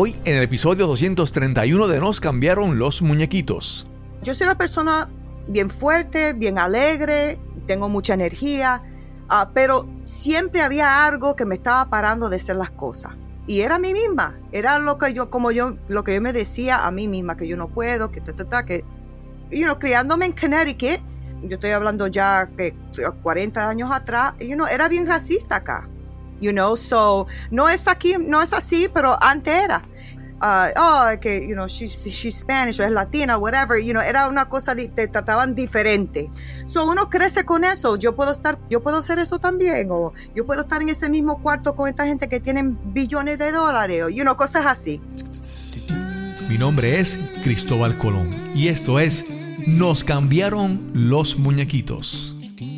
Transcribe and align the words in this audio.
Hoy 0.00 0.14
en 0.24 0.36
el 0.36 0.44
episodio 0.44 0.86
231 0.86 1.88
de 1.88 1.98
Nos 1.98 2.20
cambiaron 2.20 2.78
los 2.78 3.02
muñequitos. 3.02 3.84
Yo 4.22 4.32
soy 4.32 4.44
una 4.44 4.56
persona 4.56 5.08
bien 5.48 5.68
fuerte, 5.68 6.34
bien 6.34 6.56
alegre, 6.56 7.36
tengo 7.66 7.88
mucha 7.88 8.14
energía, 8.14 8.80
ah, 9.28 9.50
pero 9.52 9.88
siempre 10.04 10.62
había 10.62 11.04
algo 11.04 11.34
que 11.34 11.44
me 11.44 11.56
estaba 11.56 11.90
parando 11.90 12.28
de 12.28 12.36
hacer 12.36 12.54
las 12.54 12.70
cosas. 12.70 13.14
Y 13.48 13.62
era 13.62 13.80
mí 13.80 13.92
misma, 13.92 14.38
era 14.52 14.78
lo 14.78 14.98
que 14.98 15.12
yo, 15.12 15.30
como 15.30 15.50
yo, 15.50 15.74
lo 15.88 16.04
que 16.04 16.14
yo 16.14 16.20
me 16.20 16.32
decía 16.32 16.86
a 16.86 16.92
mí 16.92 17.08
misma, 17.08 17.36
que 17.36 17.48
yo 17.48 17.56
no 17.56 17.66
puedo, 17.66 18.12
que 18.12 18.20
ta, 18.20 18.32
ta, 18.32 18.48
ta, 18.48 18.64
que, 18.64 18.84
you 19.50 19.64
know, 19.64 19.80
criándome 19.80 20.26
en 20.26 20.32
Connecticut, 20.32 21.00
yo 21.42 21.56
estoy 21.56 21.70
hablando 21.70 22.06
ya 22.06 22.48
que 22.56 22.72
40 23.20 23.68
años 23.68 23.90
atrás, 23.90 24.34
you 24.38 24.54
know, 24.54 24.68
era 24.68 24.88
bien 24.88 25.08
racista 25.08 25.56
acá, 25.56 25.88
you 26.40 26.52
know, 26.52 26.76
so, 26.76 27.26
no 27.50 27.68
es 27.68 27.86
aquí, 27.88 28.16
no 28.18 28.42
es 28.42 28.52
así, 28.52 28.88
pero 28.92 29.16
antes 29.22 29.64
era. 29.64 29.82
Uh, 30.40 30.70
oh, 30.76 31.20
que, 31.20 31.48
you 31.48 31.54
know, 31.54 31.66
she's, 31.66 32.04
she's 32.06 32.38
Spanish 32.38 32.78
o 32.78 32.84
es 32.84 32.92
latina, 32.92 33.36
whatever, 33.36 33.76
you 33.76 33.92
know, 33.92 34.00
era 34.00 34.28
una 34.28 34.48
cosa, 34.48 34.76
te 34.76 35.08
trataban 35.08 35.56
diferente. 35.56 36.30
So 36.64 36.86
uno 36.88 37.10
crece 37.10 37.44
con 37.44 37.64
eso, 37.64 37.96
yo 37.96 38.14
puedo 38.14 38.30
estar, 38.30 38.56
yo 38.70 38.80
puedo 38.80 38.98
hacer 38.98 39.18
eso 39.18 39.40
también, 39.40 39.88
o 39.90 40.12
yo 40.36 40.46
puedo 40.46 40.62
estar 40.62 40.80
en 40.80 40.90
ese 40.90 41.10
mismo 41.10 41.42
cuarto 41.42 41.74
con 41.74 41.88
esta 41.88 42.06
gente 42.06 42.28
que 42.28 42.38
tienen 42.38 42.78
billones 42.92 43.38
de 43.38 43.50
dólares, 43.50 44.04
o, 44.04 44.08
you 44.08 44.22
know, 44.22 44.36
cosas 44.36 44.64
así. 44.66 45.00
Mi 46.48 46.56
nombre 46.56 47.00
es 47.00 47.18
Cristóbal 47.42 47.98
Colón 47.98 48.30
y 48.54 48.68
esto 48.68 48.98
es 49.00 49.24
Nos 49.66 50.02
cambiaron 50.02 50.92
los 50.94 51.38
muñequitos. 51.38 52.37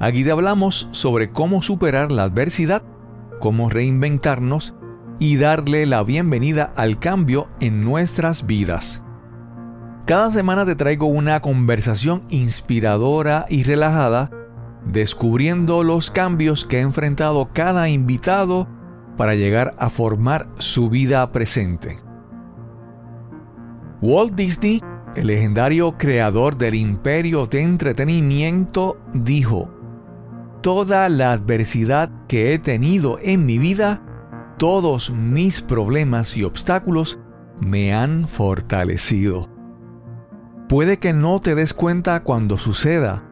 Aquí 0.00 0.22
te 0.22 0.30
hablamos 0.30 0.88
sobre 0.92 1.30
cómo 1.30 1.60
superar 1.60 2.12
la 2.12 2.22
adversidad, 2.22 2.82
cómo 3.40 3.68
reinventarnos 3.68 4.74
y 5.18 5.36
darle 5.38 5.86
la 5.86 6.04
bienvenida 6.04 6.72
al 6.76 7.00
cambio 7.00 7.48
en 7.58 7.82
nuestras 7.82 8.46
vidas. 8.46 9.02
Cada 10.06 10.30
semana 10.30 10.64
te 10.64 10.76
traigo 10.76 11.06
una 11.06 11.40
conversación 11.42 12.22
inspiradora 12.30 13.46
y 13.48 13.64
relajada, 13.64 14.30
descubriendo 14.86 15.82
los 15.82 16.12
cambios 16.12 16.64
que 16.64 16.76
ha 16.78 16.82
enfrentado 16.82 17.50
cada 17.52 17.88
invitado 17.88 18.68
para 19.16 19.34
llegar 19.34 19.74
a 19.78 19.90
formar 19.90 20.48
su 20.58 20.88
vida 20.88 21.30
presente. 21.32 21.98
Walt 24.00 24.34
Disney, 24.36 24.80
el 25.16 25.26
legendario 25.26 25.98
creador 25.98 26.56
del 26.56 26.76
imperio 26.76 27.46
de 27.46 27.62
entretenimiento, 27.62 28.96
dijo, 29.12 29.77
Toda 30.60 31.08
la 31.08 31.32
adversidad 31.32 32.10
que 32.26 32.52
he 32.52 32.58
tenido 32.58 33.18
en 33.22 33.46
mi 33.46 33.58
vida, 33.58 34.02
todos 34.58 35.10
mis 35.10 35.62
problemas 35.62 36.36
y 36.36 36.42
obstáculos 36.42 37.20
me 37.60 37.94
han 37.94 38.26
fortalecido. 38.26 39.48
Puede 40.68 40.98
que 40.98 41.12
no 41.12 41.40
te 41.40 41.54
des 41.54 41.74
cuenta 41.74 42.24
cuando 42.24 42.58
suceda, 42.58 43.22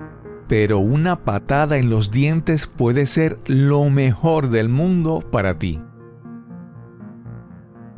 pero 0.47 0.79
una 0.79 1.25
patada 1.25 1.79
en 1.79 1.91
los 1.91 2.11
dientes 2.13 2.69
puede 2.69 3.07
ser 3.07 3.41
lo 3.47 3.91
mejor 3.91 4.48
del 4.48 4.69
mundo 4.69 5.23
para 5.33 5.59
ti. 5.59 5.81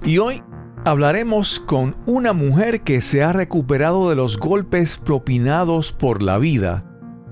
Y 0.03 0.19
hoy 0.19 0.43
hablaremos 0.87 1.61
con 1.61 1.97
una 2.07 2.33
mujer 2.33 2.81
que 2.81 3.03
se 3.03 3.23
ha 3.23 3.33
recuperado 3.33 4.09
de 4.09 4.17
los 4.17 4.39
golpes 4.39 4.97
propinados 4.97 5.93
por 5.93 6.23
la 6.23 6.39
vida, 6.39 6.85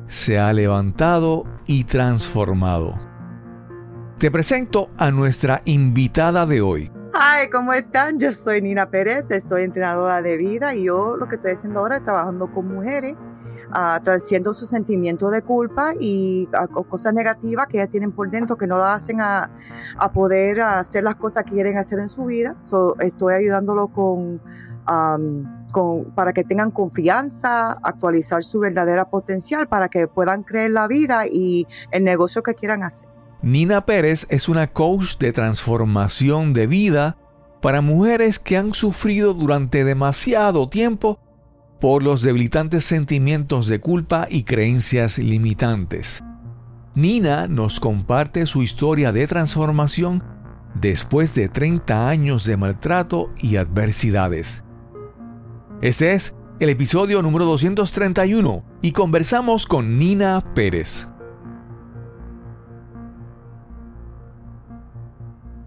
se 0.08 0.38
ha 0.38 0.52
levantado 0.52 1.44
y 1.66 1.84
transformado. 1.84 2.98
Te 4.18 4.30
presento 4.30 4.88
a 4.96 5.10
nuestra 5.10 5.62
invitada 5.66 6.46
de 6.46 6.62
hoy. 6.62 6.90
Hi, 7.12 7.50
¿cómo 7.50 7.72
están? 7.72 8.18
Yo 8.18 8.32
soy 8.32 8.62
Nina 8.62 8.90
Pérez, 8.90 9.28
soy 9.42 9.62
entrenadora 9.62 10.22
de 10.22 10.36
vida 10.36 10.74
y 10.74 10.84
yo 10.84 11.16
lo 11.16 11.28
que 11.28 11.36
estoy 11.36 11.52
haciendo 11.52 11.80
ahora 11.80 11.96
es 11.96 12.04
trabajando 12.04 12.52
con 12.52 12.68
mujeres, 12.68 13.14
uh, 13.70 14.02
traduciendo 14.02 14.52
su 14.54 14.66
sentimiento 14.66 15.30
de 15.30 15.42
culpa 15.42 15.92
y 15.98 16.48
uh, 16.48 16.84
cosas 16.84 17.14
negativas 17.14 17.66
que 17.68 17.78
ellas 17.78 17.90
tienen 17.90 18.12
por 18.12 18.30
dentro 18.30 18.56
que 18.56 18.66
no 18.66 18.78
la 18.78 18.94
hacen 18.94 19.20
a, 19.20 19.50
poder 20.12 20.60
hacer 20.60 21.04
las 21.04 21.16
cosas 21.16 21.44
que 21.44 21.52
quieren 21.52 21.78
hacer 21.78 21.98
en 21.98 22.08
su 22.08 22.26
vida. 22.26 22.56
So, 22.60 22.96
estoy 23.00 23.34
ayudándolo 23.34 23.88
con, 23.88 24.40
con, 25.70 26.04
para 26.14 26.32
que 26.32 26.44
tengan 26.44 26.70
confianza, 26.70 27.72
actualizar 27.82 28.42
su 28.42 28.60
verdadera 28.60 29.08
potencial 29.08 29.68
para 29.68 29.88
que 29.88 30.06
puedan 30.06 30.42
creer 30.42 30.70
la 30.70 30.86
vida 30.86 31.26
y 31.26 31.66
el 31.90 32.04
negocio 32.04 32.42
que 32.42 32.54
quieran 32.54 32.82
hacer. 32.82 33.08
Nina 33.42 33.84
Pérez 33.86 34.26
es 34.28 34.48
una 34.48 34.66
coach 34.66 35.18
de 35.18 35.32
transformación 35.32 36.52
de 36.52 36.66
vida 36.66 37.16
para 37.60 37.80
mujeres 37.80 38.38
que 38.38 38.56
han 38.56 38.74
sufrido 38.74 39.34
durante 39.34 39.84
demasiado 39.84 40.68
tiempo 40.68 41.18
por 41.80 42.02
los 42.02 42.22
debilitantes 42.22 42.84
sentimientos 42.84 43.66
de 43.66 43.80
culpa 43.80 44.26
y 44.30 44.44
creencias 44.44 45.18
limitantes. 45.18 46.22
Nina 46.94 47.46
nos 47.46 47.78
comparte 47.78 48.46
su 48.46 48.62
historia 48.62 49.12
de 49.12 49.26
transformación 49.26 50.22
después 50.74 51.34
de 51.34 51.48
30 51.48 52.08
años 52.08 52.44
de 52.44 52.56
maltrato 52.56 53.30
y 53.36 53.56
adversidades. 53.56 54.64
Este 55.82 56.14
es 56.14 56.34
el 56.58 56.70
episodio 56.70 57.20
número 57.20 57.44
231 57.44 58.64
y 58.80 58.92
conversamos 58.92 59.66
con 59.66 59.98
Nina 59.98 60.42
Pérez. 60.54 61.06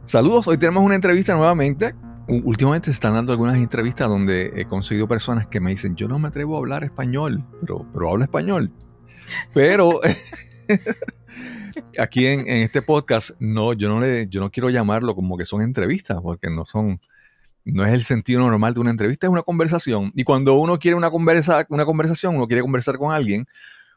Saludos, 0.05 0.47
hoy 0.47 0.57
tenemos 0.57 0.83
una 0.83 0.95
entrevista 0.95 1.35
nuevamente. 1.35 1.93
Últimamente 2.27 2.85
se 2.85 2.93
están 2.93 3.13
dando 3.13 3.33
algunas 3.33 3.57
entrevistas 3.57 4.07
donde 4.07 4.51
he 4.55 4.65
conseguido 4.65 5.07
personas 5.07 5.45
que 5.45 5.59
me 5.59 5.69
dicen, 5.69 5.95
yo 5.95 6.07
no 6.07 6.17
me 6.17 6.29
atrevo 6.29 6.55
a 6.55 6.57
hablar 6.57 6.83
español, 6.83 7.45
pero, 7.61 7.85
pero 7.93 8.09
hablo 8.09 8.23
español. 8.23 8.73
Pero 9.53 9.99
aquí 11.99 12.25
en, 12.25 12.41
en, 12.41 12.63
este 12.63 12.81
podcast, 12.81 13.39
no, 13.39 13.73
yo 13.73 13.89
no 13.89 14.01
le, 14.01 14.27
yo 14.27 14.41
no 14.41 14.49
quiero 14.49 14.71
llamarlo 14.71 15.13
como 15.13 15.37
que 15.37 15.45
son 15.45 15.61
entrevistas, 15.61 16.19
porque 16.23 16.49
no 16.49 16.65
son, 16.65 16.99
no 17.65 17.85
es 17.85 17.93
el 17.93 18.03
sentido 18.03 18.39
normal 18.39 18.73
de 18.73 18.79
una 18.79 18.91
entrevista, 18.91 19.27
es 19.27 19.31
una 19.31 19.43
conversación. 19.43 20.11
Y 20.15 20.23
cuando 20.23 20.55
uno 20.55 20.79
quiere 20.79 20.95
una, 20.95 21.09
conversa, 21.09 21.65
una 21.69 21.85
conversación, 21.85 22.35
uno 22.35 22.47
quiere 22.47 22.61
conversar 22.61 22.97
con 22.97 23.11
alguien, 23.11 23.47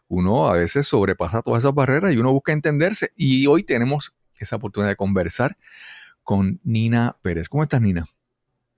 uno 0.08 0.48
a 0.48 0.54
veces 0.54 0.86
sobrepasa 0.86 1.42
todas 1.42 1.62
esas 1.62 1.74
barreras 1.74 2.12
y 2.12 2.18
uno 2.18 2.32
busca 2.32 2.52
entenderse. 2.52 3.12
Y 3.16 3.46
hoy 3.46 3.62
tenemos 3.62 4.14
esa 4.36 4.56
oportunidad 4.56 4.90
de 4.90 4.96
conversar 4.96 5.56
con 6.22 6.60
Nina 6.64 7.16
Pérez. 7.22 7.48
¿Cómo 7.48 7.62
estás, 7.62 7.80
Nina? 7.80 8.06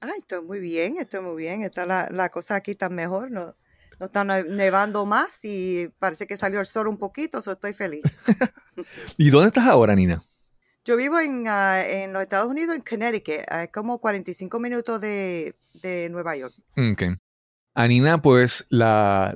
Ay, 0.01 0.21
estoy 0.21 0.43
muy 0.43 0.61
bien, 0.61 0.97
estoy 0.99 1.21
muy 1.21 1.37
bien. 1.37 1.63
Está 1.63 1.87
la, 1.87 2.09
la 2.11 2.29
cosa 2.29 2.55
aquí 2.55 2.75
tan 2.75 2.95
mejor, 2.95 3.31
no, 3.31 3.57
no 3.99 4.07
está 4.07 4.25
nevando 4.25 5.07
más 5.07 5.45
y 5.45 5.91
parece 5.99 6.27
que 6.27 6.37
salió 6.37 6.61
el 6.61 6.67
sol 6.67 6.89
un 6.89 6.99
poquito, 6.99 7.41
so 7.41 7.53
estoy 7.53 7.73
feliz. 7.73 8.03
¿Y 9.17 9.31
dónde 9.31 9.49
estás 9.49 9.67
ahora, 9.67 9.95
Nina? 9.95 10.23
Yo 10.85 10.97
vivo 10.97 11.19
en, 11.19 11.47
uh, 11.47 11.81
en 11.87 12.13
los 12.13 12.23
Estados 12.23 12.51
Unidos, 12.51 12.77
en 12.77 12.83
Connecticut, 12.83 13.47
uh, 13.51 13.73
como 13.73 13.99
45 13.99 14.61
minutos 14.61 15.01
de, 15.01 15.55
de 15.83 16.09
Nueva 16.11 16.37
York. 16.37 16.55
Ok. 16.77 17.19
A 17.75 17.89
Nina, 17.89 18.21
pues, 18.21 18.67
la, 18.69 19.35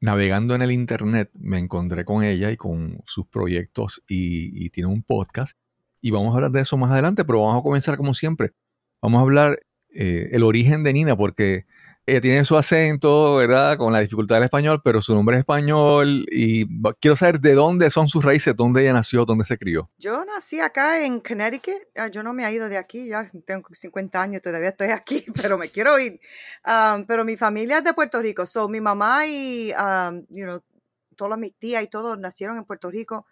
navegando 0.00 0.54
en 0.54 0.62
el 0.62 0.72
internet, 0.72 1.30
me 1.34 1.58
encontré 1.58 2.06
con 2.06 2.24
ella 2.24 2.50
y 2.50 2.56
con 2.56 3.02
sus 3.04 3.26
proyectos 3.26 4.02
y, 4.08 4.64
y, 4.64 4.70
tiene 4.70 4.88
un 4.88 5.02
podcast. 5.02 5.56
Y 6.00 6.12
vamos 6.12 6.32
a 6.32 6.36
hablar 6.36 6.50
de 6.50 6.62
eso 6.62 6.78
más 6.78 6.90
adelante, 6.90 7.24
pero 7.26 7.42
vamos 7.42 7.60
a 7.60 7.62
comenzar 7.62 7.98
como 7.98 8.14
siempre. 8.14 8.52
Vamos 9.02 9.18
a 9.18 9.22
hablar 9.22 9.60
eh, 9.92 10.30
el 10.32 10.42
origen 10.44 10.82
de 10.82 10.92
Nina, 10.92 11.16
porque 11.16 11.66
ella 12.06 12.20
tiene 12.20 12.44
su 12.44 12.56
acento, 12.56 13.36
¿verdad? 13.36 13.76
Con 13.76 13.92
la 13.92 14.00
dificultad 14.00 14.36
del 14.36 14.44
español, 14.44 14.80
pero 14.82 15.00
su 15.00 15.14
nombre 15.14 15.36
es 15.36 15.40
español 15.40 16.26
y 16.30 16.66
quiero 16.98 17.14
saber 17.14 17.40
de 17.40 17.54
dónde 17.54 17.90
son 17.90 18.08
sus 18.08 18.24
raíces, 18.24 18.56
dónde 18.56 18.82
ella 18.82 18.92
nació, 18.92 19.24
dónde 19.24 19.44
se 19.44 19.58
crió. 19.58 19.90
Yo 19.98 20.24
nací 20.24 20.60
acá 20.60 21.04
en 21.04 21.20
Connecticut, 21.20 21.82
yo 22.10 22.22
no 22.22 22.32
me 22.32 22.44
he 22.44 22.52
ido 22.52 22.68
de 22.68 22.78
aquí, 22.78 23.08
ya 23.08 23.24
tengo 23.44 23.68
50 23.70 24.20
años, 24.20 24.42
todavía 24.42 24.70
estoy 24.70 24.88
aquí, 24.88 25.24
pero 25.40 25.58
me 25.58 25.68
quiero 25.68 25.98
ir. 25.98 26.20
Um, 26.66 27.04
pero 27.06 27.24
mi 27.24 27.36
familia 27.36 27.78
es 27.78 27.84
de 27.84 27.94
Puerto 27.94 28.20
Rico, 28.20 28.46
so 28.46 28.68
mi 28.68 28.80
mamá 28.80 29.26
y, 29.26 29.72
um, 29.72 30.24
you 30.30 30.44
know, 30.44 30.62
todas 31.16 31.38
mis 31.38 31.54
tías 31.58 31.82
y 31.82 31.86
todos 31.86 32.18
nacieron 32.18 32.56
en 32.56 32.64
Puerto 32.64 32.90
Rico, 32.90 33.26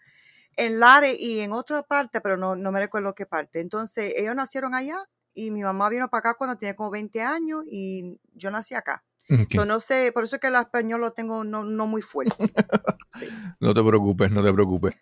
en 0.57 0.79
Lares 0.79 1.17
y 1.19 1.41
en 1.41 1.53
otra 1.53 1.83
parte, 1.83 2.21
pero 2.21 2.37
no, 2.37 2.55
no 2.55 2.71
me 2.71 2.81
recuerdo 2.81 3.15
qué 3.15 3.27
parte. 3.27 3.61
Entonces, 3.61 4.13
ellos 4.17 4.35
nacieron 4.35 4.75
allá 4.75 5.09
y 5.39 5.53
mi 5.53 5.63
mamá 5.63 5.89
vino 5.89 6.09
para 6.09 6.31
acá 6.31 6.35
cuando 6.35 6.57
tenía 6.57 6.75
como 6.75 6.91
20 6.91 7.23
años 7.23 7.63
y 7.71 8.19
yo 8.35 8.51
nací 8.51 8.75
acá. 8.75 9.05
Ok. 9.31 9.53
So, 9.53 9.67
no 9.67 9.79
sé, 9.79 10.11
por 10.11 10.25
eso 10.25 10.37
es 10.37 10.41
que 10.41 10.47
el 10.47 10.55
español 10.55 11.03
lo 11.03 11.11
tengo 11.11 11.45
no, 11.45 11.63
no 11.63 11.87
muy 11.87 12.01
fuerte. 12.01 12.35
Sí. 13.11 13.27
No 13.61 13.73
te 13.73 13.83
preocupes, 13.83 14.31
no 14.31 14.45
te 14.45 14.53
preocupes. 14.53 14.95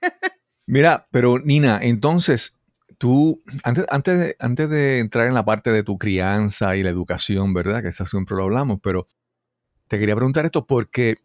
Mira, 0.67 1.09
pero 1.11 1.41
Nina, 1.41 1.81
entonces, 1.83 2.56
tú, 2.99 3.43
antes, 3.65 3.85
antes, 3.88 4.19
de, 4.19 4.37
antes 4.38 4.71
de 4.71 5.00
entrar 5.00 5.27
en 5.27 5.35
la 5.35 5.44
parte 5.44 5.71
de 5.71 5.83
tu 5.83 5.99
crianza 5.99 6.77
y 6.77 6.85
la 6.85 6.91
educación, 6.91 7.53
¿verdad? 7.53 7.83
Que 7.83 7.88
eso 7.88 8.06
siempre 8.06 8.37
lo 8.37 8.44
hablamos, 8.44 8.79
pero 8.81 9.09
te 9.88 9.99
quería 9.99 10.15
preguntar 10.15 10.44
esto 10.44 10.67
porque, 10.67 11.19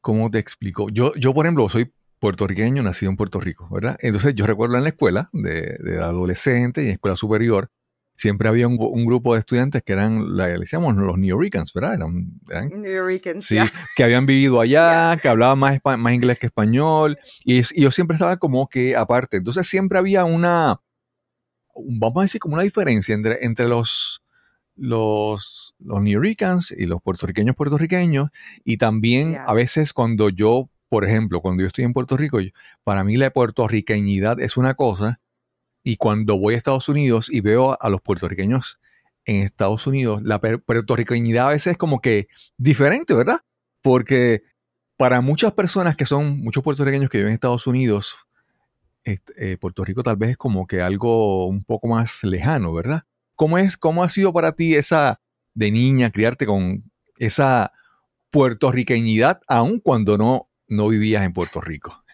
¿cómo 0.00 0.30
te 0.30 0.38
explico? 0.38 0.88
Yo, 0.90 1.12
yo 1.14 1.34
por 1.34 1.44
ejemplo, 1.44 1.68
soy 1.68 1.92
puertorriqueño, 2.22 2.82
nacido 2.82 3.10
en 3.10 3.16
Puerto 3.16 3.40
Rico, 3.40 3.68
¿verdad? 3.70 3.98
Entonces 4.00 4.34
yo 4.34 4.46
recuerdo 4.46 4.76
en 4.76 4.84
la 4.84 4.90
escuela 4.90 5.28
de, 5.32 5.76
de 5.80 5.98
adolescente 5.98 6.82
y 6.82 6.86
en 6.86 6.92
escuela 6.92 7.16
superior, 7.16 7.68
siempre 8.14 8.48
había 8.48 8.68
un, 8.68 8.76
un 8.78 9.04
grupo 9.04 9.34
de 9.34 9.40
estudiantes 9.40 9.82
que 9.82 9.92
eran, 9.92 10.36
le 10.36 10.56
decíamos 10.58 10.94
los 10.94 11.18
Neoricans, 11.18 11.72
¿verdad? 11.72 11.94
Eran, 11.94 12.40
eran 12.48 12.80
New 12.80 13.06
Ricans, 13.06 13.44
Sí, 13.44 13.58
que 13.96 14.04
habían 14.04 14.26
vivido 14.26 14.60
allá, 14.60 15.18
que 15.20 15.28
hablaban 15.28 15.58
más, 15.58 15.80
más 15.98 16.14
inglés 16.14 16.38
que 16.38 16.46
español, 16.46 17.18
y, 17.44 17.62
yo 17.80 17.90
siempre 17.90 18.14
estaba 18.14 18.36
como 18.36 18.68
que 18.68 18.94
aparte. 18.94 19.38
Entonces 19.38 19.66
siempre 19.66 19.98
había 19.98 20.24
una, 20.24 20.80
un- 21.74 21.98
vamos 21.98 22.18
a 22.18 22.22
decir, 22.22 22.40
como 22.40 22.54
una 22.54 22.62
diferencia 22.62 23.14
entre, 23.14 23.44
entre 23.44 23.66
los, 23.66 24.22
los, 24.76 25.74
los 25.80 26.00
New 26.00 26.20
Ricans 26.20 26.70
y 26.70 26.86
los 26.86 27.02
puertorriqueños 27.02 27.56
puertorriqueños, 27.56 28.30
y 28.64 28.76
también 28.76 29.38
a 29.44 29.52
veces 29.54 29.92
cuando 29.92 30.28
yo, 30.28 30.68
por 30.92 31.06
ejemplo, 31.06 31.40
cuando 31.40 31.62
yo 31.62 31.68
estoy 31.68 31.84
en 31.84 31.94
Puerto 31.94 32.18
Rico, 32.18 32.38
para 32.84 33.02
mí 33.02 33.16
la 33.16 33.30
puertorriqueñidad 33.30 34.38
es 34.40 34.58
una 34.58 34.74
cosa, 34.74 35.20
y 35.82 35.96
cuando 35.96 36.36
voy 36.38 36.52
a 36.52 36.58
Estados 36.58 36.86
Unidos 36.86 37.32
y 37.32 37.40
veo 37.40 37.78
a 37.80 37.88
los 37.88 38.02
puertorriqueños 38.02 38.78
en 39.24 39.36
Estados 39.36 39.86
Unidos, 39.86 40.20
la 40.22 40.38
puertorriqueñidad 40.38 41.46
a 41.46 41.52
veces 41.52 41.68
es 41.68 41.78
como 41.78 42.02
que 42.02 42.28
diferente, 42.58 43.14
¿verdad? 43.14 43.38
Porque 43.80 44.42
para 44.98 45.22
muchas 45.22 45.52
personas 45.52 45.96
que 45.96 46.04
son 46.04 46.40
muchos 46.40 46.62
puertorriqueños 46.62 47.08
que 47.08 47.16
viven 47.16 47.30
en 47.30 47.34
Estados 47.36 47.66
Unidos, 47.66 48.14
eh, 49.06 49.56
Puerto 49.58 49.86
Rico 49.86 50.02
tal 50.02 50.16
vez 50.16 50.32
es 50.32 50.36
como 50.36 50.66
que 50.66 50.82
algo 50.82 51.46
un 51.46 51.64
poco 51.64 51.88
más 51.88 52.22
lejano, 52.22 52.70
¿verdad? 52.74 53.04
¿Cómo 53.34 53.56
es, 53.56 53.78
cómo 53.78 54.04
ha 54.04 54.10
sido 54.10 54.30
para 54.34 54.52
ti 54.52 54.74
esa 54.74 55.22
de 55.54 55.70
niña 55.70 56.10
criarte 56.10 56.44
con 56.44 56.84
esa 57.16 57.72
puertorriqueñidad, 58.28 59.40
aun 59.48 59.80
cuando 59.80 60.18
no, 60.18 60.50
no 60.72 60.88
vivías 60.88 61.24
en 61.24 61.32
Puerto 61.32 61.60
Rico? 61.60 62.04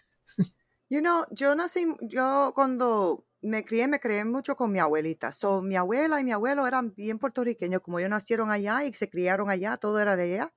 You 0.91 1.01
know, 1.01 1.25
yo 1.29 1.53
nací, 1.53 1.85
yo 2.01 2.51
cuando 2.55 3.23
me 3.41 3.63
crié, 3.63 3.87
me 3.87 3.99
crié 3.99 4.25
mucho 4.25 4.55
con 4.55 4.71
mi 4.71 4.79
abuelita. 4.79 5.31
So, 5.31 5.61
mi 5.61 5.75
abuela 5.75 6.19
y 6.19 6.23
mi 6.23 6.31
abuelo 6.31 6.65
eran 6.67 6.93
bien 6.95 7.19
puertorriqueños, 7.19 7.81
como 7.81 7.99
ellos 7.99 8.09
nacieron 8.09 8.49
allá 8.49 8.83
y 8.83 8.93
se 8.93 9.09
criaron 9.09 9.49
allá, 9.49 9.77
todo 9.77 9.99
era 9.99 10.15
de 10.15 10.33
allá. 10.33 10.53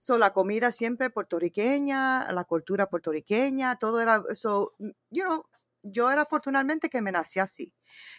So, 0.00 0.18
la 0.18 0.32
comida 0.32 0.72
siempre 0.72 1.10
puertorriqueña, 1.10 2.32
la 2.32 2.44
cultura 2.44 2.88
puertorriqueña, 2.88 3.76
todo 3.78 4.00
era, 4.00 4.22
so, 4.34 4.74
mm, 4.78 4.90
you 5.10 5.24
know, 5.24 5.44
yo 5.82 6.10
era 6.10 6.22
afortunadamente 6.22 6.88
que 6.90 7.02
me 7.02 7.12
nací 7.12 7.38
así, 7.40 7.74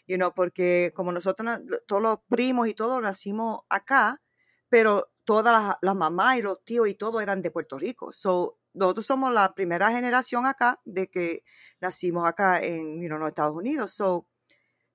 you 0.07 0.17
know, 0.17 0.33
porque 0.33 0.93
como 0.95 1.11
nosotros, 1.11 1.61
todos 1.87 2.01
los 2.01 2.19
primos 2.29 2.67
y 2.67 2.73
todos 2.75 3.01
nacimos 3.01 3.61
acá, 3.69 4.21
pero 4.69 5.11
todas 5.25 5.53
las, 5.53 5.75
las 5.81 5.95
mamás 5.95 6.37
y 6.37 6.41
los 6.43 6.63
tíos 6.63 6.87
y 6.87 6.95
todo 6.95 7.21
eran 7.21 7.41
de 7.41 7.51
Puerto 7.51 7.77
Rico. 7.79 8.11
So, 8.13 8.56
nosotros 8.77 9.05
somos 9.05 9.33
la 9.33 9.53
primera 9.53 9.91
generación 9.91 10.45
acá 10.45 10.79
de 10.85 11.07
que 11.07 11.43
nacimos 11.81 12.27
acá 12.27 12.61
en 12.61 13.01
you 13.01 13.07
know, 13.07 13.27
Estados 13.27 13.55
Unidos. 13.55 13.91
So, 13.93 14.27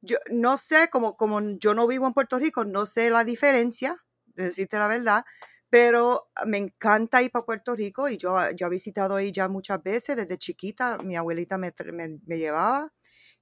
yo 0.02 0.18
no 0.30 0.56
sé, 0.58 0.88
como, 0.90 1.16
como 1.16 1.40
yo 1.58 1.74
no 1.74 1.86
vivo 1.86 2.06
en 2.06 2.14
Puerto 2.14 2.38
Rico, 2.38 2.64
no 2.64 2.86
sé 2.86 3.10
la 3.10 3.24
diferencia, 3.24 3.96
de 4.26 4.44
decirte 4.44 4.78
la 4.78 4.88
verdad, 4.88 5.24
pero 5.70 6.28
me 6.46 6.58
encanta 6.58 7.22
ir 7.22 7.30
para 7.30 7.46
Puerto 7.46 7.74
Rico 7.74 8.08
y 8.08 8.16
yo, 8.18 8.36
yo 8.52 8.66
he 8.66 8.70
visitado 8.70 9.16
ahí 9.16 9.32
ya 9.32 9.48
muchas 9.48 9.82
veces, 9.82 10.16
desde 10.16 10.38
chiquita, 10.38 10.98
mi 10.98 11.16
abuelita 11.16 11.58
me, 11.58 11.72
me, 11.92 12.18
me 12.26 12.38
llevaba 12.38 12.92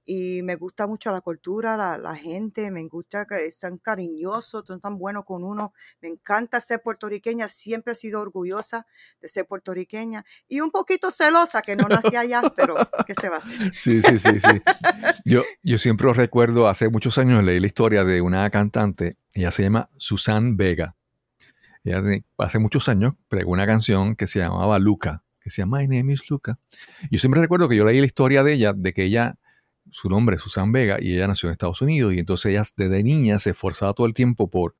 y 0.05 0.41
me 0.43 0.55
gusta 0.55 0.87
mucho 0.87 1.11
la 1.11 1.21
cultura, 1.21 1.97
la, 1.97 2.15
gente, 2.15 2.71
me 2.71 2.85
gusta 2.87 3.25
que 3.25 3.51
son 3.51 3.77
cariñosos, 3.77 4.65
son 4.65 4.79
tan 4.79 4.97
buenos 4.97 5.25
con 5.25 5.43
uno, 5.43 5.73
me 6.01 6.09
encanta 6.09 6.59
ser 6.59 6.81
puertorriqueña, 6.81 7.47
siempre 7.49 7.93
he 7.93 7.95
sido 7.95 8.21
orgullosa 8.21 8.87
de 9.21 9.27
ser 9.27 9.45
puertorriqueña 9.45 10.25
y 10.47 10.61
un 10.61 10.71
poquito 10.71 11.11
celosa 11.11 11.61
que 11.61 11.75
no 11.75 11.87
nací 11.87 12.15
allá, 12.15 12.41
pero 12.55 12.75
¿qué 13.05 13.13
se 13.15 13.29
va 13.29 13.37
a 13.37 13.39
hacer? 13.39 13.59
Sí, 13.75 14.01
sí, 14.01 14.17
sí, 14.17 14.39
sí. 14.39 14.61
Yo, 15.25 15.43
yo 15.63 15.77
siempre 15.77 16.11
recuerdo, 16.13 16.67
hace 16.67 16.89
muchos 16.89 17.17
años 17.17 17.43
leí 17.43 17.59
la 17.59 17.67
historia 17.67 18.03
de 18.03 18.21
una 18.21 18.49
cantante, 18.49 19.17
ella 19.33 19.51
se 19.51 19.63
llama 19.63 19.89
Susan 19.97 20.57
Vega. 20.57 20.95
Ella 21.83 22.03
hace 22.37 22.59
muchos 22.59 22.89
años 22.89 23.15
pregó 23.27 23.51
una 23.51 23.65
canción 23.65 24.15
que 24.15 24.27
se 24.27 24.39
llamaba 24.39 24.77
Luca, 24.77 25.23
que 25.39 25.49
se 25.49 25.61
llama 25.61 25.79
My 25.79 25.87
Name 25.87 26.13
is 26.13 26.29
Luca. 26.29 26.59
Yo 27.09 27.17
siempre 27.17 27.41
recuerdo 27.41 27.67
que 27.67 27.75
yo 27.75 27.85
leí 27.85 27.99
la 27.99 28.05
historia 28.05 28.43
de 28.43 28.53
ella, 28.53 28.73
de 28.73 28.93
que 28.93 29.03
ella, 29.03 29.39
su 29.91 30.09
nombre 30.09 30.37
es 30.37 30.41
Susan 30.41 30.71
Vega, 30.71 30.97
y 30.99 31.13
ella 31.13 31.27
nació 31.27 31.49
en 31.49 31.53
Estados 31.53 31.81
Unidos, 31.81 32.13
y 32.13 32.19
entonces 32.19 32.51
ella 32.51 32.63
desde 32.75 33.03
niña 33.03 33.37
se 33.39 33.51
esforzaba 33.51 33.93
todo 33.93 34.07
el 34.07 34.13
tiempo 34.13 34.49
por, 34.49 34.75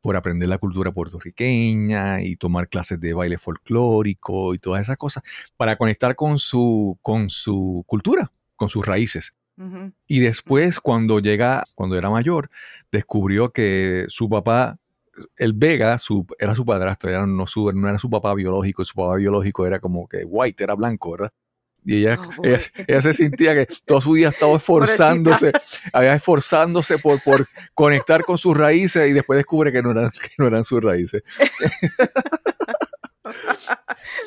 por 0.00 0.16
aprender 0.16 0.48
la 0.48 0.58
cultura 0.58 0.92
puertorriqueña 0.92 2.22
y 2.22 2.36
tomar 2.36 2.68
clases 2.68 3.00
de 3.00 3.14
baile 3.14 3.38
folclórico 3.38 4.54
y 4.54 4.58
todas 4.58 4.82
esas 4.82 4.96
cosas, 4.96 5.22
para 5.56 5.76
conectar 5.76 6.16
con 6.16 6.38
su, 6.38 6.98
con 7.00 7.30
su 7.30 7.84
cultura, 7.86 8.32
con 8.56 8.68
sus 8.68 8.84
raíces. 8.84 9.34
Y 10.06 10.20
después, 10.20 10.80
cuando 10.80 11.20
llega, 11.20 11.64
cuando 11.74 11.98
era 11.98 12.08
mayor, 12.08 12.48
descubrió 12.90 13.52
que 13.52 14.06
su 14.08 14.26
papá, 14.26 14.78
el 15.36 15.52
Vega, 15.52 15.98
su, 15.98 16.26
era 16.38 16.54
su 16.54 16.64
padrastro, 16.64 17.10
era, 17.10 17.26
no, 17.26 17.46
su, 17.46 17.70
no 17.72 17.86
era 17.86 17.98
su 17.98 18.08
papá 18.08 18.32
biológico, 18.32 18.84
su 18.84 18.94
papá 18.94 19.16
biológico 19.16 19.66
era 19.66 19.78
como 19.78 20.08
que 20.08 20.24
white, 20.24 20.64
era 20.64 20.74
blanco, 20.74 21.10
¿verdad? 21.12 21.32
Y 21.84 21.98
ella, 21.98 22.18
Oh, 22.38 22.42
ella, 22.44 23.02
se 23.02 23.12
sentía 23.12 23.54
que 23.54 23.66
todo 23.84 24.00
su 24.00 24.14
día 24.14 24.28
estaba 24.28 24.56
esforzándose, 24.56 25.52
había 25.92 26.14
esforzándose 26.14 26.98
por, 26.98 27.22
por 27.22 27.46
conectar 27.74 28.24
con 28.24 28.38
sus 28.38 28.56
raíces 28.56 29.08
y 29.08 29.12
después 29.12 29.36
descubre 29.38 29.72
que 29.72 29.82
no 29.82 29.92
eran, 29.92 30.10
que 30.10 30.30
no 30.38 30.46
eran 30.46 30.64
sus 30.64 30.82
raíces. 30.82 31.22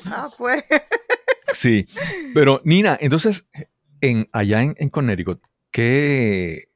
Ah, 0.06 0.30
pues. 0.38 0.64
Sí, 1.52 1.88
pero 2.34 2.62
Nina, 2.64 2.98
entonces, 3.02 3.50
en, 4.02 4.30
allá 4.32 4.62
en, 4.62 4.76
en 4.78 4.90
Connecticut, 4.90 5.42
¿qué, 5.72 6.70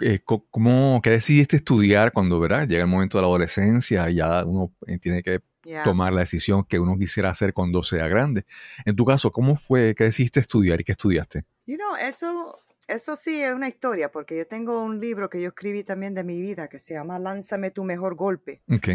eh, 0.00 0.20
cómo, 0.24 1.00
qué 1.02 1.10
decidiste 1.10 1.56
estudiar 1.56 2.12
cuando 2.12 2.40
¿verdad? 2.40 2.66
llega 2.66 2.82
el 2.82 2.88
momento 2.88 3.18
de 3.18 3.22
la 3.22 3.28
adolescencia 3.28 4.10
y 4.10 4.16
ya 4.16 4.44
uno 4.44 4.72
eh, 4.86 4.98
tiene 4.98 5.22
que 5.22 5.40
Yeah. 5.64 5.82
tomar 5.84 6.12
la 6.12 6.20
decisión 6.20 6.64
que 6.64 6.78
uno 6.78 6.96
quisiera 6.98 7.30
hacer 7.30 7.52
cuando 7.54 7.82
sea 7.82 8.06
grande? 8.08 8.44
En 8.84 8.94
tu 8.96 9.04
caso, 9.04 9.32
¿cómo 9.32 9.56
fue 9.56 9.94
que 9.94 10.04
decidiste 10.04 10.40
estudiar 10.40 10.80
y 10.80 10.84
qué 10.84 10.92
estudiaste? 10.92 11.44
You 11.66 11.76
know, 11.76 11.96
eso, 11.96 12.58
eso 12.86 13.16
sí 13.16 13.42
es 13.42 13.54
una 13.54 13.68
historia, 13.68 14.10
porque 14.12 14.36
yo 14.36 14.46
tengo 14.46 14.82
un 14.82 15.00
libro 15.00 15.30
que 15.30 15.40
yo 15.40 15.48
escribí 15.48 15.82
también 15.84 16.14
de 16.14 16.22
mi 16.24 16.40
vida 16.40 16.68
que 16.68 16.78
se 16.78 16.94
llama 16.94 17.18
Lánzame 17.18 17.70
tu 17.70 17.82
mejor 17.84 18.14
golpe. 18.14 18.62
Ok, 18.70 18.88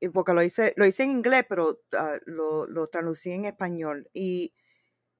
Y 0.00 0.08
porque 0.10 0.32
lo 0.34 0.42
hice, 0.42 0.74
lo 0.76 0.84
hice 0.86 1.02
en 1.04 1.10
inglés, 1.10 1.44
pero 1.48 1.80
ah, 1.98 2.16
lo, 2.26 2.66
lo 2.66 2.86
traducí 2.88 3.30
en 3.32 3.44
español. 3.46 4.08
Y 4.12 4.52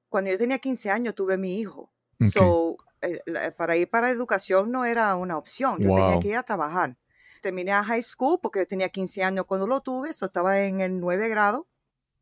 cuando 0.09 0.29
yo 0.31 0.37
tenía 0.37 0.59
15 0.59 0.91
años 0.91 1.15
tuve 1.15 1.37
mi 1.37 1.59
hijo. 1.59 1.91
Ok. 2.23 2.27
So, 2.31 2.77
eh, 3.01 3.19
para 3.57 3.75
ir 3.77 3.89
para 3.89 4.11
educación 4.11 4.71
no 4.71 4.85
era 4.85 5.15
una 5.15 5.37
opción. 5.37 5.79
Yo 5.79 5.87
tenía 5.89 6.11
Wow. 6.11 6.19
que 6.19 6.27
ir 6.29 6.35
a 6.37 6.43
trabajar. 6.43 6.97
Terminé 7.41 7.71
a 7.73 7.83
high 7.83 8.01
school 8.03 8.39
porque 8.41 8.59
yo 8.59 8.67
tenía 8.67 8.89
15 8.89 9.23
años 9.23 9.45
cuando 9.45 9.67
lo 9.67 9.81
tuve, 9.81 10.13
so 10.13 10.25
estaba 10.25 10.61
en 10.61 10.79
el 10.81 10.99
9 10.99 11.27
grado. 11.27 11.67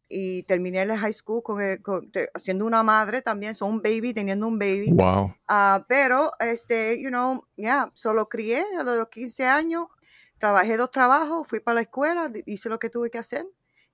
Y 0.07 0.41
terminé 0.43 0.81
el 0.81 0.91
high 0.97 1.13
school 1.13 1.43
con 1.43 1.59
con- 1.83 2.11
una 2.63 2.81
madre 2.81 3.21
también, 3.21 3.53
son 3.53 3.73
un 3.73 3.81
baby, 3.81 4.13
teniendo 4.13 4.47
un 4.47 4.57
baby. 4.57 4.91
wow, 4.91 5.35
Ah, 5.47 5.85
pero, 5.87 6.31
este, 6.39 6.99
you 7.01 7.09
know, 7.09 7.45
ya, 7.57 7.91
solo 7.93 8.27
crié 8.27 8.63
a 8.79 8.83
los 8.83 9.07
15 9.09 9.45
años, 9.45 9.85
trabajé 10.39 10.77
dos 10.77 10.89
trabajos, 10.89 11.47
fui 11.47 11.59
para 11.59 11.75
la 11.75 11.81
escuela, 11.81 12.31
hice 12.47 12.69
lo 12.69 12.79
que 12.79 12.89
tuve 12.89 13.11
que 13.11 13.19
hacer 13.19 13.45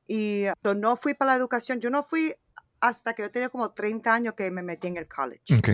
y 0.07 0.45
ah, 0.45 0.53
no 0.75 0.95
fui 0.95 1.15
para 1.15 1.31
la 1.31 1.37
educación. 1.37 1.81
Yo 1.81 1.89
no 1.89 2.01
fui 2.03 2.33
hasta 2.79 3.13
que 3.13 3.23
yo 3.23 3.31
tenía 3.31 3.49
como 3.49 3.71
30 3.71 4.13
años 4.13 4.35
que 4.35 4.49
me 4.51 4.61
metí 4.63 4.87
en 4.87 4.97
el 4.97 5.07
college. 5.07 5.53
ok. 5.57 5.69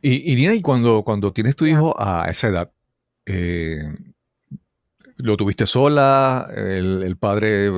Y, 0.00 0.32
y 0.32 0.34
Nina, 0.36 0.54
y 0.54 0.62
cuando, 0.62 1.02
cuando 1.04 1.32
tienes 1.32 1.54
tu 1.56 1.66
hijo 1.66 1.94
a 2.00 2.28
esa 2.30 2.48
edad, 2.48 2.72
eh, 3.26 3.82
¿lo 5.18 5.36
tuviste 5.36 5.66
sola? 5.66 6.50
¿El, 6.54 7.02
el 7.02 7.16
padre 7.16 7.70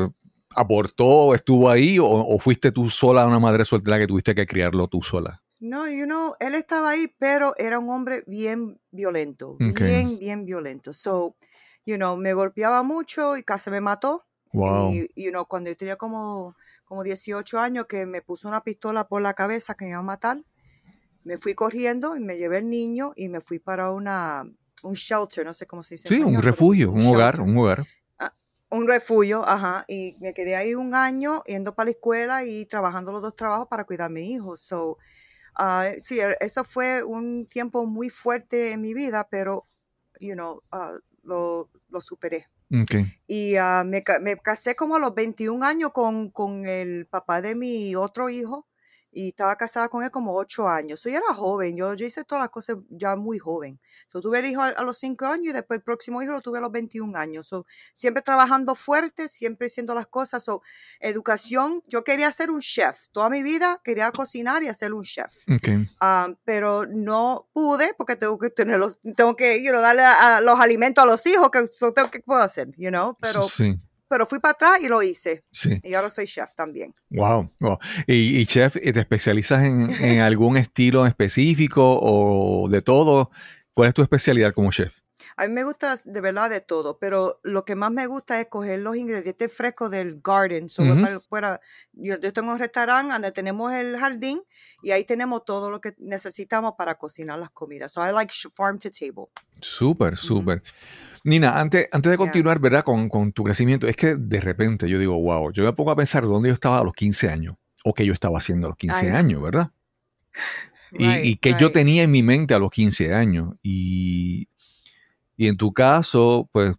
aportó, 0.50 1.34
estuvo 1.34 1.68
ahí? 1.68 1.98
O, 1.98 2.06
o 2.06 2.38
fuiste 2.38 2.72
tú 2.72 2.88
sola, 2.88 3.26
una 3.26 3.38
madre 3.38 3.64
soltera 3.64 3.98
que 3.98 4.06
tuviste 4.06 4.34
que 4.34 4.46
criarlo 4.46 4.88
tú 4.88 5.02
sola? 5.02 5.42
No, 5.60 5.86
you 5.86 6.06
know, 6.06 6.34
él 6.40 6.54
estaba 6.54 6.90
ahí, 6.90 7.14
pero 7.18 7.54
era 7.58 7.78
un 7.78 7.90
hombre 7.90 8.24
bien 8.26 8.80
violento, 8.90 9.56
bien, 9.58 10.18
bien 10.18 10.46
violento. 10.46 10.94
So, 10.94 11.36
you 11.84 11.96
know, 11.96 12.16
me 12.16 12.32
golpeaba 12.32 12.82
mucho 12.82 13.36
y 13.36 13.42
casi 13.42 13.70
me 13.70 13.82
mató. 13.82 14.24
Wow. 14.54 14.94
Y, 14.94 15.10
you 15.22 15.30
know, 15.30 15.44
cuando 15.44 15.68
yo 15.68 15.76
tenía 15.76 15.96
como, 15.96 16.56
como 16.86 17.04
18 17.04 17.58
años, 17.58 17.86
que 17.86 18.06
me 18.06 18.22
puso 18.22 18.48
una 18.48 18.64
pistola 18.64 19.06
por 19.06 19.20
la 19.20 19.34
cabeza 19.34 19.74
que 19.74 19.84
me 19.84 19.90
iba 19.90 19.98
a 19.98 20.02
matar, 20.02 20.42
me 21.24 21.36
fui 21.36 21.54
corriendo 21.54 22.16
y 22.16 22.20
me 22.20 22.38
llevé 22.38 22.58
el 22.58 22.70
niño 22.70 23.12
y 23.14 23.28
me 23.28 23.42
fui 23.42 23.58
para 23.58 23.90
una, 23.90 24.50
un 24.82 24.94
shelter, 24.94 25.44
no 25.44 25.54
sé 25.54 25.66
cómo 25.66 25.82
se 25.82 25.94
dice. 25.94 26.08
Sí, 26.08 26.14
un 26.16 26.20
español, 26.20 26.42
refugio, 26.42 26.92
un 26.92 27.06
hogar, 27.06 27.40
un 27.40 27.56
hogar. 27.56 27.86
Un 28.72 28.86
refugio, 28.86 29.44
ajá. 29.48 29.84
Y 29.88 30.16
me 30.20 30.32
quedé 30.32 30.54
ahí 30.54 30.76
un 30.76 30.94
año 30.94 31.42
yendo 31.44 31.74
para 31.74 31.86
la 31.86 31.90
escuela 31.90 32.44
y 32.44 32.66
trabajando 32.66 33.10
los 33.10 33.20
dos 33.20 33.34
trabajos 33.34 33.66
para 33.68 33.84
cuidar 33.84 34.06
a 34.06 34.08
mi 34.08 34.32
hijo. 34.32 34.56
So, 34.56 34.96
ah, 35.56 35.88
sí, 35.98 36.20
e- 36.20 36.36
eso 36.40 36.64
fue 36.64 37.02
un 37.02 37.46
tiempo 37.46 37.86
muy 37.86 38.10
fuerte 38.10 38.72
en 38.72 38.80
mi 38.80 38.94
vida, 38.94 39.26
pero, 39.30 39.66
you 40.20 40.34
know, 40.34 40.62
ah, 40.70 40.94
lo, 41.24 41.68
lo 41.88 42.00
superé. 42.00 42.46
Y 43.26 43.56
ah, 43.56 43.82
me, 43.84 44.04
me 44.20 44.36
casé 44.36 44.76
como 44.76 44.96
a 44.96 45.00
los 45.00 45.14
21 45.14 45.64
años 45.64 45.90
con, 45.92 46.30
con 46.30 46.64
el 46.66 47.06
papá 47.08 47.42
de 47.42 47.56
mi 47.56 47.96
otro 47.96 48.28
hijo 48.30 48.68
y 49.12 49.28
estaba 49.30 49.56
casada 49.56 49.88
con 49.88 50.02
él 50.04 50.10
como 50.10 50.34
8 50.36 50.68
años. 50.68 51.00
So, 51.00 51.08
yo 51.08 51.18
era 51.18 51.34
joven, 51.34 51.76
yo, 51.76 51.94
yo 51.94 52.06
hice 52.06 52.24
todas 52.24 52.42
las 52.42 52.50
cosas 52.50 52.76
ya 52.88 53.16
muy 53.16 53.38
joven. 53.38 53.80
So, 54.12 54.20
tuve 54.20 54.38
el 54.40 54.46
hijo 54.46 54.62
a, 54.62 54.68
a 54.68 54.82
los 54.84 54.98
5 54.98 55.26
años 55.26 55.48
y 55.48 55.52
después 55.52 55.78
el 55.78 55.82
próximo 55.84 56.22
hijo 56.22 56.32
lo 56.32 56.40
tuve 56.40 56.58
a 56.58 56.60
los 56.60 56.70
21 56.72 57.16
años. 57.16 57.46
So, 57.48 57.66
siempre 57.94 58.22
trabajando 58.22 58.74
fuerte, 58.74 59.28
siempre 59.28 59.66
haciendo 59.66 59.94
las 59.94 60.06
cosas. 60.06 60.44
So, 60.44 60.62
educación, 61.00 61.82
yo 61.88 62.04
quería 62.04 62.30
ser 62.32 62.50
un 62.50 62.60
chef. 62.60 63.08
Toda 63.12 63.28
mi 63.30 63.42
vida 63.42 63.80
quería 63.84 64.10
cocinar 64.12 64.62
y 64.62 64.68
hacer 64.68 64.92
un 64.92 65.02
chef. 65.02 65.34
Ok. 65.50 65.88
Ah, 66.00 66.28
pero 66.44 66.86
no 66.86 67.48
pude 67.52 67.94
porque 67.98 68.16
tengo 68.16 68.38
que 68.38 68.50
tener 68.50 68.78
los, 68.78 69.00
tengo 69.16 69.34
que 69.36 69.62
you 69.62 69.70
know, 69.70 69.80
darle 69.80 70.02
a- 70.02 70.36
a 70.36 70.40
los 70.40 70.58
alimentos 70.60 71.02
a 71.02 71.06
los 71.06 71.26
hijos 71.26 71.50
que 71.50 71.66
so, 71.66 71.92
tengo 71.92 72.10
que 72.10 72.20
puedo 72.20 72.40
hacer, 72.40 72.68
you 72.76 72.90
know, 72.90 73.16
pero, 73.20 73.42
sí, 73.42 73.76
pero 74.10 74.26
fui 74.26 74.40
para 74.40 74.52
atrás 74.52 74.80
y 74.82 74.88
lo 74.88 75.02
hice 75.02 75.44
sí. 75.52 75.80
y 75.84 75.94
ahora 75.94 76.10
soy 76.10 76.26
chef 76.26 76.52
también. 76.56 76.92
Wow. 77.10 77.52
wow. 77.60 77.78
Y, 78.08 78.40
y, 78.40 78.44
chef, 78.46 78.74
¿te 78.74 78.98
especializas 78.98 79.62
en, 79.62 79.88
en 79.88 80.20
algún 80.20 80.56
estilo 80.56 81.06
específico 81.06 81.98
o 82.02 82.68
de 82.68 82.82
todo? 82.82 83.30
¿Cuál 83.72 83.88
es 83.90 83.94
tu 83.94 84.02
especialidad 84.02 84.52
como 84.52 84.72
chef? 84.72 84.98
A 85.36 85.46
mí 85.46 85.52
me 85.54 85.62
gusta 85.62 85.96
de 86.04 86.20
verdad 86.20 86.50
de 86.50 86.60
todo, 86.60 86.98
pero 86.98 87.40
lo 87.44 87.64
que 87.64 87.76
más 87.76 87.92
me 87.92 88.06
gusta 88.06 88.40
es 88.40 88.48
coger 88.48 88.80
los 88.80 88.96
ingredientes 88.96 89.52
frescos 89.52 89.90
del 89.90 90.20
garden. 90.22 90.68
So, 90.68 90.82
Ujú. 90.82 91.00
para- 91.00 91.20
fuera- 91.20 91.60
yo, 91.92 92.18
yo 92.18 92.32
tengo 92.32 92.50
un 92.52 92.58
restaurante 92.58 93.12
donde 93.12 93.30
tenemos 93.30 93.72
el 93.72 93.96
jardín 93.96 94.42
y 94.82 94.90
ahí 94.90 95.04
tenemos 95.04 95.44
todo 95.44 95.70
lo 95.70 95.80
que 95.80 95.94
necesitamos 95.98 96.74
para 96.76 96.96
cocinar 96.96 97.38
las 97.38 97.50
comidas. 97.50 97.92
So 97.92 98.04
I 98.04 98.12
like 98.12 98.34
farm 98.52 98.78
to 98.80 98.90
table. 98.90 99.26
Súper, 99.60 100.16
súper. 100.16 100.62
Nina, 101.24 101.60
antes, 101.60 101.88
antes 101.92 102.10
de 102.10 102.16
continuar, 102.18 102.58
¿verdad? 102.60 102.82
Con, 102.84 103.08
con 103.08 103.32
tu 103.32 103.44
crecimiento, 103.44 103.86
es 103.86 103.96
que 103.96 104.16
de 104.16 104.40
repente 104.40 104.88
yo 104.88 104.98
digo, 104.98 105.20
wow, 105.20 105.52
yo 105.52 105.64
me 105.64 105.72
pongo 105.72 105.90
a 105.90 105.96
pensar 105.96 106.24
dónde 106.24 106.48
yo 106.48 106.54
estaba 106.54 106.78
a 106.78 106.84
los 106.84 106.94
15 106.94 107.28
años 107.28 107.56
o 107.84 107.92
qué 107.94 108.04
yo 108.06 108.12
estaba 108.12 108.38
haciendo 108.38 108.66
a 108.66 108.70
los 108.70 108.78
15 108.78 109.04
I 109.04 109.08
know. 109.08 109.18
años, 109.18 109.42
¿verdad? 109.42 109.70
Y, 110.92 111.06
Right, 111.06 111.24
y 111.24 111.36
que 111.36 111.54
yo 111.60 111.70
tenía 111.70 112.02
en 112.02 112.10
mi 112.10 112.24
mente 112.24 112.52
a 112.52 112.58
los 112.58 112.70
15 112.72 113.14
años. 113.14 113.54
Y, 113.62 114.48
y 115.36 115.46
en 115.46 115.56
tu 115.56 115.72
caso, 115.72 116.48
pues 116.50 116.74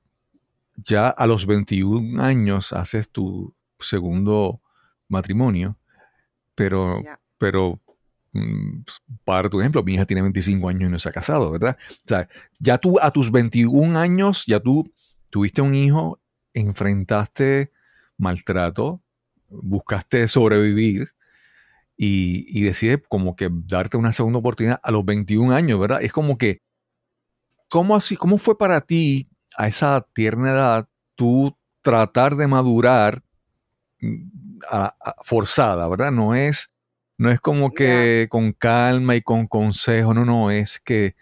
ya 0.75 1.07
a 1.07 1.25
los 1.27 1.45
21 1.45 2.21
años 2.21 2.73
haces 2.73 3.09
tu 3.09 3.53
segundo 3.79 4.59
matrimonio, 5.07 5.77
pero, 6.55 7.01
Yeah. 7.01 7.19
pero 7.37 7.79
para 9.25 9.49
tu 9.49 9.59
ejemplo, 9.59 9.83
mi 9.83 9.95
hija 9.95 10.05
tiene 10.05 10.21
25 10.21 10.69
años 10.69 10.89
y 10.89 10.91
no 10.91 10.99
se 10.99 11.09
ha 11.09 11.11
casado, 11.11 11.51
¿verdad? 11.51 11.77
O 11.89 12.07
sea, 12.07 12.29
ya 12.59 12.77
tú 12.77 12.97
a 13.01 13.11
tus 13.11 13.31
21 13.31 13.97
años, 13.97 14.45
ya 14.47 14.59
tú 14.59 14.91
tuviste 15.29 15.61
un 15.61 15.75
hijo, 15.75 16.19
enfrentaste 16.53 17.71
maltrato, 18.17 19.01
buscaste 19.49 20.27
sobrevivir 20.27 21.09
y, 21.97 22.45
y 22.47 22.63
decides 22.63 23.01
como 23.09 23.35
que 23.35 23.49
darte 23.51 23.97
una 23.97 24.11
segunda 24.11 24.39
oportunidad 24.39 24.79
a 24.81 24.91
los 24.91 25.03
21 25.03 25.53
años, 25.53 25.79
¿verdad? 25.79 26.01
Es 26.01 26.11
como 26.11 26.37
que, 26.37 26.61
¿cómo 27.67 27.95
así, 27.95 28.15
cómo 28.15 28.37
fue 28.37 28.57
para 28.57 28.81
ti 28.81 29.29
a 29.57 29.67
esa 29.67 30.05
tierna 30.13 30.51
edad 30.51 30.89
tú 31.15 31.57
tratar 31.81 32.35
de 32.35 32.47
madurar 32.47 33.23
mm, 33.99 34.29
forzada, 35.23 35.87
¿verdad? 35.87 36.11
No 36.11 36.35
es, 36.35 36.70
no 37.21 37.29
es 37.29 37.39
como 37.39 37.71
que 37.71 38.25
con 38.31 38.51
calma 38.51 39.15
y 39.15 39.21
con 39.21 39.45
consejo, 39.45 40.15
no, 40.15 40.25
no, 40.25 40.49
es 40.49 40.79
que 40.79 41.15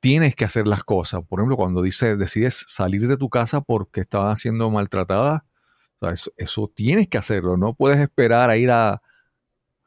tienes 0.00 0.34
que 0.34 0.46
hacer 0.46 0.66
las 0.66 0.82
cosas. 0.82 1.20
Por 1.28 1.40
ejemplo, 1.40 1.58
cuando 1.58 1.82
dice, 1.82 2.16
decides 2.16 2.64
salir 2.68 3.06
de 3.06 3.18
tu 3.18 3.28
casa 3.28 3.60
porque 3.60 4.00
estabas 4.00 4.40
siendo 4.40 4.70
maltratada, 4.70 5.44
o 5.98 6.06
sea, 6.06 6.14
eso, 6.14 6.32
eso 6.38 6.72
tienes 6.74 7.06
que 7.08 7.18
hacerlo, 7.18 7.58
no 7.58 7.74
puedes 7.74 8.00
esperar 8.00 8.48
a 8.48 8.56
ir 8.56 8.70
a, 8.70 9.02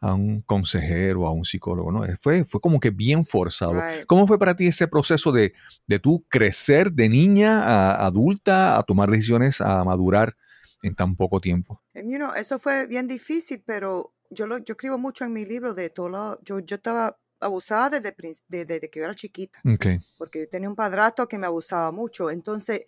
a 0.01 0.13
un 0.13 0.41
consejero, 0.41 1.25
a 1.25 1.31
un 1.31 1.45
psicólogo, 1.45 1.91
¿no? 1.91 2.03
Fue, 2.21 2.45
fue 2.45 2.61
como 2.61 2.79
que 2.79 2.91
bien 2.91 3.25
forzado. 3.25 3.81
Right. 3.81 4.05
¿Cómo 4.05 4.27
fue 4.27 4.37
para 4.37 4.55
ti 4.55 4.67
ese 4.67 4.87
proceso 4.87 5.31
de, 5.31 5.53
de 5.87 5.97
tú 5.97 6.23
crecer 6.29 6.91
de 6.91 7.09
niña 7.09 7.63
a 7.63 8.05
adulta, 8.05 8.77
a 8.77 8.83
tomar 8.83 9.09
decisiones, 9.09 9.61
a 9.61 9.83
madurar 9.83 10.35
en 10.83 10.93
tan 10.93 11.15
poco 11.15 11.41
tiempo? 11.41 11.81
You 11.95 12.17
know, 12.17 12.35
eso 12.35 12.59
fue 12.59 12.85
bien 12.85 13.07
difícil, 13.07 13.63
pero 13.65 14.12
yo 14.29 14.47
lo, 14.47 14.57
yo 14.59 14.73
escribo 14.73 14.97
mucho 14.97 15.25
en 15.25 15.33
mi 15.33 15.45
libro 15.45 15.73
de 15.73 15.89
todo 15.89 16.09
lo, 16.09 16.41
yo, 16.43 16.59
yo 16.59 16.75
estaba 16.77 17.17
abusada 17.39 17.89
desde, 17.99 18.15
desde 18.47 18.89
que 18.89 18.99
yo 18.99 19.05
era 19.05 19.15
chiquita, 19.15 19.59
Ok, 19.65 19.85
porque 20.17 20.39
yo 20.41 20.49
tenía 20.49 20.69
un 20.69 20.75
padrastro 20.75 21.27
que 21.27 21.37
me 21.37 21.47
abusaba 21.47 21.91
mucho, 21.91 22.29
entonces 22.29 22.81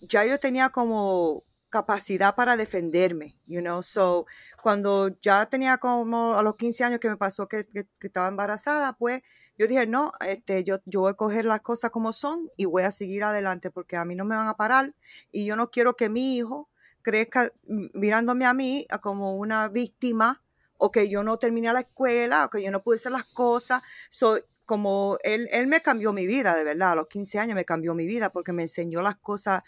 ya 0.00 0.24
yo 0.24 0.38
tenía 0.38 0.70
como 0.70 1.44
capacidad 1.70 2.34
para 2.34 2.56
defenderme, 2.56 3.38
you 3.46 3.60
know, 3.60 3.82
so 3.82 4.26
cuando 4.62 5.08
ya 5.20 5.46
tenía 5.46 5.76
como 5.78 6.34
a 6.34 6.42
los 6.42 6.56
15 6.56 6.82
años 6.84 6.98
que 6.98 7.10
me 7.10 7.16
pasó 7.18 7.46
que, 7.46 7.66
que- 7.66 7.86
que 7.98 8.06
estaba 8.06 8.28
embarazada, 8.28 8.94
pues 8.94 9.20
yo 9.58 9.66
dije, 9.66 9.86
no, 9.86 10.12
este, 10.20 10.64
yo, 10.64 10.78
yo 10.86 11.00
voy 11.00 11.10
a 11.10 11.14
coger 11.14 11.44
las 11.44 11.60
cosas 11.60 11.90
como 11.90 12.12
son 12.12 12.48
y 12.56 12.64
voy 12.64 12.84
a 12.84 12.90
seguir 12.90 13.24
adelante 13.24 13.70
porque 13.70 13.96
a 13.96 14.04
mí 14.04 14.14
no 14.14 14.24
me 14.24 14.36
van 14.36 14.48
a 14.48 14.56
parar 14.56 14.94
y 15.30 15.44
yo 15.46 15.56
no 15.56 15.70
quiero 15.70 15.94
que 15.94 16.08
mi 16.08 16.36
hijo 16.36 16.70
crezca 17.02 17.52
mirándome 17.66 18.46
a 18.46 18.54
mí 18.54 18.86
como 19.02 19.36
una 19.36 19.68
víctima 19.68 20.42
o 20.78 20.90
que 20.90 21.08
yo 21.08 21.22
no 21.22 21.38
terminé 21.38 21.72
la 21.72 21.80
escuela 21.80 22.46
o 22.46 22.50
que 22.50 22.62
yo 22.62 22.70
no 22.70 22.82
pude 22.82 22.96
hacer 22.96 23.12
las 23.12 23.24
cosas. 23.26 23.82
So, 24.08 24.38
como 24.64 25.18
él, 25.22 25.48
él 25.50 25.66
me 25.66 25.80
cambió 25.82 26.12
mi 26.12 26.26
vida, 26.26 26.54
de 26.56 26.64
verdad, 26.64 26.92
a 26.92 26.94
los 26.94 27.08
15 27.08 27.38
años 27.38 27.54
me 27.54 27.64
cambió 27.64 27.94
mi 27.94 28.06
vida 28.06 28.30
porque 28.30 28.52
me 28.52 28.62
enseñó 28.62 29.00
las 29.02 29.16
cosas, 29.16 29.62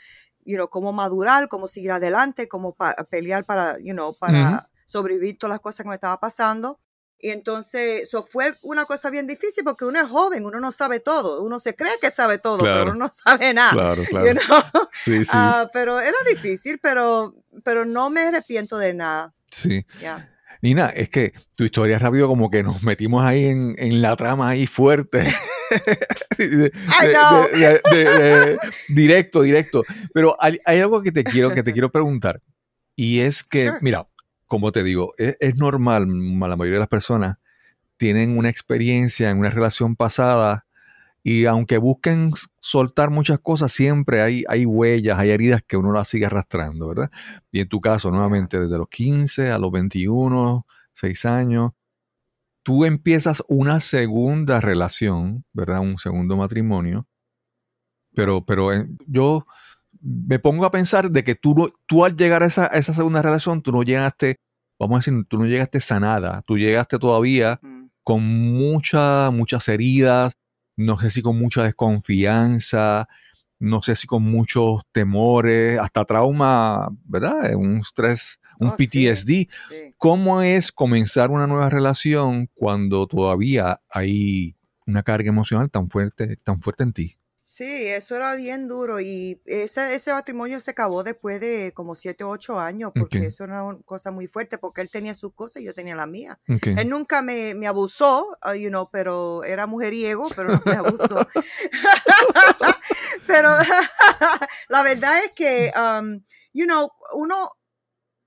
you 0.44 0.56
know, 0.56 0.68
cómo 0.68 0.92
madurar, 0.92 1.48
cómo 1.48 1.68
seguir 1.68 1.92
adelante, 1.92 2.48
cómo 2.48 2.74
pa- 2.74 2.94
pelear 3.10 3.44
para, 3.44 3.78
you 3.78 3.92
know, 3.92 4.14
para 4.18 4.70
sobrevivir 4.86 5.38
todas 5.38 5.52
las 5.54 5.60
cosas 5.60 5.84
que 5.84 5.88
me 5.88 5.94
estaba 5.94 6.18
pasando. 6.20 6.80
Y 7.22 7.30
entonces, 7.30 8.02
eso 8.02 8.22
fue 8.22 8.56
una 8.62 8.86
cosa 8.86 9.10
bien 9.10 9.26
difícil 9.26 9.62
porque 9.62 9.84
uno 9.84 10.00
es 10.00 10.06
joven, 10.08 10.46
uno 10.46 10.58
no 10.58 10.72
sabe 10.72 11.00
todo, 11.00 11.42
uno 11.42 11.58
se 11.60 11.74
cree 11.76 11.98
que 12.00 12.10
sabe 12.10 12.38
todo, 12.38 12.58
Claro. 12.58 12.78
pero 12.80 12.90
uno 12.96 13.06
no 13.06 13.12
sabe 13.12 13.52
nada. 13.52 13.72
claro, 13.72 14.02
you 14.04 14.08
claro. 14.08 14.40
know? 14.40 14.88
Sí, 14.92 15.24
sí, 15.24 15.30
Ah, 15.34 15.68
pero 15.72 16.00
era 16.00 16.16
difícil, 16.30 16.78
pero, 16.78 17.34
pero 17.62 17.84
no 17.84 18.08
me 18.10 18.22
arrepiento 18.22 18.78
de 18.78 18.94
nada. 18.94 19.34
sí. 19.50 19.84
ya. 20.00 20.28
Nina, 20.62 20.88
es 20.88 21.08
que 21.08 21.32
tu 21.56 21.64
historia 21.64 21.98
rápido 21.98 22.28
como 22.28 22.50
que 22.50 22.62
nos 22.62 22.82
metimos 22.82 23.24
ahí 23.24 23.46
en, 23.46 23.74
en 23.78 24.02
la 24.02 24.14
trama 24.16 24.48
ahí 24.50 24.66
fuerte. 24.66 25.24
De- 26.38 26.70
de- 27.60 27.80
de- 27.90 28.58
directo, 28.88 29.42
directo. 29.42 29.84
Pero 30.12 30.36
hay, 30.40 30.58
hay 30.64 30.80
algo 30.80 31.02
que 31.02 31.12
te 31.12 31.24
quiero, 31.24 31.54
que 31.54 31.62
te 31.62 31.72
quiero 31.72 31.90
preguntar. 31.90 32.40
Y 32.96 33.20
es 33.20 33.44
que, 33.44 33.66
Sure. 33.68 33.78
mira, 33.82 34.08
como 34.46 34.72
te 34.72 34.82
digo, 34.82 35.14
es, 35.16 35.36
es 35.40 35.56
normal, 35.56 36.06
ma- 36.06 36.48
la 36.48 36.56
mayoría 36.56 36.76
de 36.76 36.80
las 36.80 36.88
personas 36.88 37.36
tienen 37.96 38.36
una 38.36 38.48
experiencia 38.48 39.30
en 39.30 39.38
una 39.38 39.50
relación 39.50 39.94
pasada 39.96 40.66
y 41.22 41.44
aunque 41.46 41.76
busquen 41.78 42.32
soltar 42.60 43.10
muchas 43.10 43.38
cosas, 43.40 43.72
siempre 43.72 44.22
hay, 44.22 44.44
hay 44.48 44.64
huellas, 44.64 45.18
hay 45.18 45.30
heridas 45.30 45.62
que 45.66 45.76
uno 45.76 45.92
las 45.92 46.08
sigue 46.08 46.26
arrastrando, 46.26 46.88
¿verdad? 46.88 47.10
Y 47.50 47.60
en 47.60 47.68
tu 47.68 47.80
caso, 47.80 48.10
nuevamente, 48.10 48.58
desde 48.58 48.78
los 48.78 48.88
15 48.88 49.50
a 49.50 49.58
los 49.58 49.70
21, 49.70 50.66
6 50.94 51.24
años, 51.26 51.72
tú 52.62 52.84
empiezas 52.84 53.42
una 53.48 53.80
segunda 53.80 54.60
relación, 54.60 55.44
¿verdad? 55.52 55.80
Un 55.80 55.98
segundo 55.98 56.36
matrimonio. 56.36 57.06
Pero, 58.14 58.44
pero 58.44 58.72
eh, 58.72 58.86
yo 59.06 59.46
me 60.00 60.38
pongo 60.38 60.64
a 60.64 60.70
pensar 60.70 61.10
de 61.10 61.22
que 61.24 61.34
tú, 61.34 61.54
no- 61.54 61.70
tú 61.86 62.04
al 62.04 62.16
llegar 62.16 62.42
a 62.42 62.46
esa, 62.46 62.64
a 62.64 62.78
esa 62.78 62.94
segunda 62.94 63.22
relación, 63.22 63.62
tú 63.62 63.72
no 63.72 63.82
llegaste, 63.82 64.36
vamos 64.78 64.96
a 64.96 64.98
decir, 65.10 65.24
tú 65.28 65.38
no 65.38 65.46
llegaste 65.46 65.80
sanada, 65.80 66.42
tú 66.46 66.56
llegaste 66.58 66.98
todavía 66.98 67.58
Mm. 67.62 67.86
con 68.02 68.22
mucha, 68.24 69.30
muchas 69.30 69.68
heridas, 69.68 70.34
no 70.80 70.98
sé 70.98 71.10
si 71.10 71.22
con 71.22 71.38
mucha 71.38 71.62
desconfianza, 71.64 73.08
no 73.58 73.82
sé 73.82 73.94
si 73.96 74.06
con 74.06 74.22
muchos 74.22 74.82
temores, 74.92 75.78
hasta 75.78 76.04
trauma, 76.04 76.88
¿verdad? 77.04 77.54
Un 77.54 77.78
estrés, 77.80 78.40
un 78.58 78.68
Oh, 78.68 78.74
sí. 78.78 78.86
PTSD. 78.86 79.26
Sí. 79.26 79.48
¿Cómo 79.98 80.40
es 80.42 80.72
comenzar 80.72 81.30
una 81.30 81.46
nueva 81.46 81.68
relación 81.68 82.48
cuando 82.54 83.06
todavía 83.06 83.80
hay 83.90 84.56
una 84.86 85.02
carga 85.02 85.28
emocional 85.28 85.70
tan 85.70 85.88
fuerte, 85.88 86.36
tan 86.42 86.60
fuerte 86.62 86.82
en 86.84 86.92
ti? 86.92 87.16
Sí, 87.52 87.88
eso 87.88 88.14
era 88.14 88.36
bien 88.36 88.68
duro 88.68 89.00
y 89.00 89.42
ese, 89.44 89.96
ese 89.96 90.12
matrimonio 90.12 90.60
se 90.60 90.70
acabó 90.70 91.02
después 91.02 91.40
de 91.40 91.72
como 91.74 91.96
siete 91.96 92.22
o 92.22 92.28
ocho 92.28 92.60
años 92.60 92.92
porque 92.94 93.26
eso 93.26 93.42
era 93.42 93.64
una 93.64 93.82
cosa 93.82 94.12
muy 94.12 94.28
fuerte 94.28 94.56
porque 94.56 94.82
él 94.82 94.88
tenía 94.88 95.16
sus 95.16 95.34
cosas 95.34 95.60
y 95.60 95.64
yo 95.64 95.74
tenía 95.74 95.96
la 95.96 96.06
mía. 96.06 96.38
Él 96.46 96.88
nunca 96.88 97.22
me, 97.22 97.56
me 97.56 97.66
abusó, 97.66 98.38
uh, 98.46 98.54
you 98.54 98.68
know, 98.68 98.88
pero 98.92 99.42
era 99.42 99.66
mujeriego, 99.66 100.28
pero 100.36 100.52
no 100.52 100.62
me 100.64 100.76
abusó. 100.76 101.26
pero 103.26 103.56
la 104.68 104.82
verdad 104.84 105.18
es 105.18 105.32
que, 105.34 105.72
um, 105.76 106.22
you 106.52 106.66
know, 106.66 106.92
uno, 107.14 107.50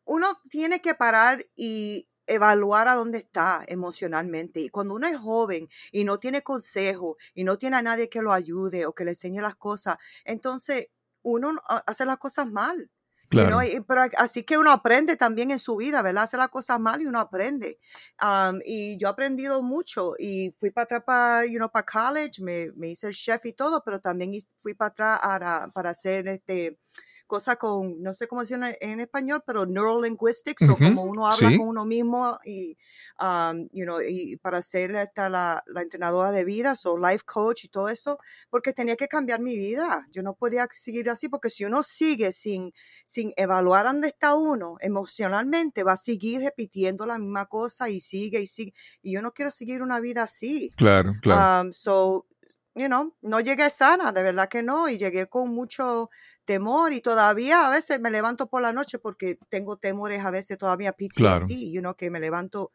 uno 0.04 0.38
tiene 0.50 0.82
que 0.82 0.96
parar 0.96 1.46
y 1.56 2.10
evaluar 2.34 2.88
a 2.88 2.96
dónde 2.96 3.20
está 3.20 3.64
emocionalmente. 3.68 4.60
Y 4.62 4.70
cuando 4.70 4.96
uno 4.96 5.08
es 5.08 5.18
joven 5.18 5.70
y 5.92 6.04
no 6.04 6.20
tiene 6.20 6.42
consejo 6.44 7.18
y 7.34 7.44
no 7.44 7.58
tiene 7.58 7.78
a 7.78 7.82
nadie 7.82 8.10
que 8.10 8.22
lo 8.22 8.34
ayude 8.34 8.86
o 8.86 8.94
que 8.94 9.06
le 9.06 9.12
enseñe 9.12 9.42
las 9.42 9.56
cosas, 9.56 9.98
entonces 10.26 10.88
uno 11.22 11.54
hace 11.88 12.06
las 12.06 12.18
cosas 12.18 12.48
mal. 12.48 12.90
you 13.32 13.48
Claro. 13.48 13.48
know, 13.48 13.62
pero 13.88 14.04
así 14.18 14.44
que 14.44 14.58
uno 14.60 14.72
aprende 14.72 15.16
también 15.18 15.50
en 15.52 15.58
su 15.58 15.76
vida, 15.76 16.02
¿verdad? 16.04 16.24
Hace 16.26 16.38
las 16.38 16.50
cosas 16.50 16.80
mal 16.80 17.02
y 17.02 17.08
uno 17.08 17.20
aprende. 17.20 17.80
Um, 18.22 18.60
y 18.64 18.96
yo 18.98 19.08
he 19.08 19.12
aprendido 19.12 19.62
mucho 19.64 20.14
y 20.20 20.54
fui 20.60 20.70
para 20.72 20.84
atrás 20.86 21.04
para, 21.06 21.46
you 21.46 21.58
know, 21.58 21.72
para 21.72 21.86
college, 21.86 22.42
me, 22.44 22.72
me 22.76 22.90
hice 22.92 23.08
el 23.08 23.14
chef 23.14 23.46
y 23.46 23.54
todo, 23.54 23.82
pero 23.84 24.00
también 24.00 24.32
fui 24.60 24.74
para 24.76 24.90
atrás 24.90 25.20
para, 25.24 25.68
para 25.70 25.90
hacer 25.92 26.28
este 26.28 26.78
cosas 27.28 27.58
con, 27.58 28.02
no 28.02 28.14
sé 28.14 28.28
cómo 28.28 28.42
decirlo 28.42 28.68
en, 28.80 29.00
español, 29.00 29.44
pero 29.46 29.66
neurolinguistics, 29.66 30.70
o 30.70 30.80
Ujú, 30.80 30.80
como 30.80 31.04
uno 31.04 31.28
habla 31.28 31.52
sí. 31.52 31.52
con 31.52 31.68
uno 31.68 31.86
mismo 31.86 32.40
y, 32.46 32.78
um, 33.20 33.68
you 33.72 33.86
know, 33.86 34.02
y 34.02 34.38
para 34.38 34.62
ser 34.62 34.96
esta 34.96 35.30
la, 35.30 35.64
la 35.68 35.82
entrenadora 35.82 36.32
de 36.32 36.44
vida, 36.46 36.76
o 36.86 36.98
life 36.98 37.24
coach 37.26 37.66
y 37.66 37.70
todo 37.70 37.90
eso, 37.90 38.18
porque 38.50 38.74
tenía 38.74 38.96
que 38.96 39.08
cambiar 39.08 39.40
mi 39.42 39.58
vida. 39.58 40.06
Yo 40.12 40.24
no 40.24 40.36
podía 40.36 40.68
seguir 40.72 41.10
así, 41.10 41.30
porque 41.30 41.50
si 41.50 41.66
uno 41.66 41.84
sigue 41.84 42.32
sin, 42.32 42.74
sin 43.06 43.34
evaluar 43.38 43.86
dónde 43.86 44.10
está 44.10 44.36
uno 44.36 44.78
emocionalmente, 44.82 45.84
va 45.84 45.94
a 45.94 45.98
seguir 45.98 46.42
repitiendo 46.42 47.06
la 47.06 47.18
misma 47.18 47.46
cosa 47.48 47.90
y 47.90 48.00
sigue 48.00 48.42
y 48.42 48.48
sigue. 48.48 48.74
Y 49.02 49.14
yo 49.14 49.22
no 49.22 49.32
quiero 49.34 49.52
seguir 49.52 49.82
una 49.82 50.00
vida 50.00 50.24
así. 50.24 50.74
Claro, 50.76 51.14
claro. 51.22 51.50
Um, 51.62 51.72
so, 51.72 52.28
you 52.76 52.88
know, 52.88 53.16
no 53.22 53.40
llegué 53.40 53.70
sana, 53.70 54.12
de 54.12 54.24
verdad 54.24 54.50
que 54.50 54.64
no, 54.64 54.90
y 54.90 54.98
llegué 54.98 55.28
con 55.28 55.50
mucho 55.50 56.10
temor 56.46 56.94
y 56.94 57.02
todavía 57.02 57.66
a 57.68 57.70
veces 57.70 58.00
me 58.00 58.12
levanto 58.12 58.48
por 58.50 58.62
la 58.62 58.74
noche 58.74 59.00
porque 59.00 59.38
tengo 59.50 59.78
temores 59.78 60.26
a 60.26 60.32
veces 60.32 60.58
todavía 60.58 60.94
PTSD, 60.94 61.14
Claro. 61.18 61.56
you 61.72 61.82
know, 61.82 61.96
que 61.96 62.10
me 62.10 62.20
levanto, 62.20 62.72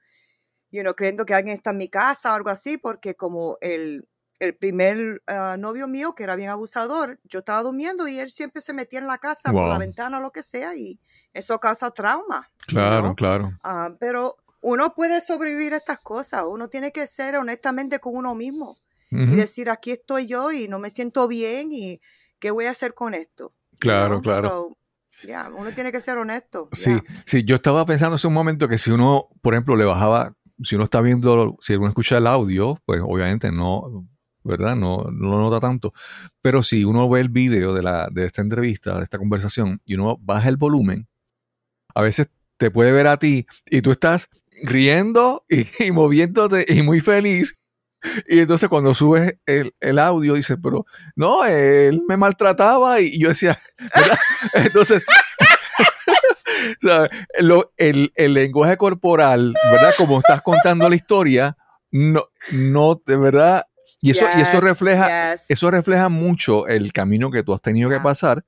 you 0.70 0.82
know, 0.82 0.94
creyendo 0.94 1.24
que 1.26 1.34
alguien 1.34 1.56
está 1.56 1.70
en 1.70 1.78
mi 1.78 1.88
casa 1.88 2.32
o 2.32 2.36
algo 2.36 2.50
así, 2.50 2.78
porque 2.78 3.14
como 3.16 3.58
el, 3.60 4.08
el 4.38 4.56
primer 4.56 5.22
ah, 5.26 5.56
novio 5.58 5.88
mío, 5.88 6.14
que 6.14 6.24
era 6.24 6.36
bien 6.36 6.50
abusador, 6.50 7.20
yo 7.24 7.40
estaba 7.40 7.62
durmiendo 7.62 8.08
y 8.08 8.18
él 8.20 8.30
siempre 8.30 8.62
se 8.62 8.72
metía 8.74 8.98
en 9.00 9.06
la 9.06 9.18
casa 9.18 9.54
por 9.54 9.68
la 9.70 9.78
Wow. 9.78 9.78
ventana 9.78 10.18
o 10.18 10.20
lo 10.22 10.32
que 10.32 10.42
sea 10.42 10.74
y 10.76 11.00
eso 11.32 11.58
causa 11.60 11.90
trauma. 11.92 12.50
you 12.90 12.90
Claro, 12.90 13.14
know. 13.14 13.16
claro. 13.16 13.58
Ah, 13.62 13.90
pero 14.00 14.36
uno 14.60 14.94
puede 14.94 15.20
sobrevivir 15.20 15.74
a 15.74 15.78
estas 15.78 15.98
cosas, 16.00 16.44
uno 16.48 16.68
tiene 16.68 16.92
que 16.92 17.06
ser 17.06 17.36
honestamente 17.36 17.98
con 18.00 18.16
uno 18.16 18.34
mismo 18.34 18.78
y 19.10 19.22
Ujú. 19.22 19.36
decir, 19.36 19.70
aquí 19.70 19.92
estoy 19.92 20.26
yo 20.26 20.52
y 20.52 20.68
no 20.68 20.78
me 20.78 20.90
siento 20.90 21.28
bien 21.28 21.70
y 21.72 22.00
qué 22.38 22.50
voy 22.50 22.66
a 22.66 22.70
hacer 22.70 22.94
con 22.94 23.14
esto. 23.14 23.54
Claro, 23.78 24.20
know? 24.20 24.22
claro. 24.22 24.48
So, 24.48 24.78
yeah, 25.26 25.50
uno 25.54 25.72
tiene 25.72 25.92
que 25.92 26.00
ser 26.00 26.18
honesto. 26.18 26.68
Sí, 26.72 26.90
yeah. 26.90 27.04
sí, 27.24 27.44
yo 27.44 27.56
estaba 27.56 27.84
pensando 27.86 28.16
hace 28.16 28.26
un 28.26 28.34
momento 28.34 28.68
que 28.68 28.78
si 28.78 28.90
uno, 28.90 29.28
por 29.40 29.54
ejemplo, 29.54 29.76
le 29.76 29.84
bajaba, 29.84 30.34
si 30.62 30.74
uno 30.74 30.84
está 30.84 31.00
viendo, 31.00 31.56
si 31.60 31.74
uno 31.74 31.88
escucha 31.88 32.18
el 32.18 32.26
audio, 32.26 32.78
pues 32.84 33.00
obviamente 33.02 33.50
no, 33.50 34.06
¿verdad? 34.44 34.76
No, 34.76 35.06
no 35.10 35.30
lo 35.30 35.38
nota 35.38 35.60
tanto. 35.60 35.92
Pero 36.42 36.62
si 36.62 36.84
uno 36.84 37.08
ve 37.08 37.20
el 37.20 37.28
video 37.28 37.74
de, 37.74 37.82
la, 37.82 38.08
de 38.10 38.26
esta 38.26 38.42
entrevista, 38.42 38.98
de 38.98 39.04
esta 39.04 39.18
conversación, 39.18 39.80
y 39.86 39.94
uno 39.94 40.16
baja 40.20 40.48
el 40.48 40.56
volumen, 40.56 41.08
a 41.94 42.02
veces 42.02 42.28
te 42.56 42.70
puede 42.70 42.92
ver 42.92 43.06
a 43.06 43.18
ti 43.18 43.46
y 43.66 43.82
tú 43.82 43.92
estás 43.92 44.28
riendo 44.64 45.44
y, 45.48 45.66
y 45.84 45.92
moviéndote 45.92 46.66
y 46.68 46.82
muy 46.82 47.00
feliz. 47.00 47.57
Y 48.28 48.38
entonces 48.40 48.68
cuando 48.68 48.94
subes 48.94 49.34
el, 49.46 49.74
el 49.80 49.98
audio, 49.98 50.34
dices, 50.34 50.56
pero 50.62 50.86
no, 51.16 51.44
él 51.44 52.02
me 52.08 52.16
maltrataba 52.16 53.00
y 53.00 53.18
yo 53.18 53.28
decía, 53.28 53.58
¿verdad? 53.94 54.18
Entonces, 54.54 55.04
¿sabes? 56.80 57.10
Lo- 57.40 57.72
el, 57.76 58.12
el 58.14 58.34
lenguaje 58.34 58.76
corporal, 58.76 59.54
¿verdad? 59.72 59.94
Como 59.96 60.18
estás 60.18 60.42
contando 60.42 60.88
la 60.88 60.96
historia, 60.96 61.56
no, 61.90 62.24
no, 62.52 63.00
de 63.04 63.16
verdad, 63.16 63.64
y 64.00 64.10
eso, 64.12 64.26
y 64.36 64.40
eso 64.42 64.60
refleja, 64.60 65.32
yes. 65.34 65.46
eso 65.48 65.70
refleja 65.70 66.08
mucho 66.08 66.68
el 66.68 66.92
camino 66.92 67.30
que 67.30 67.42
tú 67.42 67.52
has 67.52 67.60
tenido 67.60 67.90
que 67.90 67.98
pasar 67.98 68.44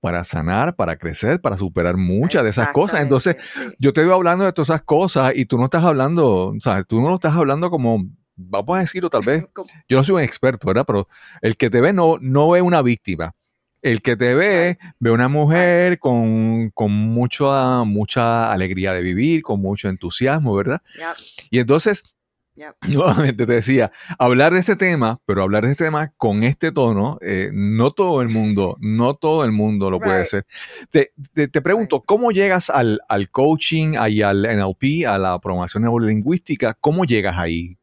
para 0.00 0.24
sanar, 0.24 0.76
para 0.76 0.96
crecer, 0.96 1.40
para 1.40 1.56
superar 1.56 1.96
muchas 1.96 2.42
de 2.44 2.50
esas 2.50 2.70
cosas. 2.72 3.00
Entonces, 3.00 3.36
yo 3.78 3.92
te 3.92 4.02
veo 4.04 4.14
hablando 4.14 4.44
de 4.44 4.52
todas 4.52 4.70
esas 4.70 4.82
cosas 4.82 5.32
y 5.34 5.46
tú 5.46 5.58
no 5.58 5.64
estás 5.64 5.84
hablando, 5.84 6.54
¿sabes? 6.60 6.86
Tú 6.86 7.00
no 7.00 7.08
lo 7.08 7.16
estás 7.16 7.34
hablando 7.34 7.70
como, 7.70 8.06
vamos 8.36 8.76
a 8.76 8.80
decirlo 8.80 9.10
tal 9.10 9.22
vez, 9.24 9.44
yo 9.88 9.96
no 9.98 10.04
soy 10.04 10.14
un 10.16 10.20
experto, 10.22 10.66
¿verdad? 10.68 10.84
Pero 10.86 11.08
el 11.42 11.56
que 11.56 11.70
te 11.70 11.80
ve 11.80 11.92
no, 11.92 12.18
no 12.20 12.50
ve 12.50 12.62
una 12.62 12.82
víctima. 12.82 13.34
El 13.82 14.02
que 14.02 14.16
te 14.16 14.34
ve, 14.34 14.78
ve 14.98 15.10
una 15.10 15.28
mujer 15.28 15.98
con, 15.98 16.70
con 16.70 16.90
mucha, 16.92 17.84
mucha 17.84 18.50
alegría 18.52 18.92
de 18.92 19.00
vivir, 19.02 19.42
con 19.42 19.60
mucho 19.60 19.88
entusiasmo, 19.88 20.54
¿verdad? 20.56 20.80
Yep, 20.96 21.46
Y 21.50 21.58
entonces, 21.60 22.02
yep. 22.56 22.74
nuevamente 22.88 23.46
te 23.46 23.52
decía, 23.52 23.92
hablar 24.18 24.54
de 24.54 24.60
este 24.60 24.74
tema, 24.74 25.20
pero 25.24 25.42
hablar 25.42 25.64
de 25.66 25.72
este 25.72 25.84
tema 25.84 26.12
con 26.16 26.42
este 26.42 26.72
tono, 26.72 27.18
eh, 27.20 27.50
no 27.52 27.92
todo 27.92 28.22
el 28.22 28.28
mundo, 28.28 28.76
no 28.80 29.14
todo 29.14 29.44
el 29.44 29.52
mundo 29.52 29.88
lo 29.90 30.00
puede 30.00 30.16
Right. 30.18 30.26
hacer. 30.26 30.46
Te, 30.90 31.12
te- 31.32 31.46
te 31.46 31.62
pregunto, 31.62 32.00
¿cómo 32.02 32.32
llegas 32.32 32.70
al, 32.70 33.00
al 33.08 33.30
coaching 33.30 33.94
y 34.10 34.22
al 34.22 34.44
NLP, 34.46 35.06
a 35.06 35.16
la 35.18 35.38
programación 35.38 35.84
neurolingüística? 35.84 36.74
¿Cómo 36.80 37.04
llegas 37.04 37.36
ahí? 37.38 37.76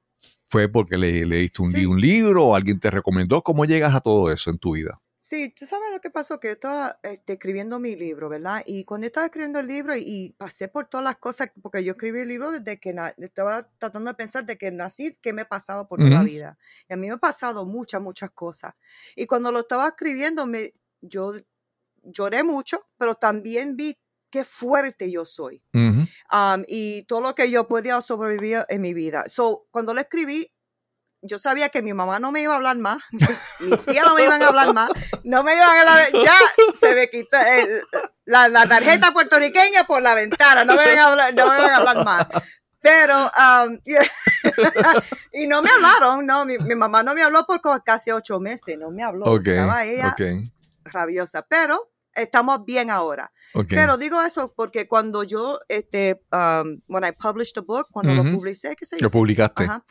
¿Fue 0.54 0.70
porque 0.70 0.98
le, 1.00 1.26
leíste 1.26 1.64
un, 1.64 1.72
Sí. 1.72 1.84
un 1.88 2.00
libro 2.00 2.46
o 2.46 2.56
alguien 2.56 2.80
te 2.80 2.92
recomendó? 2.92 3.42
¿Cómo 3.42 3.66
llegas 3.66 3.96
a 3.96 4.02
todo 4.02 4.32
eso 4.32 4.52
en 4.52 4.60
tu 4.60 4.74
vida? 4.76 5.02
Sí, 5.18 5.50
tú 5.58 5.66
sabes 5.66 5.90
lo 5.92 6.00
que 6.00 6.12
pasó, 6.12 6.40
que 6.40 6.50
yo 6.50 6.54
estaba 6.54 7.00
este, 7.02 7.34
escribiendo 7.34 7.80
mi 7.80 7.96
libro, 7.96 8.30
¿verdad? 8.30 8.62
Y 8.68 8.84
cuando 8.86 9.06
yo 9.06 9.08
estaba 9.08 9.26
escribiendo 9.26 9.60
el 9.60 9.68
libro 9.68 9.96
y, 9.96 10.04
y 10.06 10.30
pasé 10.34 10.68
por 10.68 10.88
todas 10.88 11.06
las 11.06 11.16
cosas, 11.16 11.50
porque 11.62 11.84
yo 11.84 11.94
escribí 11.94 12.20
el 12.20 12.28
libro 12.28 12.52
desde 12.52 12.78
que 12.80 12.94
estaba 13.18 13.68
tratando 13.80 14.12
de 14.12 14.16
pensar 14.16 14.46
de 14.46 14.58
que 14.60 14.70
nací, 14.70 15.18
que 15.22 15.34
me 15.34 15.44
he 15.44 15.46
pasado 15.46 15.88
por 15.88 15.98
toda 16.00 16.12
la 16.12 16.24
vida. 16.24 16.58
Y 16.88 16.94
a 16.94 16.98
mí 16.98 17.08
me 17.08 17.14
ha 17.14 17.18
pasado 17.18 17.66
muchas, 17.66 18.00
muchas 18.02 18.30
cosas. 18.32 18.76
Y 19.16 19.26
cuando 19.26 19.52
lo 19.52 19.62
estaba 19.62 19.88
escribiendo, 19.88 20.46
me, 20.46 20.74
yo 21.02 21.34
lloré 22.04 22.44
mucho, 22.44 22.86
pero 22.98 23.16
también 23.16 23.78
vi 23.78 23.98
qué 24.34 24.44
fuerte 24.44 25.12
yo 25.12 25.26
soy 25.26 25.62
um, 26.32 26.64
y 26.68 27.04
todo 27.04 27.22
lo 27.22 27.36
que 27.36 27.52
yo 27.52 27.68
podía 27.68 28.02
sobrevivir 28.02 28.66
en 28.68 28.82
mi 28.82 28.94
vida. 28.96 29.26
So, 29.28 29.68
cuando 29.70 29.94
lo 29.94 30.02
escribí, 30.02 30.52
yo 31.22 31.38
sabía 31.38 31.70
que 31.70 31.84
mi 31.84 31.94
mamá 31.94 32.20
no 32.20 32.32
me 32.32 32.42
iba 32.42 32.54
a 32.54 32.58
hablar 32.58 32.78
más, 32.80 32.98
mi 33.60 33.78
tía 33.78 34.02
no 34.04 34.16
me 34.16 34.24
iban 34.24 34.42
a 34.42 34.48
hablar 34.48 34.74
más, 34.74 34.90
no 35.24 35.44
me 35.44 35.56
iban 35.56 35.70
a 35.70 35.80
hablar, 35.82 36.12
ya 36.12 36.36
se 36.80 36.96
me 36.96 37.10
quitó 37.10 37.38
el- 37.38 37.84
la, 38.26 38.48
la 38.48 38.68
tarjeta 38.68 39.12
puertorriqueña 39.14 39.86
por 39.86 40.02
la 40.02 40.16
ventana, 40.16 40.66
no 40.66 40.76
me 40.76 40.84
iban 40.84 40.98
a 40.98 41.08
hablar, 41.12 41.34
no 41.36 41.50
me 41.52 41.58
iban 41.60 41.70
a 41.72 41.78
hablar 41.78 42.04
más. 42.04 42.28
Pero, 42.82 43.32
um, 43.38 43.80
y 45.32 45.48
no 45.48 45.62
me 45.62 45.70
hablaron, 45.70 46.26
no, 46.26 46.44
mi, 46.46 46.58
mi 46.58 46.76
mamá 46.76 47.04
no 47.04 47.14
me 47.14 47.22
habló 47.24 47.46
por 47.46 47.62
casi 47.84 48.12
ocho 48.12 48.40
meses, 48.40 48.78
no 48.78 48.90
me 48.92 49.04
habló, 49.04 49.26
estaba 49.52 49.86
ella 49.86 50.16
rabiosa, 50.86 51.44
pero 51.44 51.90
estamos 52.16 52.66
bien 52.66 52.90
ahora. 52.90 53.32
Pero 53.70 53.98
digo 53.98 54.22
eso 54.22 54.54
porque 54.56 54.88
cuando 54.88 55.24
yo, 55.24 55.60
este, 55.68 56.22
um, 56.32 56.82
when 56.88 57.04
I 57.04 57.12
published 57.12 57.58
a 57.58 57.62
book, 57.62 57.88
cuando 57.92 58.14
lo 58.14 58.24
publicé, 58.24 58.76
¿qué 58.76 58.86
se 58.86 58.96
Lo 58.98 59.08
dice? 59.08 59.18
publicaste. 59.18 59.64
Ajá. 59.64 59.86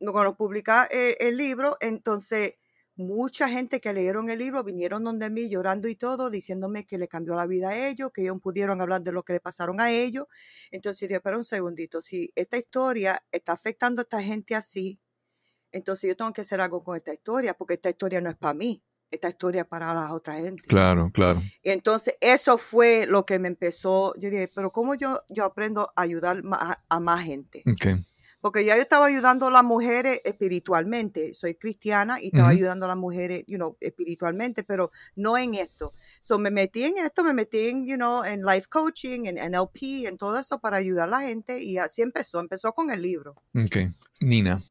No, 0.00 0.12
Cuando 0.12 0.36
publiqué 0.36 0.72
eh, 0.90 1.16
el 1.20 1.36
libro, 1.36 1.76
entonces 1.80 2.54
mucha 2.96 3.48
gente 3.48 3.80
que 3.80 3.92
leyeron 3.92 4.28
el 4.30 4.38
libro 4.38 4.62
vinieron 4.62 5.04
donde 5.04 5.30
mí 5.30 5.48
llorando 5.48 5.88
y 5.88 5.96
todo, 5.96 6.30
diciéndome 6.30 6.86
que 6.86 6.98
le 6.98 7.08
cambió 7.08 7.34
la 7.34 7.46
vida 7.46 7.70
a 7.70 7.88
ellos, 7.88 8.10
que 8.12 8.22
ellos 8.22 8.38
pudieron 8.42 8.80
hablar 8.80 9.02
de 9.02 9.12
lo 9.12 9.22
que 9.22 9.34
le 9.34 9.40
pasaron 9.40 9.80
a 9.80 9.90
ellos. 9.90 10.26
Entonces 10.70 11.08
yo, 11.08 11.16
espera 11.16 11.36
un 11.36 11.44
segundito, 11.44 12.00
si 12.00 12.32
esta 12.34 12.56
historia 12.58 13.22
está 13.32 13.52
afectando 13.52 14.00
a 14.00 14.04
esta 14.04 14.22
gente 14.22 14.54
así, 14.54 15.00
entonces 15.72 16.08
yo 16.08 16.16
tengo 16.16 16.32
que 16.32 16.40
hacer 16.42 16.60
algo 16.60 16.82
con 16.82 16.96
esta 16.96 17.12
historia, 17.12 17.54
porque 17.54 17.74
esta 17.74 17.90
historia 17.90 18.20
no 18.20 18.30
es 18.30 18.36
para 18.36 18.54
mí, 18.54 18.82
esta 19.10 19.28
historia 19.28 19.64
para 19.64 19.92
la 19.92 20.12
otra 20.12 20.34
gente. 20.34 20.62
Claro, 20.62 21.10
claro. 21.12 21.42
Y 21.62 21.70
entonces 21.70 22.14
eso 22.20 22.58
fue 22.58 23.06
lo 23.06 23.26
que 23.26 23.38
me 23.38 23.48
empezó, 23.48 24.14
yo 24.16 24.30
dije, 24.30 24.48
pero 24.54 24.70
¿cómo 24.72 24.94
yo, 24.94 25.22
yo 25.28 25.44
aprendo 25.44 25.92
a 25.96 26.02
ayudar 26.02 26.42
a, 26.88 27.00
más 27.00 27.24
gente? 27.24 27.62
Ok. 27.66 28.00
Porque 28.40 28.64
ya 28.64 28.74
yo 28.74 28.82
estaba 28.82 29.06
ayudando 29.06 29.48
a 29.48 29.50
las 29.50 29.64
mujeres 29.64 30.20
espiritualmente, 30.24 31.34
soy 31.34 31.56
cristiana 31.56 32.22
y 32.22 32.28
estaba 32.28 32.48
ayudando 32.48 32.86
a 32.86 32.88
las 32.88 32.96
mujeres, 32.96 33.44
you 33.46 33.56
know, 33.56 33.76
espiritualmente, 33.80 34.62
pero 34.64 34.90
no 35.14 35.36
en 35.36 35.56
esto. 35.56 35.92
So 36.22 36.38
me 36.38 36.50
metí 36.50 36.84
en 36.84 36.96
esto, 36.96 37.22
me 37.22 37.34
metí 37.34 37.68
en, 37.68 37.86
you 37.86 37.96
know, 37.96 38.24
en 38.24 38.42
life 38.42 38.66
coaching, 38.70 39.26
en 39.26 39.34
NLP, 39.34 40.06
en 40.06 40.16
todo 40.16 40.38
eso 40.38 40.58
para 40.58 40.78
ayudar 40.78 41.08
a 41.08 41.10
la 41.10 41.20
gente 41.20 41.62
y 41.62 41.76
así 41.76 42.00
empezó, 42.00 42.40
empezó 42.40 42.72
con 42.72 42.90
el 42.90 43.02
libro. 43.02 43.34
Ok. 43.54 43.76
Nina. 44.20 44.62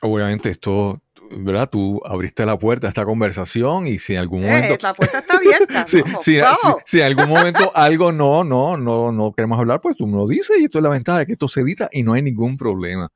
Obviamente 0.00 0.50
esto, 0.50 1.00
¿verdad? 1.32 1.68
Tú 1.68 2.00
abriste 2.04 2.46
la 2.46 2.58
puerta 2.58 2.86
a 2.86 2.90
esta 2.90 3.04
conversación 3.04 3.86
y 3.86 3.98
si 3.98 4.14
en 4.14 4.20
algún 4.20 4.42
momento... 4.42 4.74
Eh, 4.74 4.78
la 4.80 4.94
puerta 4.94 5.18
está 5.18 5.36
abierta. 5.36 5.84
Vamos, 6.02 6.02
vamos. 6.02 6.24
sí, 6.24 6.40
si 6.84 7.00
en 7.00 7.06
algún 7.06 7.28
momento 7.28 7.72
algo 7.74 8.12
no, 8.12 8.44
no, 8.44 8.76
no, 8.76 9.12
no 9.12 9.32
queremos 9.32 9.58
hablar, 9.58 9.80
pues 9.80 9.96
tú 9.96 10.06
me 10.06 10.16
lo 10.16 10.26
dices 10.26 10.58
y 10.60 10.64
esto 10.64 10.78
es 10.78 10.82
la 10.84 10.90
ventaja 10.90 11.18
de 11.20 11.26
que 11.26 11.32
esto 11.32 11.48
se 11.48 11.60
edita 11.60 11.88
y 11.92 12.02
no 12.02 12.12
hay 12.12 12.22
ningún 12.22 12.56
problema. 12.56 13.10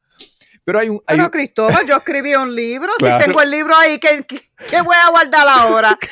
Pero 0.64 0.78
hay 0.78 0.88
un... 0.88 1.02
Hay 1.06 1.16
Pero 1.16 1.30
Cristóbal, 1.30 1.84
yo 1.88 1.96
escribí 1.96 2.34
un 2.34 2.54
libro. 2.54 2.92
Claro. 2.98 3.20
Si 3.20 3.26
tengo 3.26 3.42
el 3.42 3.50
libro 3.50 3.74
ahí, 3.76 3.98
¿qué, 3.98 4.24
qué, 4.26 4.80
voy 4.82 4.96
a 4.96 5.10
guardar 5.10 5.46
ahora? 5.48 5.98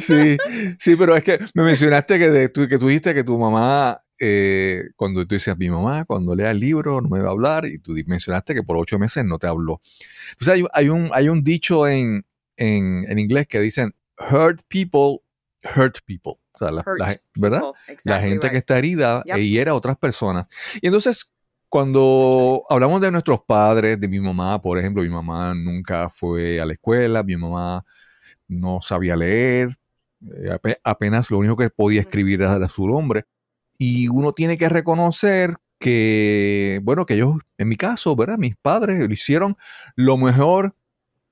sí, 0.00 0.36
sí, 0.78 0.96
pero 0.96 1.16
es 1.16 1.24
que 1.24 1.38
me 1.54 1.62
mencionaste 1.64 2.18
que, 2.18 2.30
de- 2.30 2.52
que 2.52 2.78
tú 2.78 2.88
dijiste 2.88 3.14
que 3.14 3.24
tu 3.24 3.38
mamá, 3.38 4.00
eh, 4.20 4.84
cuando 4.96 5.26
tú 5.26 5.34
decías, 5.34 5.56
mi 5.58 5.70
mamá, 5.70 6.04
cuando 6.04 6.34
lea 6.36 6.50
el 6.50 6.60
libro 6.60 7.00
no 7.00 7.08
me 7.08 7.20
va 7.20 7.28
a 7.28 7.32
hablar, 7.32 7.64
y 7.66 7.78
tú 7.78 7.94
mencionaste 8.06 8.54
que 8.54 8.62
por 8.62 8.76
ocho 8.76 8.98
meses 8.98 9.24
no 9.24 9.38
te 9.38 9.46
habló. 9.46 9.80
Entonces 10.32 10.54
hay, 10.54 10.64
hay 10.72 10.88
un, 10.90 11.10
hay 11.12 11.28
un 11.28 11.42
dicho 11.42 11.88
en, 11.88 12.24
en, 12.56 13.04
en 13.08 13.18
inglés 13.18 13.46
que 13.48 13.58
dicen, 13.60 13.94
hurt 14.30 14.60
people, 14.68 15.20
hurt 15.76 15.98
people. 16.06 16.34
O 16.52 16.58
sea, 16.58 16.70
la- 16.70 16.84
la- 16.98 17.16
¿verdad? 17.34 17.60
people, 17.60 17.80
la 17.86 17.92
exactly 17.94 18.28
gente 18.28 18.46
que 18.48 18.52
right. 18.52 18.58
está 18.58 18.78
herida 18.78 19.22
Yep. 19.24 19.36
e 19.36 19.48
hiera 19.48 19.72
a 19.72 19.74
otras 19.74 19.96
personas. 19.96 20.46
Y 20.82 20.86
entonces, 20.86 21.30
cuando 21.68 22.64
hablamos 22.68 23.00
de 23.00 23.10
nuestros 23.10 23.40
padres, 23.46 23.98
de 23.98 24.08
mi 24.08 24.20
mamá, 24.20 24.60
por 24.60 24.76
ejemplo, 24.78 25.02
mi 25.02 25.08
mamá 25.08 25.54
nunca 25.54 26.08
fue 26.10 26.60
a 26.60 26.66
la 26.66 26.72
escuela, 26.74 27.22
mi 27.22 27.36
mamá 27.36 27.84
no 28.48 28.80
sabía 28.82 29.16
leer, 29.16 29.70
eh, 30.22 30.50
ape- 30.50 30.78
apenas 30.84 31.30
lo 31.30 31.38
único 31.38 31.56
que 31.56 31.70
podía 31.70 32.00
escribir 32.00 32.42
era 32.42 32.68
su 32.68 32.86
nombre. 32.88 33.24
Y 33.82 34.08
uno 34.08 34.32
tiene 34.32 34.58
que 34.58 34.68
reconocer 34.68 35.54
que, 35.78 36.80
bueno, 36.82 37.06
que 37.06 37.14
ellos, 37.14 37.36
en 37.56 37.66
mi 37.66 37.76
caso, 37.76 38.14
¿verdad? 38.14 38.36
Mis 38.36 38.54
padres 38.54 38.98
lo 38.98 39.10
hicieron 39.10 39.56
lo 39.96 40.18
mejor 40.18 40.74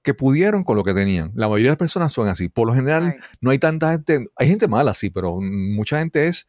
que 0.03 0.15
pudieron 0.15 0.65
con 0.65 0.75
lo 0.75 0.83
que 0.83 0.95
tenían. 0.95 1.31
La 1.35 1.47
mayoría 1.47 1.67
de 1.67 1.73
las 1.73 1.79
personas 1.79 2.11
son 2.11 2.27
así. 2.27 2.49
Por 2.49 2.67
lo 2.67 2.75
general, 2.75 3.17
no 3.43 3.51
hay 3.51 3.59
tanta 3.59 3.93
gente, 3.93 4.25
hay 4.35 4.49
gente 4.49 4.67
mala, 4.67 4.95
sí, 4.95 5.11
pero 5.11 5.39
mucha 5.43 5.99
gente 5.99 6.27
es 6.27 6.49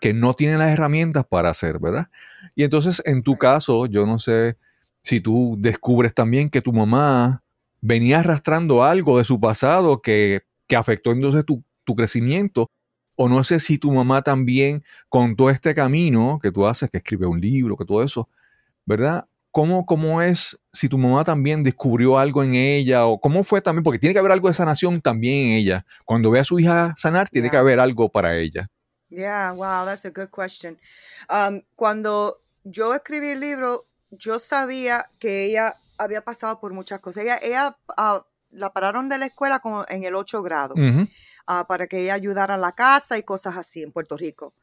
que 0.00 0.14
no 0.14 0.32
tiene 0.32 0.56
las 0.56 0.70
herramientas 0.70 1.26
para 1.28 1.50
hacer, 1.50 1.78
¿verdad? 1.80 2.08
Y 2.54 2.64
entonces, 2.64 3.02
en 3.04 3.22
tu 3.22 3.36
caso, 3.36 3.84
yo 3.84 4.06
no 4.06 4.18
sé 4.18 4.56
si 5.02 5.20
tú 5.20 5.56
descubres 5.58 6.14
también 6.14 6.48
que 6.48 6.62
tu 6.62 6.72
mamá 6.72 7.42
venía 7.82 8.20
arrastrando 8.20 8.82
algo 8.82 9.18
de 9.18 9.24
su 9.24 9.38
pasado 9.38 10.00
que, 10.00 10.44
que 10.66 10.76
afectó 10.76 11.12
entonces 11.12 11.44
tu, 11.44 11.62
tu 11.84 11.94
crecimiento, 11.94 12.70
o 13.16 13.28
no 13.28 13.42
sé 13.44 13.60
si 13.60 13.78
tu 13.78 13.90
mamá 13.90 14.22
también 14.22 14.84
con 15.08 15.34
todo 15.34 15.50
este 15.50 15.74
camino 15.74 16.38
que 16.40 16.52
tú 16.52 16.66
haces, 16.66 16.90
que 16.90 16.98
escribe 16.98 17.26
un 17.26 17.40
libro, 17.40 17.76
que 17.76 17.84
todo 17.84 18.02
eso, 18.02 18.28
¿verdad? 18.84 19.26
¿Cómo, 19.50 19.86
¿Cómo 19.86 20.20
es 20.20 20.58
si 20.70 20.88
tu 20.88 20.98
mamá 20.98 21.24
también 21.24 21.62
descubrió 21.62 22.18
algo 22.18 22.42
en 22.42 22.54
ella? 22.54 23.06
¿O 23.06 23.18
cómo 23.18 23.42
fue 23.42 23.62
también? 23.62 23.82
Porque 23.82 23.98
tiene 23.98 24.12
que 24.12 24.18
haber 24.18 24.32
algo 24.32 24.48
de 24.48 24.54
sanación 24.54 25.00
también 25.00 25.48
en 25.48 25.52
ella. 25.54 25.86
Cuando 26.04 26.30
ve 26.30 26.40
a 26.40 26.44
su 26.44 26.58
hija 26.58 26.92
sanar, 26.98 27.30
tiene 27.30 27.48
que 27.48 27.56
haber 27.56 27.80
algo 27.80 28.10
para 28.10 28.36
ella. 28.36 28.68
Yeah, 29.08 29.52
wow, 29.52 29.86
that's 29.86 30.04
a 30.04 30.10
good 30.10 30.28
question. 30.28 30.78
Um, 31.30 31.62
cuando 31.74 32.42
yo 32.64 32.94
escribí 32.94 33.28
el 33.28 33.40
libro, 33.40 33.84
yo 34.10 34.38
sabía 34.38 35.08
que 35.18 35.46
ella 35.46 35.76
había 35.96 36.22
pasado 36.22 36.60
por 36.60 36.74
muchas 36.74 37.00
cosas. 37.00 37.24
Ella, 37.24 37.38
ella 37.40 37.78
ah, 37.96 38.26
la 38.50 38.72
pararon 38.74 39.08
de 39.08 39.18
la 39.18 39.26
escuela 39.26 39.60
como 39.60 39.84
en 39.88 40.04
el 40.04 40.14
8 40.14 40.42
grado. 40.42 40.74
Ah, 41.46 41.66
para 41.68 41.86
que 41.86 42.00
ella 42.00 42.14
ayudara 42.14 42.54
en 42.56 42.60
la 42.60 42.72
casa 42.72 43.18
y 43.18 43.22
cosas 43.22 43.56
así 43.56 43.82
en 43.82 43.92
Puerto 43.92 44.16
Rico. 44.16 44.54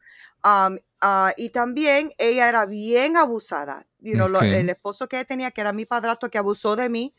Um, 0.44 0.78
ah, 1.02 1.34
y 1.38 1.50
también 1.50 2.14
ella 2.18 2.50
era 2.50 2.66
bien 2.66 3.16
abusada. 3.18 3.86
You 4.00 4.16
know, 4.16 4.28
lo- 4.28 4.40
el 4.60 4.70
esposo 4.70 5.08
que 5.08 5.16
ella 5.18 5.26
tenía, 5.26 5.52
que 5.52 5.62
era 5.62 5.72
mi 5.74 5.86
padrastro, 5.86 6.30
que 6.30 6.38
abusó 6.38 6.76
de 6.76 6.90
mí, 6.90 7.14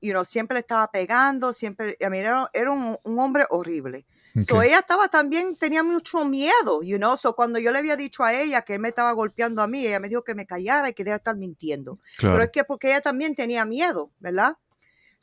you 0.00 0.12
know, 0.12 0.24
siempre 0.24 0.54
le 0.54 0.60
estaba 0.60 0.88
pegando, 0.90 1.52
siempre, 1.52 1.96
mean, 2.00 2.14
era, 2.14 2.50
era 2.52 2.70
un, 2.70 2.96
un 3.02 3.18
hombre 3.18 3.46
horrible. 3.50 4.06
So 4.46 4.62
ella 4.62 4.78
estaba 4.78 5.08
también, 5.08 5.56
tenía 5.56 5.82
mucho 5.82 6.24
miedo, 6.24 6.82
you 6.82 6.96
know. 6.96 7.16
So 7.16 7.34
cuando 7.34 7.58
yo 7.58 7.70
le 7.72 7.78
había 7.80 7.96
dicho 7.96 8.22
a 8.24 8.32
ella 8.32 8.62
que 8.62 8.74
él 8.74 8.80
me 8.80 8.88
estaba 8.88 9.12
golpeando 9.12 9.60
a 9.60 9.66
mí, 9.66 9.84
ella 9.86 9.98
me 10.00 10.08
dijo 10.08 10.22
que 10.24 10.34
me 10.34 10.46
callara 10.46 10.88
y 10.88 10.94
que 10.94 11.04
debía 11.04 11.16
estar 11.16 11.36
mintiendo. 11.36 11.98
Pero 12.32 12.44
es 12.44 12.50
que 12.50 12.64
porque 12.64 12.88
ella 12.88 13.00
también 13.02 13.34
tenía 13.34 13.64
miedo, 13.64 14.10
¿verdad? 14.20 14.56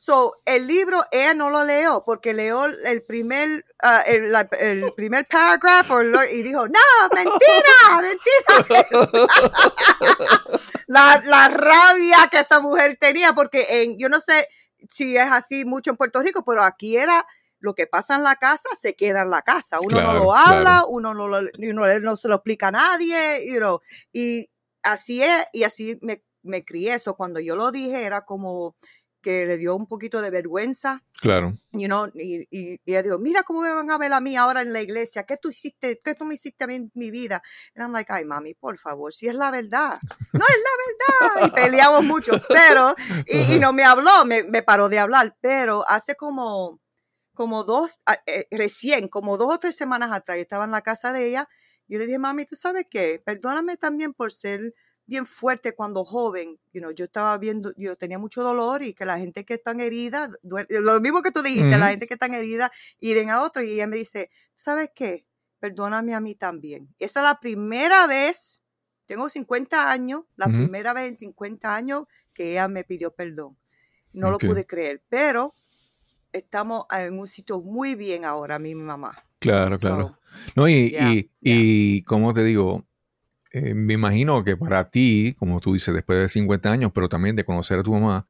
So, 0.01 0.39
el 0.45 0.65
libro 0.65 1.03
ella 1.11 1.33
no 1.33 1.49
lo 1.49 1.65
leyó 1.65 2.05
porque 2.05 2.33
leyó 2.33 2.63
el 2.67 3.03
primer, 3.03 3.65
ah, 3.83 4.01
el, 4.07 4.31
la- 4.31 4.47
el 4.57 4.93
primer 4.93 5.27
paragraph 5.27 5.91
y 6.31 6.41
dijo, 6.41 6.69
no, 6.69 6.79
mentira, 7.13 8.01
mentira. 8.01 9.27
la, 10.87 11.21
la 11.25 11.49
rabia 11.49 12.29
que 12.31 12.39
esa 12.39 12.61
mujer 12.61 12.97
tenía 12.97 13.33
porque 13.33 13.67
en, 13.83 13.97
yo 13.99 14.07
no 14.07 14.21
sé 14.21 14.47
si 14.89 15.17
es 15.17 15.29
así 15.29 15.65
mucho 15.65 15.91
en 15.91 15.97
Puerto 15.97 16.21
Rico, 16.21 16.45
pero 16.45 16.63
aquí 16.63 16.95
era 16.95 17.25
lo 17.59 17.75
que 17.75 17.85
pasa 17.85 18.15
en 18.15 18.23
la 18.23 18.37
casa 18.37 18.69
se 18.79 18.95
queda 18.95 19.23
en 19.23 19.31
la 19.31 19.41
casa. 19.41 19.79
Uno 19.81 19.97
Claro, 19.97 20.13
no 20.13 20.23
lo 20.23 20.33
habla, 20.33 20.61
claro. 20.61 20.87
uno 20.87 21.13
no, 21.13 21.27
lo, 21.27 21.39
uno 21.59 21.99
no 21.99 22.15
se 22.15 22.29
lo 22.29 22.35
explica 22.35 22.69
a 22.69 22.71
nadie, 22.71 23.45
you 23.51 23.57
know, 23.57 23.81
y 24.13 24.49
así 24.81 25.21
es, 25.21 25.45
y 25.51 25.63
así 25.65 25.99
me, 26.01 26.23
me 26.41 26.63
crié 26.63 26.93
eso. 26.93 27.17
Cuando 27.17 27.41
yo 27.41 27.57
lo 27.57 27.69
dije 27.73 28.05
era 28.05 28.21
como 28.23 28.77
que 29.21 29.45
le 29.45 29.57
dio 29.57 29.75
un 29.75 29.85
poquito 29.87 30.21
de 30.21 30.29
vergüenza, 30.29 31.03
Claro. 31.21 31.57
you 31.71 31.87
know, 31.87 32.07
y, 32.13 32.47
y, 32.49 32.73
y 32.73 32.79
ella 32.85 33.03
dijo, 33.03 33.19
mira 33.19 33.43
cómo 33.43 33.61
me 33.61 33.73
van 33.73 33.91
a 33.91 33.97
ver 33.97 34.13
a 34.13 34.19
mí 34.21 34.37
ahora 34.37 34.61
en 34.61 34.71
la 34.71 34.81
iglesia, 34.81 35.23
¿qué 35.23 35.35
tú 35.37 35.49
hiciste, 35.49 35.99
qué 36.03 36.15
tú 36.15 36.25
me 36.25 36.35
hiciste 36.35 36.63
a 36.63 36.67
mí 36.67 36.75
en 36.75 36.91
mi 36.93 37.11
vida? 37.11 37.41
Y 37.75 37.79
I'm 37.81 37.91
like, 37.91 38.11
ay 38.13 38.23
mami, 38.25 38.53
por 38.53 38.77
favor, 38.77 39.13
si 39.13 39.27
es 39.27 39.35
la 39.35 39.51
verdad, 39.51 39.99
no 40.33 40.45
es 40.47 40.57
la 40.63 41.37
verdad, 41.37 41.47
y 41.47 41.51
peleamos 41.51 42.03
mucho, 42.05 42.31
pero, 42.49 42.95
y, 43.25 43.55
y 43.55 43.59
no 43.59 43.73
me 43.73 43.83
habló, 43.83 44.23
me, 44.25 44.43
me 44.43 44.61
paró 44.63 44.87
de 44.89 44.99
hablar, 44.99 45.35
pero 45.41 45.83
hace 45.89 46.15
como, 46.15 46.79
como 47.33 47.63
dos, 47.63 47.99
ah, 48.05 48.19
eh, 48.25 48.47
recién, 48.51 49.07
como 49.09 49.37
dos 49.37 49.53
o 49.55 49.59
tres 49.59 49.75
semanas 49.75 50.11
atrás, 50.11 50.37
yo 50.37 50.41
estaba 50.43 50.65
en 50.65 50.71
la 50.71 50.81
casa 50.81 51.11
de 51.13 51.27
ella, 51.27 51.49
yo 51.87 51.97
le 51.99 52.05
dije, 52.05 52.19
mami, 52.19 52.45
¿tú 52.45 52.55
sabes 52.55 52.85
qué? 52.89 53.21
Perdóname 53.25 53.75
también 53.75 54.13
por 54.13 54.31
ser 54.31 54.73
bien 55.09 55.25
fuerte 55.25 55.73
cuando 55.73 56.05
joven, 56.05 56.57
you 56.71 56.79
know, 56.79 56.91
yo 56.91 57.05
estaba 57.05 57.37
viendo, 57.37 57.73
yo 57.75 57.97
tenía 57.97 58.19
mucho 58.19 58.43
dolor 58.43 58.83
y 58.83 58.93
que 58.93 59.05
la 59.05 59.17
gente 59.17 59.43
que 59.43 59.55
están 59.55 59.79
herida, 59.79 60.29
lo 60.43 61.01
mismo 61.01 61.23
que 61.23 61.31
tú 61.31 61.41
dijiste, 61.41 61.77
la 61.77 61.89
gente 61.89 62.07
que 62.07 62.13
están 62.13 62.33
herida, 62.33 62.71
iren 62.99 63.31
a 63.31 63.41
otro 63.41 63.63
y 63.63 63.71
ella 63.71 63.87
me 63.87 63.97
dice, 63.97 64.29
¿sabes 64.53 64.91
qué? 64.93 65.25
Perdóname 65.59 66.13
a 66.13 66.19
mí 66.21 66.35
también. 66.35 66.93
Esa 66.99 67.21
es 67.21 67.23
la 67.25 67.39
primera 67.39 68.05
vez, 68.05 68.61
tengo 69.07 69.27
50 69.27 69.91
años, 69.91 70.21
la 70.35 70.45
primera 70.45 70.93
vez 70.93 71.07
en 71.07 71.15
50 71.15 71.75
años 71.75 72.03
que 72.31 72.51
ella 72.51 72.67
me 72.67 72.83
pidió 72.83 73.11
perdón. 73.11 73.57
No 74.13 74.29
lo 74.29 74.37
pude 74.37 74.65
creer, 74.65 75.01
pero 75.09 75.51
estamos 76.31 76.85
en 76.91 77.19
un 77.19 77.27
sitio 77.27 77.59
muy 77.59 77.95
bien 77.95 78.25
ahora, 78.25 78.59
mi 78.59 78.75
mamá. 78.75 79.23
Claro, 79.39 79.77
claro. 79.77 80.07
So, 80.09 80.51
No, 80.55 80.69
y, 80.69 80.91
Yeah, 80.91 81.13
y, 81.13 81.31
y 81.41 82.03
como 82.03 82.33
te 82.33 82.43
digo, 82.43 82.85
eh, 83.51 83.73
me 83.73 83.93
imagino 83.95 84.43
que 84.43 84.55
para 84.57 84.89
ti, 84.89 85.35
como 85.37 85.59
tú 85.59 85.73
dices, 85.73 85.93
después 85.93 86.19
de 86.19 86.29
50 86.29 86.71
años, 86.71 86.91
pero 86.93 87.09
también 87.09 87.35
de 87.35 87.43
conocer 87.45 87.79
a 87.79 87.83
tu 87.83 87.93
mamá, 87.93 88.27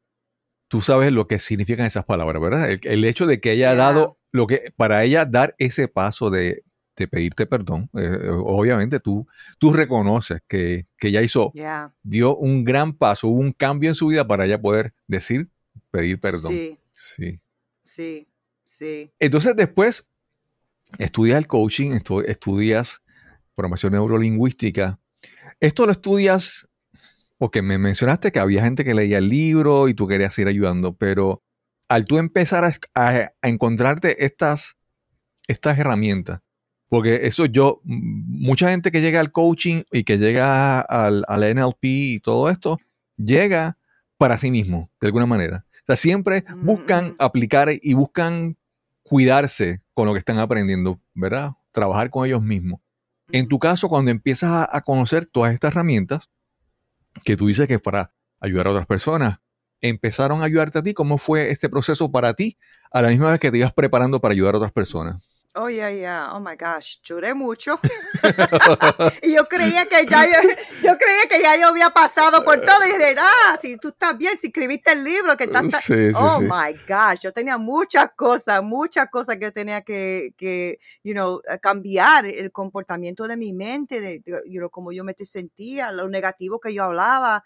tú 0.69 0.82
sabes 0.82 1.12
lo 1.12 1.27
que 1.27 1.39
significan 1.39 1.86
esas 1.86 2.05
palabras, 2.05 2.41
¿verdad? 2.41 2.69
El, 2.69 2.79
el 2.84 3.03
hecho 3.05 3.25
de 3.25 3.39
que 3.41 3.51
ella 3.53 3.71
ha 3.71 3.73
Yeah. 3.75 3.84
dado, 3.86 4.19
lo 4.32 4.47
que, 4.47 4.71
para 4.75 5.03
ella 5.03 5.25
dar 5.25 5.55
ese 5.58 5.88
paso 5.88 6.29
de, 6.29 6.63
de 6.95 7.08
pedirte 7.08 7.45
perdón, 7.47 7.89
eh, 7.97 8.29
obviamente 8.29 8.99
tú, 8.99 9.27
tú 9.58 9.73
reconoces 9.73 10.41
que, 10.47 10.86
que 10.97 11.08
ella 11.08 11.21
hizo, 11.21 11.51
yeah. 11.53 11.93
dio 12.03 12.36
un 12.38 12.63
gran 12.63 12.93
paso, 12.93 13.27
hubo 13.29 13.39
un 13.39 13.51
cambio 13.51 13.89
en 13.89 13.95
su 13.95 14.08
vida 14.08 14.27
para 14.27 14.45
ella 14.45 14.62
poder 14.62 14.93
decir, 15.08 15.49
pedir 15.91 16.19
perdón. 16.19 16.51
Sí, 16.53 16.77
sí. 16.93 17.39
sí, 17.84 18.27
sí. 18.63 19.12
Entonces 19.19 19.55
después 19.55 20.10
estudias 20.97 21.38
el 21.39 21.47
coaching, 21.47 21.91
estu- 21.91 22.23
estudias 22.27 23.01
programación 23.55 23.93
neurolingüística. 23.93 24.99
Esto 25.59 25.85
lo 25.85 25.91
estudias 25.91 26.67
porque 27.37 27.61
me 27.61 27.77
mencionaste 27.77 28.31
que 28.31 28.39
había 28.39 28.63
gente 28.63 28.83
que 28.83 28.93
leía 28.93 29.17
el 29.17 29.29
libro 29.29 29.87
y 29.87 29.93
tú 29.93 30.07
querías 30.07 30.37
ir 30.39 30.47
ayudando, 30.47 30.93
pero 30.95 31.41
al 31.87 32.05
tú 32.05 32.17
empezar 32.17 32.65
a, 32.65 32.73
a- 32.95 33.31
a 33.41 33.47
encontrarte 33.49 34.25
estas, 34.25 34.75
estas 35.47 35.77
herramientas, 35.79 36.41
porque 36.89 37.21
eso 37.27 37.45
yo, 37.45 37.81
mm, 37.83 38.45
mucha 38.45 38.69
gente 38.69 38.91
que 38.91 39.01
llega 39.01 39.19
al 39.19 39.31
coaching 39.31 39.83
y 39.91 40.03
que 40.03 40.17
llega 40.17 40.81
al, 40.81 41.23
al 41.27 41.43
NLP 41.43 41.83
y 41.83 42.19
todo 42.19 42.49
esto, 42.49 42.77
llega 43.17 43.77
para 44.17 44.37
sí 44.37 44.51
mismo, 44.51 44.91
de 44.99 45.07
alguna 45.07 45.25
manera. 45.25 45.65
O 45.83 45.85
sea, 45.87 45.95
siempre 45.95 46.43
buscan 46.61 47.05
ujú. 47.05 47.15
aplicar 47.19 47.69
y 47.81 47.93
buscan 47.93 48.57
cuidarse 49.01 49.81
con 49.93 50.05
lo 50.07 50.13
que 50.13 50.19
están 50.19 50.37
aprendiendo, 50.39 50.99
¿verdad? 51.13 51.51
Trabajar 51.71 52.09
con 52.09 52.25
ellos 52.27 52.41
mismos. 52.43 52.79
En 53.31 53.47
tu 53.47 53.59
caso, 53.59 53.87
cuando 53.87 54.11
empiezas 54.11 54.67
a, 54.71 54.81
conocer 54.81 55.25
todas 55.25 55.53
estas 55.53 55.71
herramientas, 55.71 56.29
que 57.23 57.35
tú 57.37 57.47
dices 57.47 57.67
que 57.67 57.75
es 57.75 57.81
para 57.81 58.13
ayudar 58.39 58.67
a 58.67 58.71
otras 58.71 58.87
personas, 58.87 59.39
empezaron 59.81 60.41
a 60.41 60.45
ayudarte 60.45 60.79
a 60.79 60.83
ti, 60.83 60.93
¿cómo 60.93 61.17
fue 61.17 61.51
este 61.51 61.69
proceso 61.69 62.11
para 62.11 62.33
ti 62.33 62.57
a 62.91 63.01
la 63.01 63.09
misma 63.09 63.31
vez 63.31 63.39
que 63.39 63.51
te 63.51 63.57
ibas 63.57 63.73
preparando 63.73 64.19
para 64.19 64.33
ayudar 64.33 64.55
a 64.55 64.57
otras 64.57 64.71
personas? 64.71 65.38
Oh, 65.55 65.67
yeah, 65.67 65.89
yeah. 65.89 66.29
Oh, 66.31 66.39
my 66.39 66.55
gosh. 66.55 66.97
Lloré 67.03 67.33
mucho. 67.33 67.79
y 69.23 69.33
yo 69.33 69.45
creía 69.47 69.85
que 69.88 70.05
ya 70.05 70.25
yo, 70.25 70.47
yo 70.83 70.97
creía 70.97 71.27
que 71.27 71.41
ya 71.41 71.57
yo 71.59 71.67
había 71.69 71.89
pasado 71.89 72.43
por 72.43 72.62
todo. 72.62 72.85
Y 72.88 72.93
dije, 72.93 73.15
ah, 73.17 73.57
si 73.59 73.75
tú 73.77 73.89
estás 73.89 74.15
bien, 74.17 74.38
si 74.38 74.47
escribiste 74.47 74.91
el 74.91 75.03
libro, 75.03 75.35
que 75.35 75.45
estás... 75.45 75.67
ta- 75.69 75.81
Sí, 75.81 76.12
sí, 76.12 76.15
oh, 76.15 76.39
sí. 76.39 76.45
my 76.45 76.73
gosh. 76.88 77.21
Yo 77.23 77.33
tenía 77.33 77.57
muchas 77.57 78.09
cosas, 78.15 78.62
muchas 78.62 79.07
cosas 79.09 79.38
que 79.38 79.45
yo 79.45 79.53
tenía 79.53 79.81
que, 79.81 80.33
que 80.38 80.79
you 81.03 81.13
know, 81.13 81.41
eh, 81.49 81.57
cambiar 81.59 82.25
el 82.25 82.51
comportamiento 82.51 83.27
de 83.27 83.35
mi 83.35 83.51
mente, 83.51 84.01
de, 84.01 84.19
de, 84.19 84.41
you 84.45 84.59
know, 84.59 84.69
cómo 84.69 84.91
yo 84.91 85.03
me 85.03 85.15
sentía, 85.19 85.91
lo 85.91 86.07
negativo 86.09 86.59
que 86.59 86.73
yo 86.73 86.83
hablaba 86.83 87.43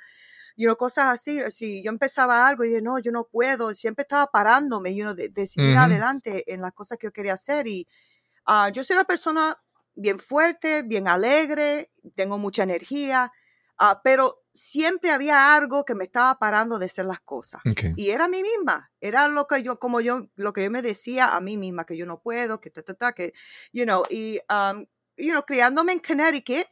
you 0.56 0.68
know, 0.68 0.78
cosas 0.78 1.06
así. 1.10 1.40
Si 1.52 1.84
yo 1.84 1.90
empezaba 1.92 2.48
algo 2.48 2.64
y 2.64 2.70
dije, 2.70 2.82
no, 2.82 3.00
yo 3.00 3.12
no 3.12 3.26
puedo, 3.28 3.74
siempre 3.74 4.04
estaba 4.04 4.28
parándome, 4.32 4.96
you 4.96 5.04
know, 5.04 5.16
de, 5.16 5.30
de 5.30 5.48
seguir 5.48 5.76
Ujú. 5.76 5.78
adelante 5.78 6.52
en 6.54 6.62
las 6.62 6.74
cosas 6.74 6.98
que 6.98 7.08
yo 7.08 7.14
quería 7.14 7.34
hacer. 7.34 7.68
Y 7.68 7.88
ah, 8.46 8.70
yo 8.70 8.84
soy 8.84 8.96
una 8.96 9.06
persona 9.06 9.58
bien 9.96 10.20
fuerte, 10.20 10.84
bien 10.84 11.08
alegre, 11.08 11.92
tengo 12.16 12.38
mucha 12.38 12.64
energía, 12.64 13.32
ah, 13.78 14.02
pero 14.04 14.44
siempre 14.54 15.12
había 15.12 15.56
algo 15.56 15.86
que 15.86 15.96
me 15.96 16.06
estaba 16.06 16.38
parando 16.40 16.80
de 16.80 16.86
hacer 16.86 17.06
las 17.06 17.20
cosas. 17.22 17.62
Ok. 17.66 17.84
Y 17.96 18.10
era 18.10 18.26
a 18.26 18.28
mí 18.28 18.42
misma, 18.42 18.92
era 19.02 19.28
lo 19.28 19.48
que 19.48 19.62
yo, 19.64 19.80
como 19.80 20.02
yo, 20.02 20.28
lo 20.36 20.54
que 20.54 20.64
yo 20.64 20.72
me 20.72 20.82
decía 20.82 21.36
a 21.36 21.40
mí 21.42 21.58
misma, 21.58 21.86
que 21.86 21.96
yo 21.98 22.06
no 22.08 22.22
puedo, 22.22 22.60
que 22.60 22.72
ta, 22.72 22.82
ta, 22.84 22.96
ta, 22.96 23.14
que, 23.14 23.34
you 23.72 23.84
know, 23.86 24.06
y, 24.10 24.40
um, 24.50 24.86
you 25.18 25.32
know, 25.32 25.44
criándome 25.44 25.94
en 25.94 26.00
Connecticut, 26.00 26.68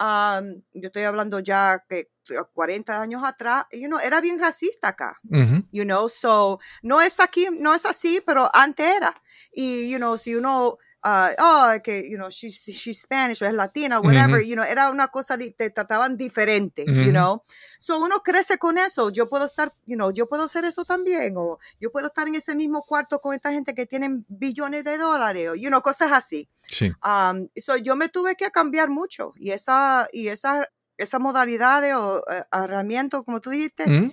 um, 0.00 0.62
yo 0.74 0.88
estoy 0.88 1.04
hablando 1.04 1.40
ya 1.40 1.82
que 1.88 2.10
40 2.52 3.00
años 3.00 3.22
atrás, 3.24 3.64
you 3.72 3.86
know, 3.88 3.98
era 3.98 4.20
bien 4.20 4.38
racista 4.38 4.88
acá, 4.88 5.18
Ujú. 5.30 5.64
you 5.72 5.84
know, 5.84 6.08
so, 6.08 6.58
no 6.82 7.00
es 7.00 7.20
aquí, 7.20 7.48
no 7.52 7.74
es 7.74 7.84
así, 7.86 8.20
pero 8.24 8.50
antes 8.54 8.86
era. 8.96 9.14
Y, 9.52 9.88
you 9.90 9.98
know, 9.98 10.18
si 10.18 10.34
uno, 10.34 10.76
uh, 11.04 11.30
oh, 11.38 11.72
que, 11.82 12.08
you 12.10 12.16
know, 12.16 12.28
she's, 12.28 12.60
she's 12.62 13.00
Spanish 13.02 13.40
o 13.42 13.46
es 13.46 13.54
latina, 13.54 14.00
whatever, 14.00 14.40
Ujú. 14.40 14.48
you 14.48 14.54
know, 14.54 14.64
era 14.64 14.90
una 14.90 15.08
cosa, 15.08 15.36
di- 15.36 15.52
te 15.52 15.70
trataban 15.70 16.16
diferente, 16.16 16.82
Ujú. 16.82 17.02
you 17.04 17.10
know. 17.10 17.42
So 17.78 17.98
uno 17.98 18.22
crece 18.22 18.58
con 18.58 18.76
eso. 18.76 19.10
Yo 19.10 19.28
puedo 19.28 19.44
estar, 19.46 19.72
you 19.86 19.96
know, 19.96 20.10
yo 20.10 20.26
puedo 20.28 20.42
hacer 20.44 20.64
eso 20.64 20.84
también. 20.84 21.34
O 21.36 21.58
yo 21.80 21.90
puedo 21.92 22.08
estar 22.08 22.26
en 22.28 22.34
ese 22.34 22.54
mismo 22.54 22.82
cuarto 22.82 23.20
con 23.20 23.34
esta 23.34 23.50
gente 23.52 23.74
que 23.74 23.86
tienen 23.86 24.24
billones 24.28 24.82
de 24.84 24.98
dólares. 24.98 25.50
O, 25.50 25.54
you 25.54 25.68
know, 25.68 25.80
cosas 25.80 26.10
así. 26.12 26.48
Sí. 26.68 26.92
Um, 27.04 27.48
so 27.56 27.76
yo 27.76 27.94
me 27.96 28.08
tuve 28.08 28.34
que 28.34 28.50
cambiar 28.50 28.88
mucho. 28.90 29.32
Y 29.36 29.52
esa, 29.52 30.08
y 30.12 30.28
esa, 30.28 30.68
esa 30.98 31.18
modalidades 31.18 31.94
o 31.94 32.22
eh, 32.30 32.44
herramientas, 32.52 33.22
como 33.24 33.40
tú 33.40 33.50
dijiste, 33.50 33.84
Ujú. 33.84 34.12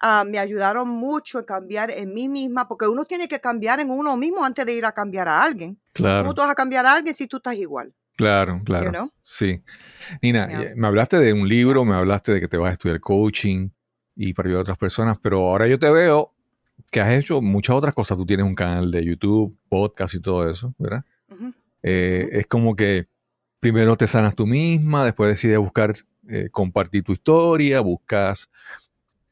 ah, 0.00 0.24
me 0.26 0.38
ayudaron 0.38 0.88
mucho 0.88 1.38
a 1.38 1.46
cambiar 1.46 1.90
en 1.90 2.12
mí 2.12 2.28
misma. 2.28 2.66
Porque 2.68 2.86
uno 2.86 3.04
tiene 3.04 3.28
que 3.28 3.40
cambiar 3.40 3.80
en 3.80 3.90
uno 3.90 4.16
mismo 4.16 4.44
antes 4.44 4.64
de 4.66 4.74
ir 4.74 4.84
a 4.84 4.92
cambiar 4.92 5.28
a 5.28 5.42
alguien. 5.42 5.78
Claro, 5.92 6.24
¿Cómo 6.24 6.34
tú 6.34 6.42
vas 6.42 6.50
a 6.50 6.54
cambiar 6.54 6.86
a 6.86 6.92
alguien 6.94 7.14
si 7.14 7.26
tú 7.26 7.36
estás 7.38 7.56
igual? 7.56 7.92
claro, 8.16 8.60
claro. 8.64 8.84
You 8.86 8.90
know? 8.92 9.10
Sí. 9.22 9.60
Nina, 10.22 10.48
Yeah. 10.48 10.62
eh, 10.62 10.72
me 10.76 10.86
hablaste 10.86 11.18
de 11.18 11.32
un 11.32 11.48
libro, 11.48 11.84
me 11.84 11.94
hablaste 11.96 12.32
de 12.32 12.40
que 12.40 12.46
te 12.48 12.56
vas 12.56 12.70
a 12.70 12.72
estudiar 12.74 13.00
coaching 13.00 13.70
y 14.14 14.32
para 14.34 14.46
ayudar 14.48 14.60
a 14.60 14.62
otras 14.62 14.78
personas, 14.78 15.18
pero 15.18 15.38
ahora 15.38 15.66
yo 15.66 15.78
te 15.80 15.90
veo 15.90 16.32
que 16.92 17.00
has 17.00 17.12
hecho 17.12 17.40
muchas 17.42 17.74
otras 17.74 17.92
cosas. 17.92 18.16
Tú 18.16 18.24
tienes 18.24 18.46
un 18.46 18.54
canal 18.54 18.92
de 18.92 19.04
YouTube, 19.04 19.56
podcast 19.68 20.14
y 20.14 20.20
todo 20.20 20.48
eso, 20.48 20.72
¿verdad? 20.78 21.04
Eh. 21.82 22.28
Es 22.32 22.46
como 22.46 22.76
que 22.76 23.08
primero 23.58 23.96
te 23.96 24.06
sanas 24.06 24.34
tú 24.36 24.46
misma, 24.46 25.04
después 25.04 25.30
decides 25.30 25.58
buscar 25.58 25.94
eh, 26.28 26.48
compartir 26.50 27.02
tu 27.04 27.12
historia, 27.12 27.80
buscas 27.80 28.48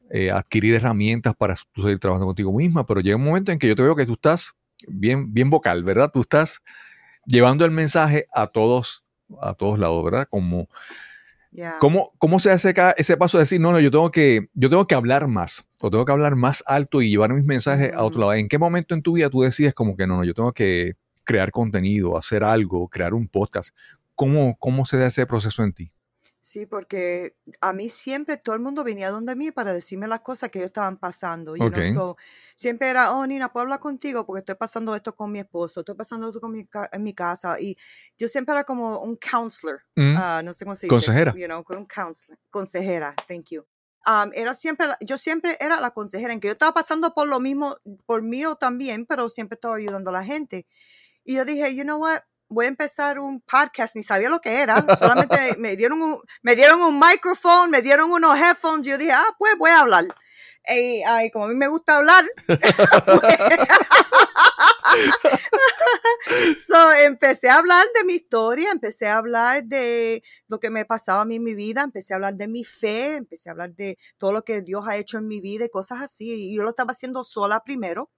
eh, 0.09 0.29
adquirir 0.31 0.75
herramientas 0.75 1.35
para 1.35 1.55
tú 1.71 1.81
seguir 1.81 1.99
trabajando 1.99 2.27
contigo 2.27 2.51
misma, 2.53 2.85
pero 2.85 2.99
llega 3.01 3.15
un 3.15 3.23
momento 3.23 3.51
en 3.51 3.59
que 3.59 3.67
yo 3.67 3.75
te 3.75 3.81
veo 3.83 3.95
que 3.95 4.05
tú 4.05 4.13
estás 4.13 4.53
bien, 4.87 5.33
bien 5.33 5.49
vocal, 5.49 5.83
¿verdad? 5.83 6.11
Tú 6.13 6.21
estás 6.21 6.61
llevando 7.25 7.65
el 7.65 7.71
mensaje 7.71 8.27
a 8.33 8.47
todos, 8.47 9.03
a 9.41 9.53
todos 9.53 9.79
lados, 9.79 10.03
¿verdad? 10.03 10.27
Como, 10.29 10.67
Yeah. 11.55 11.77
¿cómo, 11.79 12.13
¿Cómo 12.17 12.39
se 12.39 12.49
hace 12.49 12.73
ese 12.97 13.15
paso 13.15 13.37
de 13.37 13.43
decir, 13.43 13.61
no, 13.61 13.71
no, 13.71 13.79
yo 13.79 13.91
tengo 13.91 14.09
que, 14.09 14.47
yo 14.55 14.69
tengo 14.71 14.87
que 14.87 14.95
hablar 14.95 15.27
más, 15.27 15.63
o 15.81 15.91
tengo 15.91 16.03
que 16.03 16.11
hablar 16.11 16.35
más 16.35 16.63
alto 16.65 16.99
y 17.03 17.11
llevar 17.11 17.31
mis 17.31 17.45
mensajes 17.45 17.93
a 17.93 18.03
otro 18.03 18.17
Mm. 18.17 18.21
lado? 18.21 18.33
¿En 18.33 18.47
qué 18.47 18.57
momento 18.57 18.95
en 18.95 19.03
tu 19.03 19.13
vida 19.13 19.29
tú 19.29 19.41
decides 19.43 19.75
como 19.75 19.95
que 19.95 20.07
no, 20.07 20.17
no, 20.17 20.23
yo 20.23 20.33
tengo 20.33 20.51
que 20.51 20.95
crear 21.23 21.51
contenido, 21.51 22.17
hacer 22.17 22.43
algo, 22.43 22.87
crear 22.87 23.13
un 23.13 23.27
podcast? 23.27 23.69
¿Cómo, 24.15 24.57
cómo 24.57 24.87
se 24.87 24.97
da 24.97 25.05
ese 25.05 25.27
proceso 25.27 25.63
en 25.63 25.73
ti? 25.73 25.91
Sí, 26.45 26.65
porque 26.65 27.37
a 27.61 27.71
mí 27.71 27.87
siempre 27.87 28.35
todo 28.35 28.53
el 28.53 28.59
mundo 28.59 28.83
venía 28.83 29.09
donde 29.11 29.33
mí 29.33 29.51
para 29.51 29.71
decirme 29.71 30.09
las 30.09 30.19
cosas 30.19 30.49
que 30.49 30.59
ellos 30.59 30.71
estaban 30.71 30.97
pasando. 30.97 31.55
You 31.55 31.69
know? 31.69 31.93
So, 31.93 32.17
siempre 32.53 32.89
era, 32.89 33.13
oh, 33.13 33.25
Nina, 33.25 33.53
¿puedo 33.53 33.61
hablar 33.61 33.79
contigo? 33.79 34.25
Porque 34.25 34.39
estoy 34.39 34.55
pasando 34.55 34.93
esto 34.93 35.15
con 35.15 35.31
mi 35.31 35.39
esposo, 35.39 35.79
estoy 35.79 35.95
pasando 35.95 36.27
esto 36.27 36.41
con 36.41 36.51
mi 36.51 36.65
ca- 36.65 36.89
en 36.91 37.01
mi 37.01 37.13
casa. 37.13 37.61
Y 37.61 37.77
yo 38.17 38.27
siempre 38.27 38.51
era 38.51 38.65
como 38.65 38.99
un 38.99 39.15
counselor. 39.15 39.83
Mm, 39.95 40.15
ah, 40.17 40.41
no 40.43 40.53
sé 40.53 40.65
cómo 40.65 40.75
se 40.75 40.87
dice. 40.87 40.89
Consejera. 40.89 41.33
You 41.33 41.45
know, 41.45 41.63
un 41.65 41.85
counselor. 41.85 42.37
Consejera, 42.49 43.15
thank 43.25 43.51
you. 43.51 43.61
Um, 44.05 44.31
era 44.33 44.53
siempre, 44.53 44.87
yo 44.99 45.17
siempre 45.17 45.55
era 45.61 45.79
la 45.79 45.91
consejera, 45.91 46.33
en 46.33 46.41
que 46.41 46.49
yo 46.49 46.51
estaba 46.51 46.73
pasando 46.73 47.13
por 47.13 47.25
lo 47.25 47.39
mismo, 47.39 47.77
por 48.05 48.21
mí 48.21 48.45
o 48.45 48.57
también, 48.57 49.05
pero 49.05 49.29
siempre 49.29 49.55
estaba 49.55 49.77
ayudando 49.77 50.09
a 50.09 50.13
la 50.13 50.25
gente. 50.25 50.67
Y 51.23 51.35
yo 51.35 51.45
dije, 51.45 51.73
you 51.73 51.83
know 51.83 52.01
what, 52.01 52.19
voy 52.53 52.65
a 52.65 52.69
empezar 52.69 53.19
un 53.19 53.41
podcast, 53.41 53.95
ni 53.95 54.03
sabía 54.03 54.29
lo 54.29 54.39
que 54.39 54.61
era, 54.61 54.85
solamente 54.95 55.35
me 55.59 55.75
dieron 55.75 56.01
un, 56.01 56.21
me 56.41 56.55
dieron 56.55 56.81
un 56.81 56.99
micrófono, 56.99 57.67
me 57.67 57.81
dieron 57.81 58.11
unos 58.11 58.37
headphones, 58.37 58.87
y 58.87 58.91
yo 58.91 58.97
dije, 58.97 59.11
ah, 59.11 59.35
pues 59.37 59.57
voy 59.57 59.71
a 59.71 59.81
hablar. 59.81 60.05
Y 60.65 61.03
ay, 61.03 61.29
como 61.29 61.45
a 61.45 61.47
mí 61.49 61.55
me 61.55 61.67
gusta 61.67 61.97
hablar, 61.97 62.23
pues, 62.47 62.59
so, 66.65 66.91
empecé 66.93 67.49
a 67.49 67.57
hablar 67.57 67.85
de 67.93 68.03
mi 68.05 68.13
historia, 68.13 68.71
empecé 68.71 69.07
a 69.07 69.17
hablar 69.17 69.65
de 69.65 70.23
lo 70.47 70.59
que 70.59 70.69
me 70.69 70.85
pasaba 70.85 71.21
a 71.21 71.25
mí 71.25 71.35
en 71.35 71.43
mi 71.43 71.55
vida, 71.55 71.81
empecé 71.81 72.13
a 72.13 72.15
hablar 72.15 72.35
de 72.35 72.47
mi 72.47 72.63
fe, 72.63 73.15
empecé 73.15 73.49
a 73.49 73.51
hablar 73.51 73.73
de 73.75 73.97
todo 74.17 74.31
lo 74.31 74.43
que 74.43 74.61
Dios 74.61 74.87
ha 74.87 74.95
hecho 74.97 75.17
en 75.17 75.27
mi 75.27 75.41
vida 75.41 75.65
y 75.65 75.69
cosas 75.69 76.01
así. 76.01 76.51
Y 76.51 76.55
yo 76.55 76.63
lo 76.63 76.69
estaba 76.69 76.93
haciendo 76.93 77.23
sola 77.23 77.61
primero, 77.63 78.11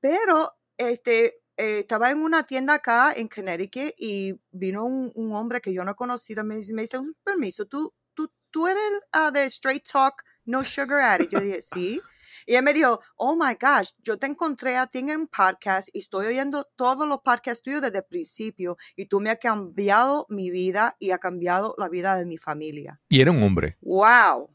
pero 0.00 0.56
este, 0.78 1.40
eh, 1.56 1.80
estaba 1.80 2.10
en 2.10 2.18
una 2.18 2.42
tienda 2.44 2.74
acá 2.74 3.12
en 3.16 3.28
Connecticut 3.28 3.94
y 3.98 4.34
vino 4.50 4.84
un, 4.84 5.10
un 5.14 5.34
hombre 5.34 5.60
que 5.60 5.72
yo 5.72 5.84
no 5.84 5.92
he 5.92 5.94
conocido, 5.94 6.44
me, 6.44 6.56
dice- 6.56 6.72
me 6.74 6.82
dice, 6.82 6.98
un 6.98 7.14
permiso, 7.24 7.66
¿tú, 7.66 7.92
tú, 8.14 8.30
tú 8.50 8.66
eres 8.68 8.82
ah, 9.12 9.30
de 9.30 9.44
Straight 9.46 9.84
Talk, 9.90 10.22
No 10.44 10.62
Sugar 10.64 11.00
Addict? 11.00 11.32
Yo 11.32 11.40
dije, 11.40 11.62
sí. 11.62 12.00
Y 12.44 12.54
él 12.54 12.62
me 12.62 12.72
dijo, 12.74 13.00
oh 13.16 13.34
my 13.34 13.56
gosh, 13.60 13.90
yo 14.02 14.18
te 14.18 14.26
encontré 14.26 14.76
a 14.76 14.86
ti 14.86 14.98
en 14.98 15.10
un 15.10 15.26
podcast 15.26 15.88
y 15.92 15.98
estoy 16.00 16.26
oyendo 16.26 16.68
todos 16.76 17.08
los 17.08 17.20
podcasts 17.22 17.62
tuyos 17.62 17.80
desde 17.80 17.98
el 17.98 18.04
principio 18.04 18.76
y 18.94 19.06
tú 19.06 19.20
me 19.20 19.30
has 19.30 19.38
cambiado 19.38 20.26
mi 20.28 20.50
vida 20.50 20.94
y 20.98 21.10
ha 21.12 21.18
cambiado 21.18 21.74
la 21.78 21.88
vida 21.88 22.14
de 22.16 22.26
mi 22.26 22.36
familia. 22.36 23.00
Y 23.08 23.20
era 23.20 23.30
un 23.30 23.42
hombre. 23.42 23.78
wow. 23.80 24.50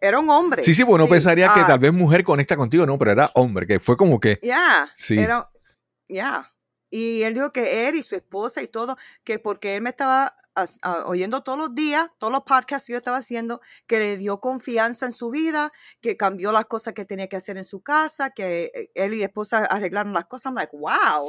Era 0.00 0.18
un 0.18 0.28
hombre. 0.28 0.62
Sí, 0.62 0.74
sí, 0.74 0.82
bueno, 0.82 1.08
pensaría 1.08 1.48
que 1.54 1.60
ah, 1.60 1.66
tal 1.66 1.78
vez 1.78 1.90
mujer 1.90 2.24
conecta 2.24 2.56
contigo, 2.58 2.84
no, 2.84 2.98
pero 2.98 3.12
era 3.12 3.30
hombre, 3.34 3.66
que 3.66 3.80
fue 3.80 3.96
como 3.96 4.20
que, 4.20 4.38
Ya, 4.42 4.90
Sí. 4.94 5.18
era, 5.18 5.48
ya. 6.14 6.54
Y 6.90 7.22
él 7.24 7.34
dijo 7.34 7.52
que 7.52 7.88
él 7.88 7.96
y 7.96 8.02
su 8.02 8.14
esposa 8.16 8.62
y 8.62 8.68
todo, 8.68 8.96
que 9.24 9.38
porque 9.38 9.76
él 9.76 9.82
me 9.82 9.90
estaba 9.90 10.36
oyendo 11.06 11.42
todos 11.42 11.58
los 11.58 11.74
días, 11.74 12.08
todos 12.18 12.32
los 12.32 12.42
podcasts 12.42 12.86
que 12.86 12.92
yo 12.92 12.98
estaba 12.98 13.18
haciendo, 13.18 13.60
que 13.86 13.98
le 13.98 14.16
dio 14.16 14.40
confianza 14.40 15.06
en 15.06 15.12
su 15.12 15.30
vida, 15.30 15.72
que 16.00 16.16
cambió 16.16 16.52
las 16.52 16.66
cosas 16.66 16.94
que 16.94 17.04
tenía 17.04 17.28
que 17.28 17.36
hacer 17.36 17.56
en 17.56 17.64
su 17.64 17.80
casa, 17.80 18.30
que 18.30 18.70
eh, 18.74 18.90
él 18.94 19.14
y 19.14 19.22
esposa 19.22 19.64
arreglaron 19.64 20.12
las 20.12 20.26
cosas. 20.26 20.46
I'm 20.46 20.54
like, 20.54 20.76
wow. 20.76 21.28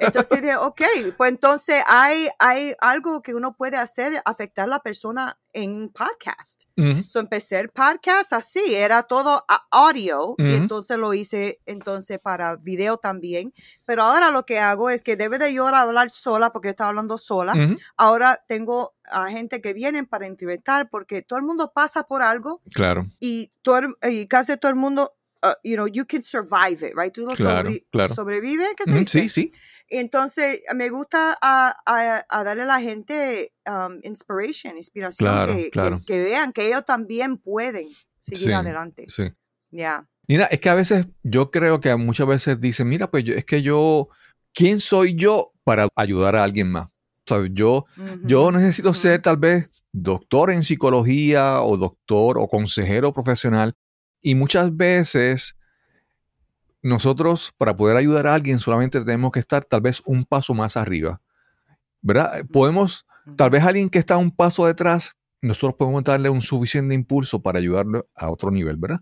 Entonces 0.00 0.42
dije, 0.42 0.56
ok, 0.60 0.82
pues 1.16 1.30
entonces 1.30 1.82
hay, 1.86 2.28
hay 2.38 2.74
algo 2.80 3.22
que 3.22 3.34
uno 3.34 3.54
puede 3.56 3.76
hacer, 3.76 4.20
afectar 4.24 4.64
a 4.64 4.68
la 4.68 4.80
persona 4.80 5.38
en 5.52 5.74
un 5.74 5.92
podcast. 5.92 6.64
ujú, 6.76 7.04
So 7.06 7.20
empecé 7.20 7.58
el 7.58 7.70
podcast 7.70 8.32
así, 8.32 8.74
era 8.74 9.02
todo 9.02 9.44
audio 9.70 10.34
y 10.38 10.54
entonces 10.54 10.98
lo 10.98 11.14
hice 11.14 11.60
entonces 11.66 12.18
para 12.20 12.56
video 12.56 12.98
también. 12.98 13.52
Pero 13.84 14.04
ahora 14.04 14.30
lo 14.30 14.44
que 14.44 14.58
hago 14.58 14.90
es 14.90 15.02
que 15.02 15.16
debe 15.16 15.38
de 15.38 15.52
yo 15.54 15.66
hablar 15.66 16.10
sola 16.10 16.52
porque 16.52 16.68
yo 16.68 16.70
estaba 16.70 16.90
hablando 16.90 17.18
sola. 17.18 17.54
Ahora 17.96 18.44
tengo 18.46 18.57
a 19.04 19.28
gente 19.30 19.60
que 19.60 19.72
vienen 19.72 20.06
para 20.06 20.26
entrevistar 20.26 20.88
porque 20.90 21.22
todo 21.22 21.38
el 21.38 21.44
mundo 21.44 21.72
pasa 21.74 22.02
por 22.04 22.22
algo 22.22 22.60
claro, 22.72 23.06
y, 23.20 23.52
todo 23.62 23.80
y 24.10 24.26
casi 24.26 24.56
todo 24.56 24.70
el 24.70 24.76
mundo, 24.76 25.14
uh, 25.42 25.52
you 25.62 25.74
know, 25.76 25.86
you 25.86 26.04
can 26.06 26.22
survive 26.22 26.86
it, 26.86 26.94
right? 26.96 27.12
Tú 27.12 27.26
lo 27.26 27.34
Claro, 27.34 27.70
sobrevi- 27.70 27.86
claro. 27.90 28.14
sobrevive, 28.14 28.64
¿qué 28.76 28.84
se 28.84 28.98
dice? 28.98 29.20
sí, 29.22 29.28
sí, 29.28 29.52
Entonces, 29.90 30.60
me 30.74 30.90
gusta 30.90 31.36
a, 31.40 31.74
a- 31.86 32.24
a 32.28 32.44
darle 32.44 32.62
a 32.64 32.66
la 32.66 32.80
gente 32.80 33.52
um, 33.66 33.98
inspiration, 34.02 34.76
inspiración, 34.76 35.28
Claro, 35.34 35.54
que, 35.54 35.70
que- 35.70 36.04
que 36.06 36.20
vean 36.22 36.52
que 36.52 36.66
ellos 36.68 36.84
también 36.84 37.38
pueden 37.38 37.88
seguir 38.18 38.48
Sí, 38.48 38.52
adelante. 38.52 39.04
sí. 39.08 39.24
Ya. 39.70 40.06
Mira, 40.26 40.44
es 40.46 40.60
que 40.60 40.68
a 40.68 40.74
veces 40.74 41.06
yo 41.22 41.50
creo 41.50 41.80
que 41.80 41.94
muchas 41.96 42.26
veces 42.26 42.60
dicen, 42.60 42.88
mira, 42.88 43.10
pues 43.10 43.24
yo- 43.24 43.34
es 43.34 43.44
que 43.46 43.62
yo, 43.62 44.08
¿quién 44.52 44.78
soy 44.80 45.14
yo 45.14 45.52
para 45.64 45.88
ayudar 45.96 46.36
a 46.36 46.44
alguien 46.44 46.70
más? 46.70 46.88
¿Sabes? 47.28 47.50
Yo, 47.52 47.84
yo 48.24 48.50
necesito 48.50 48.94
ser 48.94 49.20
tal 49.20 49.36
vez 49.36 49.68
doctor 49.92 50.50
en 50.50 50.62
psicología 50.62 51.60
o 51.60 51.76
doctor 51.76 52.38
o 52.38 52.48
consejero 52.48 53.12
profesional 53.12 53.76
y 54.22 54.34
muchas 54.34 54.74
veces 54.74 55.58
nosotros 56.80 57.52
para 57.58 57.76
poder 57.76 57.98
ayudar 57.98 58.26
a 58.26 58.34
alguien 58.34 58.60
solamente 58.60 59.00
tenemos 59.00 59.30
que 59.30 59.40
estar 59.40 59.62
tal 59.62 59.82
vez 59.82 60.00
un 60.06 60.24
paso 60.24 60.54
más 60.54 60.78
arriba. 60.78 61.20
¿Verdad? 62.00 62.46
Podemos, 62.50 63.04
tal 63.36 63.50
vez 63.50 63.62
alguien 63.62 63.90
que 63.90 63.98
está 63.98 64.16
un 64.16 64.30
paso 64.30 64.64
detrás, 64.64 65.14
nosotros 65.42 65.74
podemos 65.78 66.04
darle 66.04 66.30
un 66.30 66.40
suficiente 66.40 66.94
impulso 66.94 67.42
para 67.42 67.58
ayudarlo 67.58 68.08
a 68.16 68.30
otro 68.30 68.50
nivel, 68.50 68.76
¿verdad? 68.76 69.00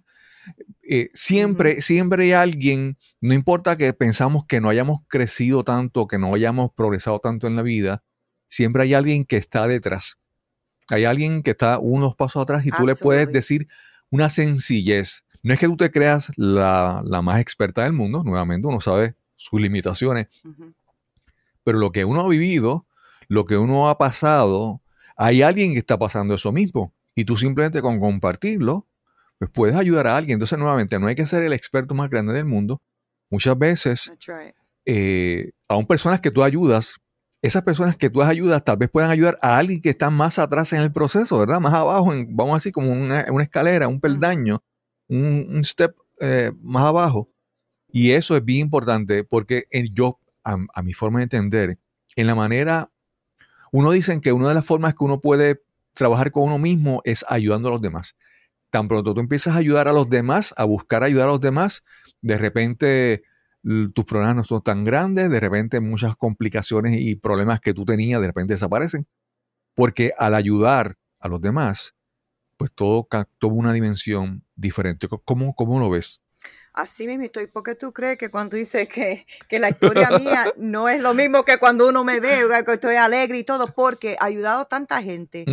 Eh, 0.83 1.11
siempre, 1.15 1.81
siempre 1.81 2.25
hay 2.25 2.33
alguien, 2.33 2.99
no 3.21 3.35
importa 3.35 3.77
que 3.77 3.93
pensamos 3.93 4.47
que 4.47 4.61
no 4.61 4.69
hayamos 4.69 5.01
crecido 5.07 5.63
tanto, 5.63 6.09
que 6.09 6.19
no 6.19 6.35
hayamos 6.35 6.73
progresado 6.75 7.21
tanto 7.21 7.47
en 7.47 7.55
la 7.55 7.63
vida, 7.63 8.03
siempre 8.49 8.83
hay 8.83 8.95
alguien 8.95 9.25
que 9.25 9.37
está 9.37 9.67
detrás. 9.67 10.19
Hay 10.89 11.05
alguien 11.05 11.43
que 11.43 11.51
está 11.51 11.79
unos 11.79 12.15
pasos 12.15 12.43
atrás 12.43 12.65
y 12.65 12.71
tú 12.71 12.87
le 12.87 12.95
puedes 12.95 13.33
decir 13.33 13.69
una 14.11 14.31
sencillez. 14.31 15.25
No 15.43 15.53
es 15.53 15.61
que 15.61 15.67
tú 15.67 15.77
te 15.77 15.91
creas 15.91 16.33
la, 16.37 17.03
más 17.23 17.41
experta 17.41 17.85
del 17.85 17.93
mundo, 17.93 18.23
nuevamente 18.25 18.67
uno 18.67 18.81
sabe 18.81 19.15
sus 19.37 19.61
limitaciones, 19.61 20.29
pero 21.65 21.79
lo 21.79 21.93
que 21.93 22.05
uno 22.05 22.21
ha 22.21 22.29
vivido, 22.29 22.87
lo 23.29 23.45
que 23.45 23.57
uno 23.57 23.89
ha 23.89 23.99
pasado, 23.99 24.81
hay 25.17 25.43
alguien 25.43 25.73
que 25.73 25.79
está 25.79 25.99
pasando 25.99 26.35
eso 26.35 26.53
mismo. 26.53 26.95
Y 27.15 27.25
tú 27.25 27.37
simplemente 27.37 27.81
con 27.81 27.99
compartirlo, 27.99 28.87
pues 29.39 29.51
puedes 29.51 29.75
ayudar 29.75 30.07
a 30.07 30.17
alguien. 30.17 30.37
Entonces, 30.37 30.59
nuevamente, 30.59 30.99
no 30.99 31.07
hay 31.07 31.15
que 31.15 31.27
ser 31.27 31.43
el 31.43 31.53
experto 31.53 31.95
más 31.95 32.11
grande 32.11 32.33
del 32.35 32.45
mundo. 32.45 32.83
Muchas 33.31 33.59
veces, 33.59 34.13
eh, 34.85 35.53
aún 35.67 35.87
personas 35.87 36.21
que 36.21 36.31
tú 36.31 36.45
ayudas, 36.45 36.97
esas 37.47 37.63
personas 37.63 37.97
que 37.97 38.11
tú 38.11 38.23
ayudas 38.23 38.65
tal 38.65 38.77
vez 38.77 38.91
puedan 38.91 39.11
ayudar 39.11 39.37
a 39.41 39.59
alguien 39.59 39.81
que 39.81 39.91
está 39.91 40.11
más 40.11 40.39
atrás 40.39 40.73
en 40.73 40.81
el 40.81 40.93
proceso, 40.93 41.39
¿verdad? 41.39 41.61
Más 41.61 41.75
abajo, 41.75 42.13
vamos 42.29 42.57
así 42.57 42.73
como 42.73 42.93
una, 42.93 43.23
escalera, 43.43 43.89
un 43.89 44.01
peldaño, 44.01 44.63
un, 45.09 45.63
step 45.65 45.95
eh, 46.21 46.53
más 46.61 46.85
abajo. 46.85 47.31
Y 47.89 48.13
eso 48.13 48.37
es 48.37 48.45
bien 48.45 48.61
importante 48.67 49.25
porque 49.25 49.67
yo, 49.93 50.21
a, 50.45 50.57
a, 50.75 50.83
mi 50.83 50.93
forma 50.93 51.21
de 51.21 51.25
entender, 51.25 51.79
en 52.17 52.27
la 52.27 52.35
manera, 52.35 52.91
uno 53.73 53.91
dice 53.91 54.21
que 54.21 54.33
una 54.33 54.49
de 54.49 54.55
las 54.55 54.67
formas 54.67 54.95
que 54.95 55.05
uno 55.05 55.21
puede 55.21 55.63
trabajar 55.95 56.31
con 56.31 56.45
uno 56.45 56.59
mismo 56.59 57.01
es 57.05 57.25
ayudando 57.29 57.69
a 57.69 57.73
los 57.73 57.81
demás. 57.81 58.17
Tan 58.71 58.89
pronto 58.89 59.15
tú 59.15 59.21
empiezas 59.21 59.55
a 59.55 59.59
ayudar 59.59 59.89
a 59.89 59.93
los 59.93 60.09
demás, 60.09 60.55
a 60.57 60.65
buscar 60.65 61.03
ayudar 61.03 61.29
a 61.29 61.33
los 61.33 61.41
demás, 61.41 61.83
de 62.21 62.39
repente 62.39 63.23
tus 63.95 64.05
problemas 64.05 64.37
no 64.37 64.45
son 64.45 64.63
tan 64.63 64.85
grandes, 64.85 65.31
de 65.31 65.41
repente 65.41 65.81
muchas 65.81 66.17
complicaciones 66.17 67.01
y 67.01 67.17
problemas 67.17 67.61
que 67.61 67.75
tú 67.75 67.85
tenías 67.85 68.21
de 68.21 68.29
repente 68.29 68.55
desaparecen. 68.55 69.07
Porque 69.75 70.13
al 70.19 70.35
ayudar 70.35 70.97
a 71.21 71.29
los 71.29 71.41
demás, 71.41 71.95
pues 72.57 72.71
todo 72.75 73.09
toma 73.39 73.55
una 73.57 73.73
dimensión 73.73 74.45
diferente. 74.55 75.09
¿Cómo, 75.25 75.55
cómo 75.55 75.81
lo 75.81 75.91
ves? 75.91 76.23
Así 76.77 77.07
mismo 77.07 77.25
estoy. 77.25 77.47
¿Por 77.47 77.63
qué 77.63 77.75
tú 77.75 77.91
crees 77.91 78.19
que 78.19 78.31
cuando 78.31 78.55
dices 78.55 78.87
que, 78.87 79.27
que, 79.49 79.59
la 79.59 79.71
historia 79.71 80.11
mía 80.11 80.53
no 80.59 80.91
es 80.91 81.01
lo 81.01 81.15
mismo 81.15 81.43
que 81.43 81.57
cuando 81.57 81.89
uno 81.89 82.05
me 82.05 82.21
ve, 82.21 82.43
que 82.67 82.73
estoy 82.73 82.97
alegre 82.97 83.39
y 83.39 83.45
todo? 83.45 83.73
Porque 83.75 84.13
he 84.13 84.17
ayudado 84.21 84.61
a 84.61 84.65
tanta 84.67 85.03
gente 85.03 85.47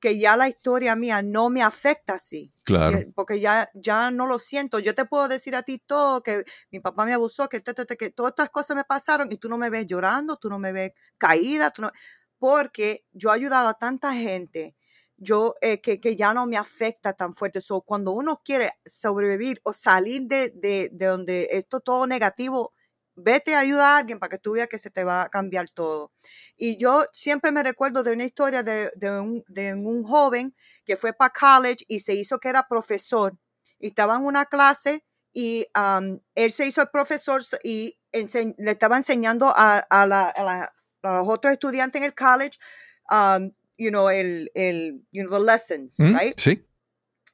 que 0.00 0.18
ya 0.18 0.36
la 0.36 0.50
historia 0.50 0.94
mía 0.94 1.22
no 1.22 1.48
me 1.48 1.62
afecta 1.62 2.16
así. 2.16 2.52
Claro. 2.62 2.98
Porque 3.14 3.40
ya, 3.40 3.70
ya 3.72 4.10
no 4.10 4.26
lo 4.26 4.38
siento. 4.38 4.78
Yo 4.78 4.94
te 4.94 5.06
puedo 5.06 5.28
decir 5.28 5.56
a 5.56 5.62
ti 5.62 5.78
todo, 5.78 6.22
que 6.22 6.44
mi 6.70 6.80
papá 6.80 7.06
me 7.06 7.14
abusó, 7.14 7.48
que, 7.48 7.62
que 7.62 8.10
todas 8.10 8.32
estas 8.32 8.50
cosas 8.50 8.76
me 8.76 8.84
pasaron 8.84 9.32
y 9.32 9.38
tú 9.38 9.48
no 9.48 9.56
me 9.56 9.70
ves 9.70 9.86
llorando, 9.86 10.36
tú 10.36 10.50
no 10.50 10.58
me 10.58 10.72
ves 10.72 10.92
caída, 11.16 11.70
tú 11.70 11.80
no, 11.80 11.92
porque 12.38 13.06
yo 13.12 13.30
he 13.30 13.34
ayudado 13.34 13.68
a 13.68 13.74
tanta 13.74 14.12
gente 14.12 14.75
yo 15.16 15.54
eh, 15.60 15.80
que, 15.80 16.00
que, 16.00 16.16
ya 16.16 16.34
no 16.34 16.46
me 16.46 16.56
afecta 16.56 17.12
tan 17.12 17.34
fuerte. 17.34 17.60
So, 17.60 17.80
cuando 17.80 18.12
uno 18.12 18.40
quiere 18.44 18.74
sobrevivir 18.84 19.60
o 19.64 19.72
salir 19.72 20.22
de, 20.22 20.50
de, 20.54 20.90
de, 20.92 21.06
donde 21.06 21.48
esto 21.52 21.80
todo 21.80 22.06
negativo, 22.06 22.74
vete 23.16 23.54
a 23.54 23.60
ayudar 23.60 23.86
a 23.86 23.96
alguien 23.98 24.18
para 24.18 24.30
que 24.30 24.38
tú 24.38 24.52
veas 24.52 24.68
que 24.68 24.78
se 24.78 24.90
te 24.90 25.02
va 25.02 25.22
a 25.22 25.28
cambiar 25.30 25.70
todo. 25.70 26.12
Y 26.56 26.76
yo 26.76 27.06
siempre 27.12 27.50
me 27.50 27.62
recuerdo 27.62 28.02
de 28.02 28.12
una 28.12 28.24
historia 28.24 28.62
de, 28.62 28.90
un, 29.02 29.42
de 29.48 29.74
un, 29.74 30.04
joven 30.04 30.54
que 30.84 30.96
fue 30.96 31.12
para 31.12 31.32
college 31.32 31.84
y 31.88 32.00
se 32.00 32.14
hizo 32.14 32.38
que 32.38 32.48
era 32.50 32.68
profesor 32.68 33.36
y 33.78 33.88
estaba 33.88 34.16
en 34.16 34.24
una 34.24 34.46
clase 34.46 35.04
y 35.32 35.66
él 36.34 36.52
se 36.52 36.66
hizo 36.66 36.82
el 36.82 36.88
profesor 36.88 37.42
y 37.62 37.98
le 38.12 38.70
estaba 38.70 38.96
enseñando 38.96 39.52
a, 39.54 39.78
a, 39.78 40.06
la, 40.06 40.28
a, 40.28 40.72
los 41.02 41.28
otros 41.28 41.52
estudiantes 41.52 42.00
en 42.00 42.06
el 42.06 42.14
college 42.14 42.58
you 43.76 43.90
know, 43.90 44.08
el, 44.08 44.50
el, 44.54 45.02
you 45.12 45.24
know, 45.24 45.38
the 45.38 45.44
lessons, 45.44 45.98
mm, 45.98 46.14
right? 46.14 46.38
Sí. 46.38 46.64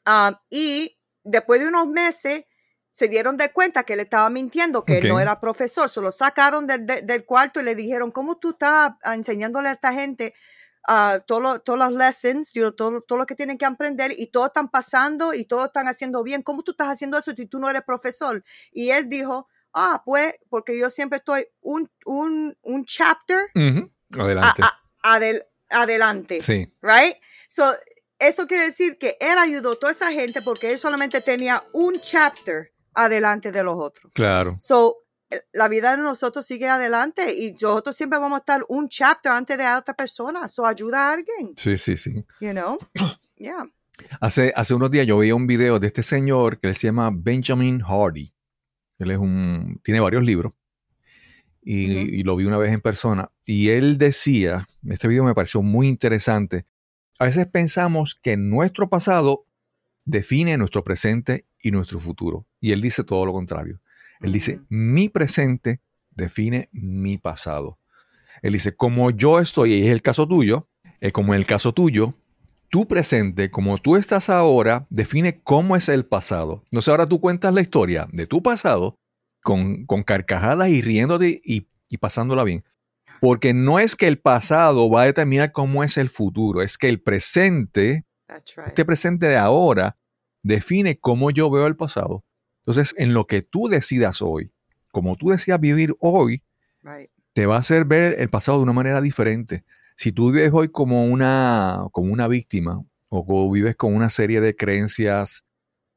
Um, 0.06 0.34
y 0.50 0.98
después 1.22 1.60
de 1.60 1.68
unos 1.68 1.88
meses 1.88 2.44
se 2.90 3.08
dieron 3.08 3.36
de 3.36 3.50
cuenta 3.52 3.84
que 3.84 3.94
él 3.94 4.00
estaba 4.00 4.28
mintiendo, 4.28 4.84
que 4.84 4.98
él 4.98 5.08
no 5.08 5.18
era 5.18 5.40
profesor. 5.40 5.88
Se 5.88 6.00
lo 6.00 6.12
sacaron 6.12 6.66
del, 6.66 6.84
del, 6.84 7.24
cuarto 7.24 7.60
y 7.60 7.64
le 7.64 7.74
dijeron, 7.74 8.10
¿cómo 8.10 8.36
tú 8.36 8.50
estás 8.50 8.92
enseñándole 9.04 9.70
a 9.70 9.72
esta 9.72 9.94
gente 9.94 10.34
uh, 10.88 11.18
todos 11.26 11.62
los 11.66 11.92
lessons, 11.92 12.52
you 12.52 12.60
know, 12.60 12.72
todo, 12.72 13.00
todo 13.00 13.18
lo 13.18 13.24
que 13.24 13.34
tienen 13.34 13.56
que 13.56 13.64
aprender 13.64 14.12
y 14.14 14.26
todos 14.26 14.48
están 14.48 14.68
pasando 14.68 15.32
y 15.32 15.46
todos 15.46 15.66
están 15.66 15.88
haciendo 15.88 16.22
bien? 16.22 16.42
¿Cómo 16.42 16.62
tú 16.62 16.72
estás 16.72 16.88
haciendo 16.88 17.16
eso 17.16 17.32
si 17.34 17.46
tú 17.46 17.60
no 17.60 17.70
eres 17.70 17.82
profesor? 17.82 18.44
Y 18.72 18.90
él 18.90 19.08
dijo, 19.08 19.48
ah, 19.72 20.02
pues, 20.04 20.34
porque 20.50 20.78
yo 20.78 20.90
siempre 20.90 21.18
estoy 21.18 21.46
un, 21.62 21.90
un, 22.04 22.58
un 22.60 22.84
chapter. 22.84 23.38
Adelante 25.02 25.51
adelante. 25.72 26.40
Sí. 26.40 26.72
Right? 26.82 27.16
So, 27.48 27.74
eso 28.18 28.46
quiere 28.46 28.66
decir 28.66 28.98
que 28.98 29.16
él 29.20 29.38
ayudó 29.38 29.72
a 29.72 29.76
toda 29.76 29.92
esa 29.92 30.12
gente 30.12 30.42
porque 30.42 30.70
él 30.70 30.78
solamente 30.78 31.20
tenía 31.20 31.64
un 31.72 31.98
chapter 32.00 32.72
adelante 32.94 33.50
de 33.50 33.62
los 33.64 33.74
otros. 33.76 34.12
Claro. 34.14 34.56
So, 34.60 34.98
eh, 35.30 35.40
la 35.52 35.68
vida 35.68 35.96
de 35.96 36.02
nosotros 36.02 36.46
sigue 36.46 36.68
adelante 36.68 37.34
y 37.34 37.52
nosotros 37.52 37.96
siempre 37.96 38.18
vamos 38.18 38.36
a 38.36 38.40
estar 38.40 38.64
un 38.68 38.88
chapter 38.88 39.32
antes 39.32 39.58
de 39.58 39.66
otra 39.66 39.94
persona. 39.94 40.46
So, 40.46 40.66
ayuda 40.66 41.08
a 41.08 41.12
alguien. 41.14 41.54
Sí, 41.56 41.76
sí, 41.76 41.96
sí. 41.96 42.24
You 42.40 42.52
know? 42.52 42.78
Yeah. 43.36 43.64
Hace, 44.20 44.52
hace 44.54 44.72
unos 44.72 44.92
días 44.92 45.04
yo 45.04 45.18
vi 45.18 45.32
un 45.32 45.48
video 45.48 45.80
de 45.80 45.88
este 45.88 46.04
señor 46.04 46.60
que 46.60 46.72
se 46.74 46.86
llama 46.86 47.10
Benjamin 47.12 47.80
Hardy. 47.80 48.32
Él 48.98 49.10
es 49.10 49.18
un, 49.18 49.80
tiene 49.82 49.98
varios 49.98 50.22
libros 50.22 50.52
y, 51.62 52.22
lo 52.24 52.36
vi 52.36 52.44
una 52.44 52.58
vez 52.58 52.72
en 52.72 52.80
persona. 52.80 53.30
Y 53.44 53.68
él 53.68 53.98
decía, 53.98 54.68
este 54.88 55.08
video 55.08 55.24
me 55.24 55.34
pareció 55.34 55.62
muy 55.62 55.88
interesante, 55.88 56.66
a 57.18 57.26
veces 57.26 57.46
pensamos 57.46 58.18
que 58.20 58.36
nuestro 58.36 58.88
pasado 58.88 59.46
define 60.04 60.56
nuestro 60.56 60.82
presente 60.82 61.46
y 61.62 61.70
nuestro 61.70 61.98
futuro. 62.00 62.46
Y 62.60 62.72
él 62.72 62.80
dice 62.80 63.04
todo 63.04 63.24
lo 63.24 63.32
contrario. 63.32 63.80
Él 64.20 64.32
dice, 64.32 64.60
mi 64.68 65.08
presente 65.08 65.80
define 66.10 66.68
mi 66.72 67.18
pasado. 67.18 67.78
Él 68.40 68.54
dice, 68.54 68.74
como 68.74 69.10
yo 69.10 69.38
estoy, 69.38 69.74
y 69.74 69.86
es 69.86 69.92
el 69.92 70.02
caso 70.02 70.26
tuyo, 70.26 70.68
es 71.00 71.12
como 71.12 71.34
en 71.34 71.40
el 71.40 71.46
caso 71.46 71.72
tuyo, 71.72 72.14
tu 72.70 72.88
presente, 72.88 73.50
como 73.50 73.78
tú 73.78 73.96
estás 73.96 74.30
ahora, 74.30 74.86
define 74.88 75.42
cómo 75.42 75.76
es 75.76 75.88
el 75.88 76.06
pasado. 76.06 76.62
Entonces 76.64 76.88
ahora 76.88 77.08
tú 77.08 77.20
cuentas 77.20 77.52
la 77.52 77.60
historia 77.60 78.08
de 78.12 78.26
tu 78.26 78.42
pasado 78.42 78.98
con, 79.42 79.84
carcajadas 80.04 80.68
y 80.68 80.80
riéndote 80.80 81.40
y, 81.44 81.68
y 81.88 81.98
pasándola 81.98 82.44
bien. 82.44 82.64
Porque 83.20 83.54
no 83.54 83.78
es 83.78 83.94
que 83.94 84.08
el 84.08 84.18
pasado 84.18 84.90
va 84.90 85.02
a 85.02 85.06
determinar 85.06 85.52
cómo 85.52 85.84
es 85.84 85.96
el 85.96 86.08
futuro, 86.08 86.62
es 86.62 86.76
que 86.76 86.88
el 86.88 87.00
presente, 87.00 88.04
este 88.66 88.84
presente 88.84 89.26
de 89.26 89.36
ahora, 89.36 89.96
define 90.42 90.98
cómo 90.98 91.30
yo 91.30 91.50
veo 91.50 91.66
el 91.66 91.76
pasado. 91.76 92.24
Entonces, 92.60 92.94
en 92.96 93.14
lo 93.14 93.26
que 93.26 93.42
tú 93.42 93.68
decidas 93.68 94.22
hoy, 94.22 94.50
como 94.90 95.16
tú 95.16 95.30
decidas 95.30 95.60
vivir 95.60 95.94
hoy, 96.00 96.42
te 97.32 97.46
va 97.46 97.56
a 97.56 97.60
hacer 97.60 97.84
ver 97.84 98.20
el 98.20 98.28
pasado 98.28 98.58
de 98.58 98.64
una 98.64 98.72
manera 98.72 99.00
diferente. 99.00 99.64
Si 99.96 100.12
tú 100.12 100.32
vives 100.32 100.50
hoy 100.52 100.68
como 100.68 101.04
una, 101.06 101.86
como 101.92 102.12
una 102.12 102.28
víctima 102.28 102.82
o 103.08 103.50
vives 103.50 103.76
con 103.76 103.94
una 103.94 104.10
serie 104.10 104.40
de 104.40 104.56
creencias, 104.56 105.44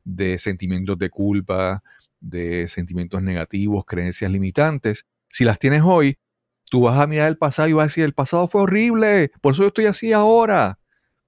de 0.03 0.37
sentimientos 0.37 0.97
de 0.97 1.09
culpa, 1.09 1.83
de 2.25 2.67
sentimientos 2.67 3.21
negativos, 3.21 3.85
creencias 3.85 4.31
limitantes, 4.31 5.05
si 5.29 5.43
las 5.43 5.59
tienes 5.59 5.81
hoy, 5.83 6.17
tú 6.69 6.81
vas 6.81 6.99
a 6.99 7.07
mirar 7.07 7.27
el 7.27 7.37
pasado 7.37 7.67
y 7.67 7.73
vas 7.73 7.83
a 7.83 7.87
decir, 7.87 8.03
el 8.03 8.13
pasado 8.13 8.47
fue 8.47 8.61
horrible, 8.61 9.31
por 9.41 9.53
eso 9.53 9.63
yo 9.63 9.67
estoy 9.67 9.85
así 9.85 10.13
ahora. 10.13 10.79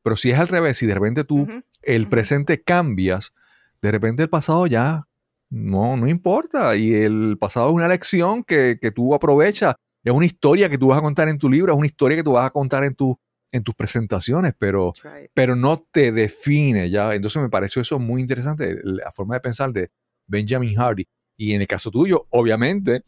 Pero 0.01 0.15
si 0.15 0.31
es 0.31 0.39
al 0.39 0.47
revés, 0.47 0.77
si 0.77 0.86
de 0.86 0.93
repente 0.93 1.23
tú 1.23 1.47
el 1.81 2.07
presente 2.07 2.62
cambias, 2.62 3.33
de 3.81 3.91
repente 3.91 4.23
el 4.23 4.29
pasado 4.29 4.65
ya 4.65 5.07
no, 5.49 5.97
no 5.97 6.07
importa. 6.07 6.75
Y 6.77 6.93
el 6.93 7.38
pasado 7.39 7.69
es 7.69 7.75
una 7.75 7.88
lección 7.88 8.43
que, 8.43 8.77
que, 8.81 8.91
tú 8.91 9.13
aprovechas. 9.13 9.75
Es 10.03 10.13
una 10.13 10.25
historia 10.25 10.69
que 10.69 10.77
tú 10.77 10.88
vas 10.88 10.99
a 10.99 11.01
contar 11.01 11.27
en 11.27 11.38
tu 11.38 11.49
libro, 11.49 11.73
es 11.73 11.77
una 11.77 11.88
historia 11.88 12.15
que 12.15 12.23
tú 12.23 12.31
vas 12.31 12.47
a 12.47 12.51
contar 12.51 12.86
en, 12.86 12.95
tu, 12.95 13.19
en 13.51 13.63
tus 13.63 13.75
presentaciones, 13.75 14.53
pero, 14.57 14.93
pero 15.33 15.55
no 15.55 15.86
te 15.91 16.13
define 16.13 16.89
ya. 16.89 17.13
Entonces 17.13 17.41
me 17.41 17.49
pareció 17.49 17.82
eso 17.82 17.99
muy 17.99 18.22
interesante, 18.22 18.80
la 18.84 19.11
forma 19.11 19.36
de 19.36 19.41
pensar 19.41 19.74
de, 19.74 19.89
Benjamin 20.28 20.75
Hardy. 20.75 21.05
Y 21.38 21.53
en 21.53 21.61
el 21.61 21.67
caso 21.67 21.89
tuyo, 21.91 22.28
obviamente, 22.32 23.03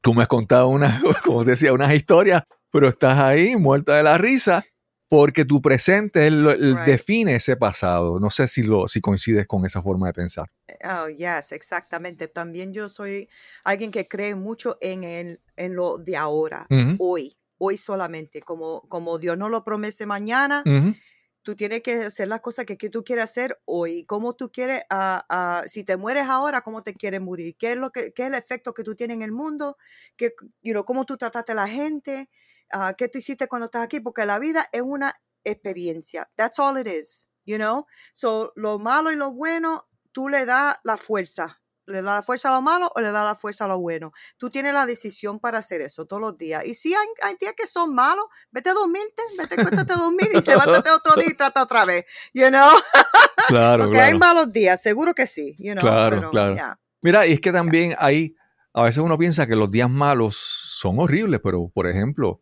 tú 0.00 0.14
me 0.14 0.22
has 0.22 0.28
contado 0.28 0.68
una, 0.68 1.00
como 1.24 1.44
decía, 1.44 1.72
unas 1.72 1.92
historias, 1.94 2.42
pero 2.70 2.88
estás 2.88 3.18
ahí 3.18 3.56
muerta 3.56 3.96
de 3.96 4.02
la 4.02 4.18
risa 4.18 4.64
porque 5.08 5.44
tu 5.44 5.60
presente 5.60 6.26
es 6.26 6.32
lo- 6.32 6.50
el- 6.52 6.74
Right. 6.74 6.86
define 6.86 7.34
ese 7.34 7.56
pasado. 7.56 8.18
No 8.18 8.30
sé 8.30 8.48
si, 8.48 8.62
lo, 8.62 8.88
si 8.88 9.00
coincides 9.00 9.46
con 9.46 9.66
esa 9.66 9.82
forma 9.82 10.06
de 10.06 10.14
pensar. 10.14 10.48
Oh, 10.84 11.08
yes, 11.08 11.52
exactamente. 11.52 12.28
También 12.28 12.72
yo 12.72 12.88
soy 12.88 13.28
alguien 13.64 13.90
que 13.90 14.08
cree 14.08 14.34
mucho 14.34 14.78
en, 14.80 15.04
el, 15.04 15.40
en 15.56 15.74
lo 15.74 15.98
de 15.98 16.16
ahora, 16.16 16.66
Ujú, 16.70 16.96
hoy, 16.98 17.36
hoy 17.58 17.76
solamente. 17.76 18.40
Como, 18.40 18.80
como 18.88 19.18
Dios 19.18 19.36
no 19.36 19.50
lo 19.50 19.64
promete 19.64 20.06
mañana, 20.06 20.62
ujú, 20.64 20.94
tú 21.42 21.56
tienes 21.56 21.82
que 21.82 21.94
hacer 22.04 22.28
las 22.28 22.40
cosas 22.40 22.64
que, 22.64 22.76
que 22.76 22.90
tú 22.90 23.04
quieres 23.04 23.24
hacer 23.24 23.60
hoy. 23.64 24.04
¿Cómo 24.06 24.34
tú 24.34 24.50
quieres, 24.50 24.82
ah, 24.90 25.24
ah, 25.28 25.64
si 25.66 25.84
te 25.84 25.96
mueres 25.96 26.28
ahora, 26.28 26.62
cómo 26.62 26.82
te 26.82 26.94
quieres 26.94 27.20
morir? 27.20 27.56
¿Qué 27.56 27.72
es, 27.72 27.76
lo 27.76 27.90
que, 27.90 28.12
qué 28.12 28.22
es 28.22 28.28
el 28.28 28.34
efecto 28.34 28.74
que 28.74 28.84
tú 28.84 28.94
tienes 28.94 29.16
en 29.16 29.22
el 29.22 29.32
mundo? 29.32 29.76
¿Qué, 30.16 30.34
you 30.62 30.72
know, 30.72 30.84
¿Cómo 30.84 31.04
tú 31.04 31.16
trataste 31.16 31.52
a 31.52 31.54
la 31.56 31.68
gente? 31.68 32.30
Ah, 32.70 32.94
¿Qué 32.96 33.08
tú 33.08 33.18
hiciste 33.18 33.48
cuando 33.48 33.66
estás 33.66 33.84
aquí? 33.84 34.00
Porque 34.00 34.26
la 34.26 34.38
vida 34.38 34.68
es 34.72 34.82
una 34.82 35.14
experiencia. 35.44 36.30
That's 36.36 36.58
all 36.58 36.78
it 36.78 36.86
is, 36.86 37.28
you 37.44 37.56
know? 37.56 37.86
So, 38.12 38.52
lo 38.56 38.78
malo 38.78 39.10
y 39.12 39.16
lo 39.16 39.32
bueno, 39.32 39.88
tú 40.12 40.28
le 40.28 40.44
das 40.44 40.76
la 40.84 40.96
fuerza. 40.96 41.61
¿Le 41.86 42.00
das 42.00 42.14
la 42.16 42.22
fuerza 42.22 42.48
a 42.48 42.54
lo 42.54 42.62
malo 42.62 42.92
o 42.94 43.00
le 43.00 43.10
das 43.10 43.24
la 43.24 43.34
fuerza 43.34 43.64
a 43.64 43.68
lo 43.68 43.78
bueno? 43.78 44.12
Tú 44.36 44.50
tienes 44.50 44.72
la 44.72 44.86
decisión 44.86 45.40
para 45.40 45.58
hacer 45.58 45.80
eso 45.80 46.06
todos 46.06 46.22
los 46.22 46.38
días. 46.38 46.64
Y 46.64 46.74
si 46.74 46.94
hay, 46.94 47.06
hay 47.22 47.34
días 47.40 47.54
que 47.56 47.66
son 47.66 47.94
malos, 47.94 48.26
vete 48.50 48.70
a 48.70 48.74
dormirte, 48.74 49.22
vete, 49.36 49.60
acuéstate 49.60 49.92
a 49.92 49.96
dormir 49.96 50.28
y 50.32 50.40
levántate 50.48 50.90
otro 50.90 51.14
día 51.14 51.30
y 51.30 51.34
trata 51.34 51.62
otra 51.62 51.84
vez, 51.84 52.04
you 52.32 52.48
know? 52.48 52.70
Claro, 53.48 53.84
Porque 53.84 54.00
hay 54.00 54.16
malos 54.16 54.52
días, 54.52 54.80
seguro 54.80 55.14
que 55.14 55.26
sí, 55.26 55.56
you 55.58 55.72
know? 55.72 55.80
Claro, 55.80 56.16
pero, 56.16 56.30
claro. 56.30 56.54
yeah. 56.54 56.78
Mira, 57.02 57.26
y 57.26 57.32
es 57.32 57.40
que 57.40 57.50
también 57.50 57.96
hay, 57.98 58.36
a 58.72 58.84
veces 58.84 58.98
uno 58.98 59.18
piensa 59.18 59.48
que 59.48 59.56
los 59.56 59.70
días 59.70 59.90
malos 59.90 60.36
son 60.36 61.00
horribles, 61.00 61.40
pero 61.42 61.68
por 61.68 61.88
ejemplo, 61.88 62.40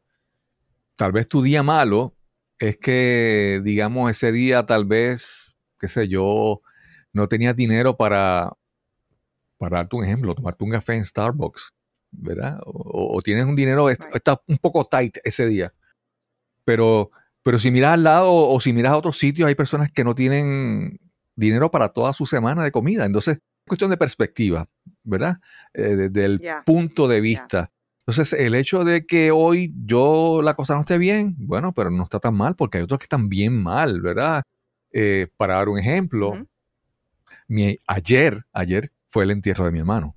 tal 0.97 1.13
vez 1.13 1.27
tu 1.27 1.41
día 1.41 1.63
malo 1.63 2.15
es 2.59 2.77
que, 2.77 3.63
digamos, 3.65 4.11
ese 4.11 4.33
día 4.33 4.67
tal 4.67 4.85
vez, 4.85 5.57
qué 5.79 5.89
sé 5.89 6.09
yo, 6.09 6.61
no 7.15 7.27
tenías 7.27 7.57
dinero 7.57 7.97
para, 7.97 8.53
para 9.61 9.77
darte 9.77 9.95
un 9.95 10.05
ejemplo, 10.05 10.35
tomarte 10.35 10.65
un 10.65 10.71
café 10.71 10.95
en 10.95 11.05
Starbucks, 11.05 11.75
¿verdad? 12.13 12.59
O, 12.65 13.15
o 13.15 13.21
tienes 13.21 13.45
un 13.45 13.55
dinero, 13.55 13.89
Right. 13.89 14.01
está 14.15 14.41
un 14.47 14.57
poco 14.57 14.87
tight 14.87 15.19
ese 15.23 15.47
día. 15.47 15.75
Pero, 16.65 17.11
pero 17.43 17.59
si 17.59 17.71
miras 17.71 17.93
al 17.93 18.03
lado 18.03 18.33
o 18.33 18.59
si 18.63 18.73
miras 18.73 18.93
a 18.93 18.97
otros 18.97 19.19
sitios, 19.19 19.47
hay 19.47 19.55
personas 19.55 19.93
que 19.93 20.03
no 20.03 20.15
tienen 20.15 20.99
dinero 21.37 21.71
para 21.71 21.91
toda 21.91 22.15
su 22.15 22.25
semana 22.25 22.65
de 22.65 22.73
comida. 22.73 23.05
Entonces, 23.05 23.35
es 23.37 23.43
cuestión 23.69 23.91
de 23.91 23.99
perspectiva, 23.99 24.67
¿verdad? 25.03 25.37
Eh, 25.75 25.95
desde 26.09 26.25
el 26.25 26.41
Ya. 26.41 26.63
punto 26.65 27.07
de 27.07 27.21
vista. 27.21 27.71
Entonces, 28.07 28.33
el 28.41 28.55
hecho 28.55 28.83
de 28.83 29.05
que 29.05 29.31
hoy 29.31 29.75
yo 29.85 30.41
la 30.43 30.55
cosa 30.55 30.73
no 30.73 30.81
esté 30.81 30.97
bien, 30.97 31.35
bueno, 31.39 31.75
pero 31.75 31.91
no 31.91 32.03
está 32.05 32.19
tan 32.19 32.35
mal 32.35 32.57
porque 32.57 32.79
hay 32.79 32.85
otros 32.85 32.99
que 32.99 33.05
están 33.05 33.29
bien 33.29 33.63
mal, 33.63 34.01
¿verdad? 34.01 34.43
Eh, 34.91 35.29
para 35.37 35.57
dar 35.57 35.69
un 35.69 35.79
ejemplo, 35.79 36.47
mi, 37.47 37.77
ayer, 37.87 38.43
ayer 38.53 38.89
fue 39.11 39.25
el 39.25 39.33
entierro 39.33 39.67
de 39.67 39.73
mi 39.73 39.81
hermano. 39.81 40.17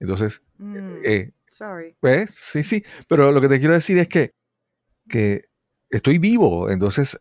Entonces, 0.00 0.42
Mm, 0.58 0.96
eh, 1.04 1.32
sorry. 1.48 1.96
pues, 2.00 2.30
sí, 2.34 2.62
sí, 2.62 2.84
pero 3.08 3.32
lo 3.32 3.40
que 3.40 3.48
te 3.48 3.58
quiero 3.58 3.74
decir 3.74 3.98
es 3.98 4.08
que, 4.08 4.34
que 5.08 5.46
estoy 5.90 6.18
vivo, 6.18 6.70
entonces 6.70 7.18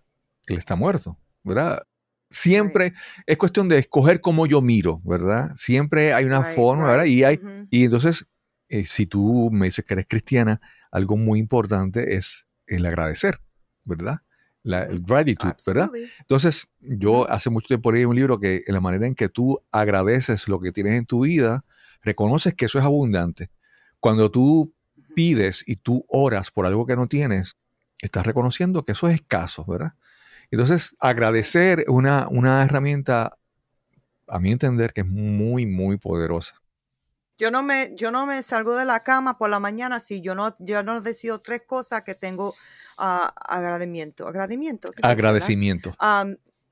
él 0.48 0.58
está 0.58 0.76
muerto, 0.76 1.18
¿verdad? 1.44 1.84
Siempre 2.30 2.94
es 3.28 3.38
cuestión 3.38 3.70
de 3.70 3.78
escoger 3.78 4.20
cómo 4.22 4.48
yo 4.48 4.62
miro, 4.62 5.02
¿verdad? 5.04 5.52
Siempre 5.56 6.14
hay 6.14 6.26
una 6.26 6.44
Right, 6.44 6.56
forma, 6.56 6.88
¿verdad? 6.88 7.06
Y, 7.06 7.24
hay, 7.24 7.40
y 7.70 7.86
entonces, 7.86 8.26
eh, 8.70 8.86
si 8.86 9.06
tú 9.06 9.50
me 9.52 9.68
dices 9.68 9.86
que 9.86 9.94
eres 9.94 10.08
cristiana, 10.10 10.60
algo 10.92 11.16
muy 11.18 11.40
importante 11.40 12.16
es 12.16 12.48
el 12.66 12.86
agradecer, 12.86 13.40
¿verdad? 13.84 14.22
La, 14.64 14.84
el 14.84 15.02
gratitude, 15.02 15.56
¿verdad? 15.68 15.92
Entonces, 16.22 16.70
yo 16.80 17.30
hace 17.30 17.50
mucho 17.50 17.68
tiempo 17.68 17.92
leí 17.92 18.06
un 18.06 18.16
libro 18.16 18.40
que 18.40 18.64
en 18.66 18.74
la 18.74 18.80
manera 18.80 19.06
en 19.06 19.14
que 19.14 19.28
tú 19.28 19.62
agradeces 19.72 20.48
lo 20.48 20.62
que 20.62 20.72
tienes 20.72 20.94
en 20.94 21.06
tu 21.06 21.26
vida, 21.26 21.66
reconoces 22.02 22.54
que 22.54 22.66
eso 22.66 22.80
es 22.80 22.86
abundante. 22.86 23.50
Cuando 24.00 24.32
tú 24.32 24.74
pides 25.16 25.64
y 25.68 25.76
tú 25.76 26.06
oras 26.08 26.50
por 26.50 26.66
algo 26.66 26.86
que 26.86 26.96
no 26.96 27.08
tienes, 27.08 27.58
estás 28.00 28.26
reconociendo 28.26 28.86
que 28.86 28.94
eso 28.94 29.10
es 29.10 29.16
escaso, 29.16 29.66
¿verdad? 29.66 29.94
Entonces, 30.52 30.96
agradecer 31.00 31.82
es 31.82 31.88
una, 31.88 32.28
una 32.30 32.64
herramienta, 32.64 33.38
a 34.28 34.40
mi 34.40 34.52
entender, 34.52 34.94
que 34.94 35.02
es 35.02 35.08
muy, 35.08 35.66
muy 35.66 35.98
poderosa. 35.98 36.63
Yo 37.44 37.52
no 37.52 37.62
me, 37.62 37.92
yo 37.94 38.10
no 38.10 38.26
me 38.26 38.42
salgo 38.42 38.74
de 38.74 38.86
la 38.86 39.04
cama 39.04 39.38
por 39.38 39.50
la 39.50 39.60
mañana 39.60 40.00
si 40.00 40.22
yo 40.22 40.34
no, 40.34 40.56
yo 40.60 40.82
no 40.82 41.02
decido 41.02 41.42
tres 41.42 41.64
cosas 41.68 42.04
que 42.04 42.16
tengo 42.16 42.56
ah, 42.98 43.34
agradecimiento. 43.38 44.26
Agradecimiento. 44.26 44.92
Agradecimiento. 45.02 45.94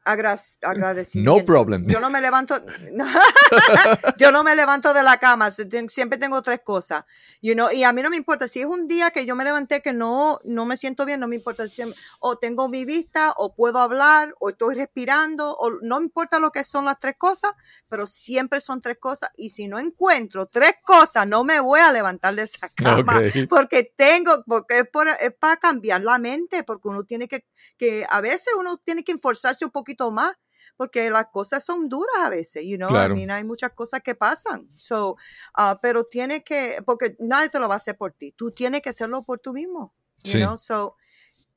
Agra- 0.04 0.40
agradecimiento. 0.62 1.40
No 1.40 1.46
problem. 1.46 1.86
Yo 1.88 2.00
no 2.00 2.10
me 2.10 2.22
levanto, 2.22 2.56
yo 4.18 4.32
no 4.32 4.44
me 4.44 4.56
levanto 4.56 4.94
de 4.94 5.04
la 5.04 5.18
cama, 5.18 5.50
siempre 5.52 6.18
tengo 6.18 6.42
tres 6.42 6.62
cosas, 6.64 7.04
you 7.42 7.54
know, 7.54 7.70
y 7.72 7.84
a 7.84 7.94
mí 7.94 8.02
no 8.02 8.10
me 8.10 8.18
importa 8.18 8.48
si 8.48 8.60
es 8.62 8.66
un 8.66 8.88
día 8.88 9.12
que 9.12 9.26
yo 9.26 9.36
me 9.36 9.44
levanté 9.44 9.82
que 9.82 9.94
no, 9.94 10.40
no 10.44 10.66
me 10.66 10.78
siento 10.78 11.06
bien, 11.06 11.20
no 11.20 11.28
me 11.28 11.36
importa 11.36 11.68
si 11.68 11.82
o 12.20 12.38
tengo 12.38 12.68
mi 12.70 12.86
vista, 12.86 13.34
o 13.38 13.54
puedo 13.56 13.80
hablar, 13.80 14.36
o 14.40 14.50
estoy 14.50 14.76
respirando, 14.76 15.56
o 15.58 15.72
no 15.82 16.00
me 16.00 16.06
importa 16.06 16.40
lo 16.40 16.52
que 16.52 16.64
son 16.64 16.86
las 16.86 17.00
tres 17.00 17.16
cosas, 17.18 17.52
pero 17.90 18.06
siempre 18.08 18.62
son 18.62 18.82
tres 18.82 18.98
cosas, 19.00 19.30
y 19.36 19.50
si 19.50 19.68
no 19.68 19.80
encuentro 19.80 20.46
tres 20.46 20.74
cosas, 20.84 21.28
no 21.28 21.44
me 21.44 21.60
voy 21.60 21.80
a 21.80 21.92
levantar 21.92 22.36
de 22.36 22.44
esa 22.44 22.70
cama, 22.70 23.20
porque 23.50 23.94
tengo, 23.96 24.44
porque 24.46 24.80
es, 24.80 24.88
por- 24.90 25.08
es 25.08 25.34
para 25.40 25.58
cambiar 25.58 26.02
la 26.02 26.20
mente, 26.20 26.64
porque 26.64 26.88
uno 26.88 27.04
tiene 27.04 27.28
que, 27.28 27.46
que 27.78 28.06
a 28.10 28.22
veces 28.22 28.54
uno 28.60 28.78
tiene 28.78 29.04
que 29.04 29.12
esforzarse 29.14 29.66
un 29.66 29.72
poquito 29.72 29.91
más, 30.12 30.34
porque 30.78 31.10
las 31.10 31.28
cosas 31.28 31.64
son 31.64 31.90
duras 31.90 32.16
a 32.24 32.30
veces, 32.30 32.64
you 32.66 32.78
know, 32.78 32.90
Claro. 32.90 33.14
I 33.14 33.18
mean, 33.18 33.32
hay 33.32 33.44
muchas 33.44 33.72
cosas 33.74 34.02
que 34.02 34.16
pasan, 34.16 34.68
so, 34.76 35.16
ah, 35.54 35.78
pero 35.82 36.06
tiene 36.06 36.44
que, 36.44 36.82
porque 36.86 37.16
nadie 37.20 37.50
te 37.50 37.60
lo 37.60 37.68
va 37.68 37.76
a 37.76 37.78
hacer 37.78 37.98
por 37.98 38.14
ti, 38.14 38.32
tú 38.32 38.52
tienes 38.52 38.82
que 38.82 38.90
hacerlo 38.90 39.24
por 39.24 39.40
tú 39.40 39.54
mismo, 39.54 39.94
you 40.24 40.32
Sí. 40.32 40.38
know, 40.40 40.58
so, 40.58 40.96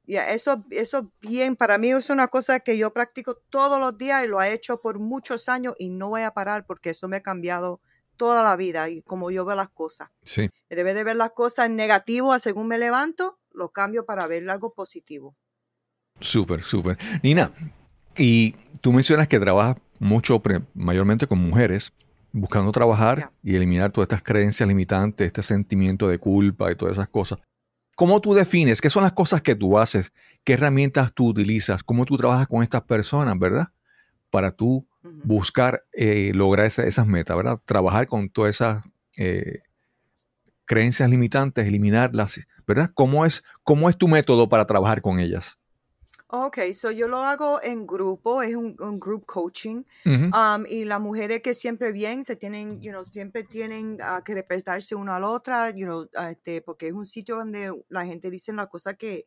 yeah, 0.05 0.31
eso, 0.33 0.65
eso 0.71 1.11
bien, 1.23 1.57
para 1.57 1.79
mí 1.79 1.91
es 1.91 2.11
una 2.11 2.29
cosa 2.29 2.61
que 2.61 2.77
yo 2.77 2.93
practico 2.93 3.37
todos 3.49 3.81
los 3.81 3.97
días 3.97 4.25
y 4.25 4.29
lo 4.29 4.43
he 4.43 4.53
hecho 4.53 4.81
por 4.83 4.99
muchos 4.99 5.49
años 5.49 5.75
y 5.79 5.89
no 5.91 6.09
voy 6.11 6.23
a 6.23 6.33
parar 6.35 6.67
porque 6.67 6.91
eso 6.91 7.09
me 7.09 7.17
ha 7.19 7.23
cambiado 7.23 7.81
toda 8.17 8.43
la 8.45 8.55
vida 8.57 8.89
y 8.91 9.01
como 9.03 9.31
yo 9.31 9.45
veo 9.45 9.57
las 9.57 9.71
cosas. 9.71 10.11
Sí. 10.23 10.51
Debe 10.69 10.93
de 10.95 11.03
ver 11.05 11.17
las 11.17 11.33
cosas 11.33 11.67
en 11.67 11.77
negativo 11.77 12.39
según 12.39 12.69
me 12.69 12.77
levanto, 12.79 13.39
lo 13.51 13.71
cambio 13.71 14.05
para 14.05 14.27
ver 14.27 14.49
algo 14.51 14.75
positivo. 14.75 15.35
Súper, 16.21 16.63
súper. 16.63 16.99
Nina, 17.23 17.53
y 18.17 18.55
tú 18.81 18.93
mencionas 18.93 19.29
que 19.29 19.39
trabajas 19.41 19.77
mucho, 19.99 20.43
mayormente 20.75 21.27
con 21.27 21.39
mujeres, 21.39 21.93
buscando 22.33 22.73
trabajar 22.73 23.31
y 23.43 23.55
eliminar 23.55 23.93
todas 23.93 24.07
estas 24.07 24.23
creencias 24.23 24.69
limitantes, 24.69 25.27
este 25.27 25.43
sentimiento 25.43 26.09
de 26.09 26.19
culpa 26.19 26.71
y 26.71 26.77
todas 26.77 26.97
esas 26.97 27.09
cosas. 27.09 27.39
¿Cómo 27.97 28.21
tú 28.21 28.35
defines? 28.35 28.81
¿Qué 28.81 28.91
son 28.91 29.05
las 29.05 29.13
cosas 29.13 29.41
que 29.41 29.55
tú 29.55 29.79
haces? 29.79 30.13
¿Qué 30.43 30.55
herramientas 30.55 31.13
tú 31.15 31.29
utilizas? 31.29 31.85
¿Cómo 31.85 32.05
tú 32.05 32.17
trabajas 32.17 32.49
con 32.49 32.63
estas 32.63 32.83
personas, 32.83 33.39
verdad? 33.39 33.69
Para 34.31 34.51
tú 34.51 34.87
buscar 35.23 35.85
eh, 35.93 36.33
lograr 36.35 36.67
esa- 36.67 36.85
esas 36.85 37.07
metas, 37.07 37.37
¿verdad? 37.37 37.61
Trabajar 37.65 38.09
con 38.09 38.29
todas 38.29 38.57
esas 38.57 38.85
eh, 39.17 39.61
creencias 40.65 41.09
limitantes, 41.11 41.67
eliminarlas, 41.67 42.41
¿verdad? 42.67 42.91
¿Cómo 42.95 43.25
es, 43.27 43.43
¿Cómo 43.63 43.89
es 43.89 43.97
tu 43.97 44.09
método 44.09 44.49
para 44.49 44.65
trabajar 44.67 45.01
con 45.03 45.19
ellas? 45.21 45.59
Ok, 46.37 46.59
so 46.73 46.91
yo 46.91 47.07
lo 47.07 47.19
hago 47.19 47.63
en 47.63 47.87
grupo, 47.87 48.43
es 48.43 48.57
un, 48.57 48.75
un 48.81 48.99
group 48.99 49.25
coaching. 49.25 49.85
Um, 50.05 50.67
y 50.69 50.85
las 50.85 51.01
mujeres 51.01 51.43
que 51.43 51.55
siempre 51.55 51.93
vienen, 51.93 52.25
se 52.25 52.35
tienen, 52.35 52.81
you 52.83 52.91
know, 52.91 53.05
siempre 53.05 53.45
tienen 53.45 53.99
ah, 54.03 54.21
que 54.25 54.35
respetarse 54.35 54.97
una 54.97 55.15
a 55.15 55.21
la 55.21 55.29
otra, 55.29 55.71
you 55.71 55.87
know, 55.87 56.09
ah, 56.17 56.33
este, 56.33 56.61
porque 56.61 56.89
es 56.89 56.93
un 56.93 57.07
sitio 57.07 57.37
donde 57.37 57.73
la 57.89 58.05
gente 58.05 58.31
dice 58.31 58.53
las 58.53 58.67
cosas 58.67 58.97
que, 58.97 59.27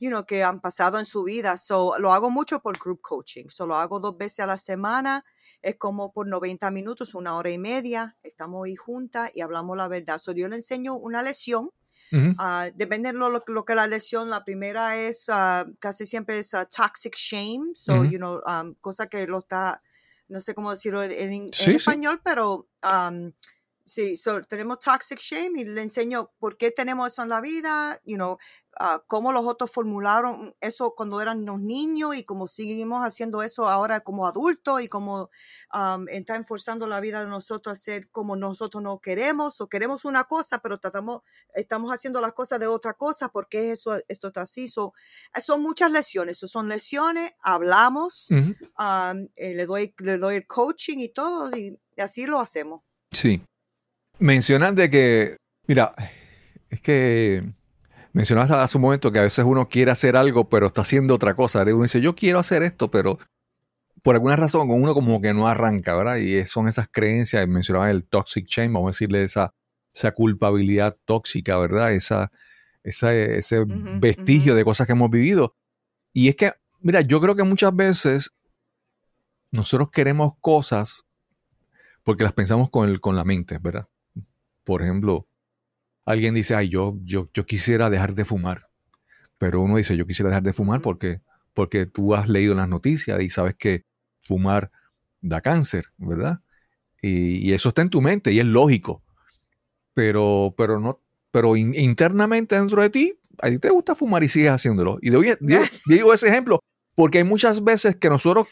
you 0.00 0.08
know, 0.08 0.24
que 0.24 0.42
han 0.42 0.62
pasado 0.62 0.98
en 0.98 1.04
su 1.04 1.22
vida. 1.22 1.58
So, 1.58 1.98
lo 1.98 2.14
hago 2.14 2.30
mucho 2.30 2.60
por 2.60 2.78
group 2.78 3.02
coaching. 3.02 3.50
So, 3.50 3.66
lo 3.66 3.76
hago 3.76 4.00
dos 4.00 4.16
veces 4.16 4.40
a 4.40 4.46
la 4.46 4.56
semana. 4.56 5.26
Es 5.60 5.76
como 5.76 6.14
por 6.14 6.26
90 6.26 6.70
minutos, 6.70 7.14
una 7.14 7.36
hora 7.36 7.50
y 7.50 7.58
media. 7.58 8.16
Estamos 8.22 8.64
ahí 8.64 8.74
juntas 8.74 9.30
y 9.34 9.42
hablamos 9.42 9.76
la 9.76 9.88
verdad. 9.88 10.16
So, 10.16 10.32
yo 10.32 10.48
le 10.48 10.56
enseño 10.56 10.96
una 10.96 11.22
lección. 11.22 11.72
Ujú. 12.12 12.34
ah, 12.38 12.70
depende 12.74 13.12
de 13.12 13.18
lo, 13.18 13.28
lo- 13.30 13.64
que 13.64 13.74
la 13.74 13.86
lección. 13.86 14.30
La 14.30 14.44
primera 14.44 14.96
es, 14.96 15.28
ah, 15.28 15.66
casi 15.80 16.06
siempre 16.06 16.38
es 16.38 16.54
ah, 16.54 16.66
toxic 16.66 17.14
shame. 17.16 17.74
So, 17.74 18.04
you 18.04 18.18
know, 18.18 18.40
um, 18.46 18.74
cosa 18.80 19.06
que 19.08 19.26
lo 19.26 19.38
está, 19.40 19.82
no 20.28 20.40
sé 20.40 20.54
cómo 20.54 20.70
decirlo 20.70 21.02
en, 21.02 21.50
sí. 21.52 21.72
español, 21.76 22.20
pero 22.24 22.68
um, 22.82 23.32
Sí, 23.88 24.16
so, 24.16 24.42
tenemos 24.42 24.80
toxic 24.80 25.18
shame 25.18 25.60
y 25.60 25.64
le 25.64 25.80
enseño 25.80 26.30
por 26.38 26.58
qué 26.58 26.70
tenemos 26.70 27.10
eso 27.10 27.22
en 27.22 27.30
la 27.30 27.40
vida, 27.40 27.98
you 28.04 28.16
know, 28.16 28.36
ah, 28.78 29.02
cómo 29.06 29.32
los 29.32 29.46
otros 29.46 29.70
formularon 29.70 30.54
eso 30.60 30.94
cuando 30.94 31.22
eran 31.22 31.46
los 31.46 31.58
niños 31.58 32.14
y 32.14 32.22
cómo 32.24 32.48
seguimos 32.48 33.02
haciendo 33.02 33.42
eso 33.42 33.66
ahora 33.66 34.00
como 34.00 34.26
adultos 34.26 34.82
y 34.82 34.88
cómo 34.88 35.30
um, 35.72 36.06
está 36.08 36.36
enforzando 36.36 36.86
la 36.86 37.00
vida 37.00 37.20
de 37.20 37.30
nosotros 37.30 37.78
a 37.78 37.80
ser 37.80 38.10
como 38.10 38.36
nosotros 38.36 38.82
no 38.82 39.00
queremos 39.00 39.58
o 39.62 39.70
queremos 39.70 40.04
una 40.04 40.24
cosa, 40.24 40.58
pero 40.58 40.78
tratamos, 40.78 41.22
estamos 41.54 41.90
haciendo 41.90 42.20
las 42.20 42.34
cosas 42.34 42.60
de 42.60 42.66
otra 42.66 42.92
cosa 42.92 43.30
porque 43.30 43.70
eso, 43.70 43.98
esto 44.06 44.26
está 44.26 44.42
así. 44.42 44.68
So, 44.68 44.92
eh, 45.34 45.40
son 45.40 45.62
muchas 45.62 45.90
lesiones, 45.90 46.36
so, 46.36 46.46
son 46.46 46.68
lesiones, 46.68 47.32
hablamos, 47.40 48.28
um, 48.30 49.28
eh, 49.34 49.54
le, 49.54 49.64
doy, 49.64 49.94
le 49.96 50.18
doy 50.18 50.36
el 50.36 50.46
coaching 50.46 50.98
y 50.98 51.08
todo 51.08 51.56
y 51.56 51.80
así 51.96 52.26
lo 52.26 52.38
hacemos. 52.38 52.82
Sí. 53.12 53.42
Mencionas 54.18 54.74
de 54.74 54.90
que, 54.90 55.36
mira, 55.66 55.92
es 56.70 56.80
que 56.80 57.44
mencionaste 58.12 58.54
hace 58.54 58.76
un 58.78 58.82
momento 58.82 59.12
que 59.12 59.18
a 59.20 59.22
veces 59.22 59.44
uno 59.44 59.68
quiere 59.68 59.90
hacer 59.90 60.16
algo, 60.16 60.48
pero 60.48 60.66
está 60.68 60.80
haciendo 60.82 61.14
otra 61.14 61.34
cosa. 61.34 61.62
Uno 61.62 61.82
dice, 61.84 62.00
yo 62.00 62.14
quiero 62.16 62.38
hacer 62.38 62.62
esto, 62.62 62.90
pero 62.90 63.18
por 64.02 64.14
alguna 64.16 64.36
razón 64.36 64.70
uno 64.70 64.94
como 64.94 65.20
que 65.20 65.34
no 65.34 65.46
arranca, 65.48 65.96
¿verdad? 65.96 66.16
Y 66.16 66.44
son 66.46 66.68
esas 66.68 66.88
creencias, 66.90 67.46
mencionaba 67.46 67.90
el 67.90 68.04
toxic 68.04 68.46
shame, 68.46 68.68
vamos 68.74 68.88
a 68.88 68.90
decirle 68.94 69.22
esa, 69.24 69.54
esa 69.94 70.12
culpabilidad 70.12 70.96
tóxica, 71.04 71.56
¿verdad? 71.58 71.92
Esa, 71.92 72.30
esa- 72.82 73.14
ese 73.14 73.64
vestigio 74.00 74.54
de 74.54 74.64
cosas 74.64 74.86
que 74.86 74.92
hemos 74.94 75.10
vivido. 75.10 75.54
Y 76.12 76.28
es 76.28 76.36
que, 76.36 76.52
mira, 76.80 77.00
yo 77.02 77.20
creo 77.20 77.34
que 77.36 77.42
muchas 77.44 77.74
veces 77.74 78.32
nosotros 79.50 79.90
queremos 79.90 80.32
cosas 80.40 81.04
porque 82.02 82.24
las 82.24 82.32
pensamos 82.32 82.70
con, 82.70 82.88
el, 82.88 83.00
con 83.00 83.16
la 83.16 83.24
mente, 83.24 83.58
¿verdad? 83.60 83.86
Por 84.68 84.82
ejemplo, 84.82 85.26
alguien 86.06 86.34
dice, 86.34 86.54
ay, 86.54 86.68
yo, 86.70 86.98
yo, 87.04 87.30
yo 87.34 87.46
quisiera 87.46 87.90
dejar 87.90 88.14
de 88.14 88.24
fumar. 88.26 88.68
Pero 89.38 89.62
uno 89.62 89.76
dice, 89.76 89.96
yo 89.96 90.06
quisiera 90.06 90.30
dejar 90.30 90.44
de 90.44 90.54
fumar 90.54 90.82
porque, 90.82 91.22
porque 91.54 91.86
tú 91.86 92.14
has 92.14 92.28
leído 92.28 92.54
las 92.54 92.68
noticias 92.68 93.20
y 93.22 93.30
sabes 93.30 93.56
que 93.56 93.84
fumar 94.24 94.70
da 95.22 95.40
cáncer, 95.42 95.86
¿verdad? 95.98 96.40
Y, 97.02 97.38
y 97.48 97.54
eso 97.54 97.70
está 97.70 97.82
en 97.82 97.90
tu 97.90 98.02
mente 98.02 98.32
y 98.32 98.40
es 98.40 98.46
lógico. 98.46 99.04
Pero, 99.94 100.54
pero 100.56 100.80
no, 100.80 101.00
pero 101.30 101.56
in- 101.56 101.74
internamente 101.74 102.56
dentro 102.56 102.82
de 102.82 102.90
ti, 102.90 103.14
a 103.40 103.50
ti 103.50 103.58
te 103.58 103.70
gusta 103.70 103.94
fumar 103.94 104.22
y 104.24 104.28
sigues 104.28 104.50
haciéndolo. 104.50 104.98
Y 105.02 105.10
digo, 105.10 105.22
digo 105.86 106.14
ese 106.14 106.28
ejemplo 106.28 106.60
porque 106.98 107.18
hay 107.18 107.24
muchas 107.24 107.62
veces 107.62 107.94
que 107.94 108.10
nosotros 108.10 108.48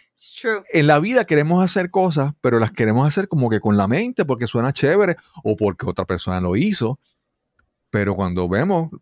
en 0.72 0.86
la 0.86 1.00
vida 1.00 1.24
queremos 1.24 1.64
hacer 1.64 1.90
cosas, 1.90 2.32
pero 2.40 2.60
las 2.60 2.70
queremos 2.70 3.04
hacer 3.04 3.26
como 3.26 3.50
que 3.50 3.58
con 3.58 3.76
la 3.76 3.88
mente 3.88 4.24
porque 4.24 4.46
suena 4.46 4.72
chévere 4.72 5.16
o 5.42 5.56
porque 5.56 5.84
otra 5.84 6.04
persona 6.04 6.40
lo 6.40 6.54
hizo. 6.54 7.00
Pero 7.90 8.14
cuando 8.14 8.48
vemos, 8.48 8.92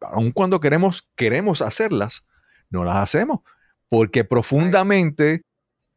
aun 0.00 0.32
cuando 0.32 0.60
queremos, 0.60 1.06
queremos 1.14 1.60
hacerlas, 1.60 2.24
no 2.70 2.84
las 2.84 2.96
hacemos 2.96 3.40
porque 3.90 4.24
profundamente 4.24 5.42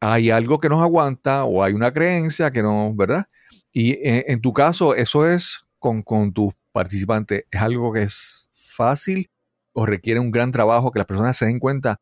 hay 0.02 0.30
algo 0.30 0.60
que 0.60 0.68
nos 0.68 0.82
aguanta 0.82 1.46
o 1.46 1.64
hay 1.64 1.72
una 1.72 1.94
creencia 1.94 2.52
que 2.52 2.62
no, 2.62 2.94
¿verdad? 2.94 3.28
Y 3.72 3.94
en, 4.06 4.26
en 4.28 4.42
tu 4.42 4.52
caso, 4.52 4.94
eso 4.94 5.26
es 5.26 5.66
con, 5.80 6.02
con 6.02 6.34
tus 6.34 6.52
participantes, 6.74 7.46
¿es 7.50 7.62
algo 7.62 7.94
que 7.94 8.04
es 8.04 8.50
fácil 8.54 9.30
o 9.72 9.86
requiere 9.86 10.20
un 10.20 10.32
gran 10.32 10.52
trabajo 10.52 10.92
que 10.92 11.00
las 11.00 11.08
personas 11.08 11.38
se 11.38 11.46
den 11.46 11.58
cuenta 11.58 12.02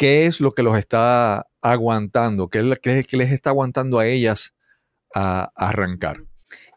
qué 0.00 0.24
es 0.24 0.40
lo 0.40 0.54
que 0.54 0.62
los 0.62 0.78
está 0.78 1.46
aguantando, 1.60 2.48
qué 2.48 2.78
que, 2.82 3.04
que 3.04 3.16
les 3.18 3.30
está 3.32 3.50
aguantando 3.50 3.98
a 3.98 4.06
ellas 4.06 4.54
a, 5.14 5.52
a 5.54 5.68
arrancar? 5.68 6.24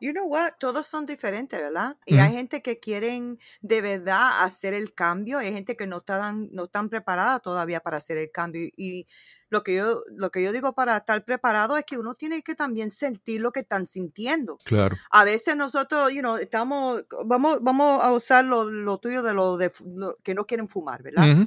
You 0.02 0.12
know 0.12 0.28
what? 0.28 0.56
Todos 0.60 0.88
son 0.88 1.06
diferentes, 1.06 1.58
¿verdad? 1.58 1.96
Y 2.06 2.18
hay 2.18 2.34
gente 2.34 2.62
que 2.62 2.82
quieren 2.82 3.40
de 3.62 3.80
verdad 3.82 4.44
hacer 4.44 4.74
el 4.74 4.94
cambio, 4.94 5.38
hay 5.38 5.54
gente 5.54 5.78
que 5.78 5.88
no 5.88 6.00
están, 6.00 6.50
no 6.52 6.66
están 6.66 6.90
preparada 6.90 7.40
todavía 7.40 7.80
para 7.80 7.98
hacer 7.98 8.18
el 8.18 8.30
cambio. 8.30 8.68
Y 8.76 9.08
lo 9.50 9.64
que 9.64 9.76
yo, 9.76 10.04
lo 10.10 10.30
que 10.30 10.44
yo 10.44 10.52
digo 10.52 10.74
para 10.74 10.98
estar 10.98 11.24
preparado 11.24 11.78
es 11.78 11.86
que 11.86 11.98
uno 11.98 12.16
tiene 12.16 12.44
que 12.44 12.56
también 12.56 12.90
sentir 12.90 13.40
lo 13.40 13.54
que 13.54 13.62
están 13.62 13.88
sintiendo. 13.88 14.58
Claro. 14.66 14.98
A 15.10 15.24
veces 15.24 15.56
nosotros, 15.56 16.12
you 16.12 16.20
know, 16.20 16.36
estamos, 16.36 17.06
vamos, 17.26 17.60
vamos 17.62 18.04
a 18.04 18.12
usar 18.12 18.44
lo, 18.44 18.66
lo 18.66 18.98
tuyo 18.98 19.24
de 19.24 19.34
lo 19.34 19.56
de 19.56 19.72
lo 19.86 20.18
que 20.22 20.36
no 20.36 20.46
quieren 20.46 20.68
fumar, 20.68 21.02
¿verdad? 21.02 21.32
Ujú. 21.32 21.46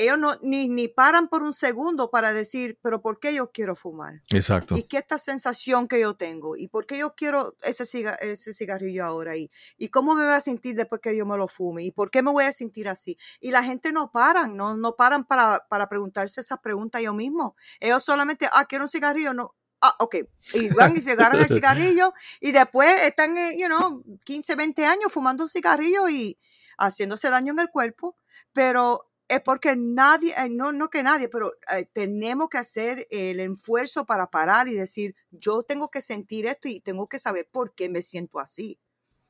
Ellos 0.00 0.16
no, 0.16 0.32
ni, 0.42 0.68
ni 0.68 0.86
paran 0.86 1.28
por 1.28 1.42
un 1.42 1.52
segundo 1.52 2.08
para 2.10 2.32
decir, 2.32 2.78
pero 2.82 3.02
¿por 3.02 3.18
qué 3.18 3.34
yo 3.34 3.50
quiero 3.50 3.74
fumar? 3.74 4.22
Exacto. 4.30 4.76
¿Y 4.76 4.84
qué 4.84 4.98
esta 4.98 5.18
sensación 5.18 5.88
que 5.88 5.98
yo 5.98 6.14
tengo? 6.14 6.56
¿Y 6.56 6.68
por 6.68 6.86
qué 6.86 6.98
yo 6.98 7.14
quiero 7.16 7.56
ese, 7.62 7.84
ciga- 7.84 8.16
ese 8.20 8.54
cigarrillo 8.54 9.04
ahora? 9.04 9.36
¿Y, 9.36 9.50
¿Y 9.76 9.88
cómo 9.88 10.14
me 10.14 10.22
voy 10.24 10.34
a 10.34 10.40
sentir 10.40 10.76
después 10.76 11.00
que 11.00 11.16
yo 11.16 11.26
me 11.26 11.36
lo 11.36 11.48
fume? 11.48 11.82
¿Y 11.82 11.90
por 11.90 12.12
qué 12.12 12.22
me 12.22 12.30
voy 12.30 12.44
a 12.44 12.52
sentir 12.52 12.88
así? 12.88 13.16
Y 13.40 13.50
la 13.50 13.64
gente 13.64 13.90
no 13.90 14.12
paran, 14.12 14.56
no, 14.56 14.76
no 14.76 14.94
paran 14.94 15.24
para, 15.26 15.66
para 15.68 15.88
preguntarse 15.88 16.40
esas 16.40 16.60
preguntas 16.60 17.00
ellos 17.00 17.14
mismos. 17.16 17.54
Ellos 17.80 18.04
solamente, 18.04 18.48
ah, 18.52 18.66
quiero 18.66 18.84
un 18.84 18.88
cigarrillo, 18.90 19.34
no. 19.34 19.56
Ah, 19.80 19.94
ok. 19.98 20.16
Y 20.54 20.68
van 20.70 20.96
y 20.96 21.00
se 21.00 21.12
agarran 21.12 21.40
el 21.40 21.48
cigarrillo 21.48 22.12
y 22.40 22.52
después 22.52 23.02
están, 23.02 23.36
eh, 23.36 23.56
you 23.58 23.66
know, 23.66 24.02
15, 24.24 24.54
20 24.54 24.84
años 24.86 25.12
fumando 25.12 25.44
un 25.44 25.48
cigarrillo 25.48 26.08
y 26.08 26.38
haciéndose 26.78 27.30
daño 27.30 27.52
en 27.52 27.58
el 27.60 27.70
cuerpo. 27.70 28.16
Pero 28.52 29.07
es 29.28 29.40
porque 29.42 29.76
nadie, 29.76 30.34
eh, 30.36 30.48
no, 30.50 30.72
no 30.72 30.88
que 30.90 31.02
nadie, 31.02 31.28
pero 31.28 31.52
eh, 31.72 31.86
tenemos 31.92 32.48
que 32.48 32.58
hacer 32.58 33.06
el 33.10 33.40
esfuerzo 33.40 34.06
para 34.06 34.28
parar 34.30 34.68
y 34.68 34.74
decir, 34.74 35.14
yo 35.30 35.62
tengo 35.62 35.90
que 35.90 36.00
sentir 36.00 36.46
esto 36.46 36.68
y 36.68 36.80
tengo 36.80 37.08
que 37.08 37.18
saber 37.18 37.48
por 37.50 37.74
qué 37.74 37.88
me 37.88 38.02
siento 38.02 38.40
así. 38.40 38.78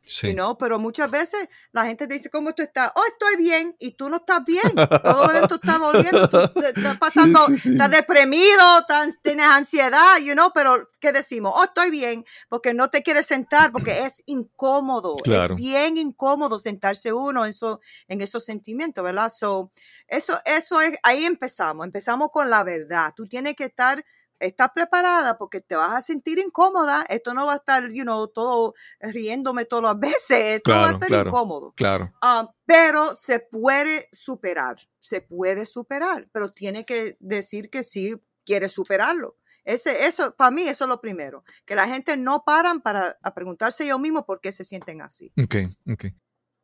Sí. 0.08 0.28
You 0.28 0.32
know? 0.34 0.56
Pero 0.58 0.78
muchas 0.78 1.10
veces 1.10 1.48
la 1.72 1.84
gente 1.84 2.06
te 2.08 2.14
dice, 2.14 2.30
¿cómo 2.30 2.52
tú 2.54 2.62
estás? 2.62 2.90
Oh, 2.94 3.02
estoy 3.06 3.36
bien 3.36 3.76
y 3.78 3.92
tú 3.92 4.08
no 4.08 4.16
estás 4.16 4.42
bien. 4.44 4.62
Todo 4.74 5.30
esto 5.32 5.56
está 5.56 5.78
doliendo, 5.78 6.28
tú 6.28 6.60
te- 6.60 6.68
estás 6.70 6.96
pasando, 6.98 7.38
sí, 7.46 7.58
sí. 7.58 7.72
estás 7.72 7.90
deprimido, 7.90 8.78
estás- 8.80 9.14
tienes 9.22 9.46
ansiedad, 9.46 10.16
you 10.18 10.32
know? 10.32 10.50
pero 10.54 10.88
¿qué 10.98 11.12
decimos? 11.12 11.52
Oh, 11.54 11.64
estoy 11.64 11.90
bien 11.90 12.24
porque 12.48 12.72
no 12.74 12.88
te 12.88 13.02
quieres 13.02 13.26
sentar 13.26 13.70
porque 13.70 14.04
es 14.06 14.22
incómodo. 14.26 15.16
Claro. 15.16 15.54
Es 15.54 15.56
bien 15.58 15.96
incómodo 15.98 16.58
sentarse 16.58 17.12
uno 17.12 17.44
en, 17.44 17.50
eso, 17.50 17.80
en 18.08 18.20
esos 18.22 18.44
sentimientos, 18.44 19.04
¿verdad? 19.04 19.30
So, 19.30 19.72
eso, 20.06 20.40
eso 20.44 20.80
es, 20.80 20.94
ahí 21.02 21.24
empezamos, 21.24 21.84
empezamos 21.86 22.30
con 22.32 22.48
la 22.48 22.64
verdad. 22.64 23.12
Tú 23.14 23.26
tienes 23.28 23.54
que 23.56 23.64
estar, 23.66 24.04
estás 24.40 24.70
preparada 24.74 25.38
porque 25.38 25.60
te 25.60 25.76
vas 25.76 25.94
a 25.94 26.02
sentir 26.02 26.38
incómoda. 26.38 27.04
Esto 27.08 27.34
no 27.34 27.46
va 27.46 27.54
a 27.54 27.56
estar, 27.56 27.90
you 27.90 28.02
know, 28.02 28.28
todo 28.28 28.74
riéndome 29.00 29.64
todas 29.64 29.94
las 29.94 30.00
veces. 30.30 30.56
Esto 30.56 30.72
va 30.72 30.90
a 30.90 30.98
ser 30.98 31.08
claro. 31.08 31.28
incómodo. 31.28 31.72
Claro. 31.76 32.12
Ah, 32.22 32.50
pero 32.64 33.14
se 33.14 33.40
puede 33.40 34.08
superar, 34.12 34.76
se 35.00 35.20
puede 35.20 35.64
superar, 35.64 36.28
pero 36.32 36.52
tiene 36.52 36.84
que 36.84 37.16
decir 37.20 37.70
que 37.70 37.82
sí 37.82 38.14
quiere 38.44 38.68
superarlo. 38.68 39.36
Ese, 39.64 40.06
eso, 40.06 40.34
para 40.34 40.50
mí, 40.50 40.62
eso 40.62 40.84
es 40.84 40.88
lo 40.88 41.00
primero. 41.00 41.44
Que 41.66 41.74
la 41.74 41.86
gente 41.86 42.16
no 42.16 42.42
paran 42.44 42.80
para 42.80 43.18
a 43.22 43.34
preguntarse 43.34 43.84
ellos 43.84 44.00
mismos 44.00 44.24
por 44.24 44.40
qué 44.40 44.50
se 44.50 44.64
sienten 44.64 45.02
así. 45.02 45.30
Ok, 45.42 45.56
ok. 45.92 46.06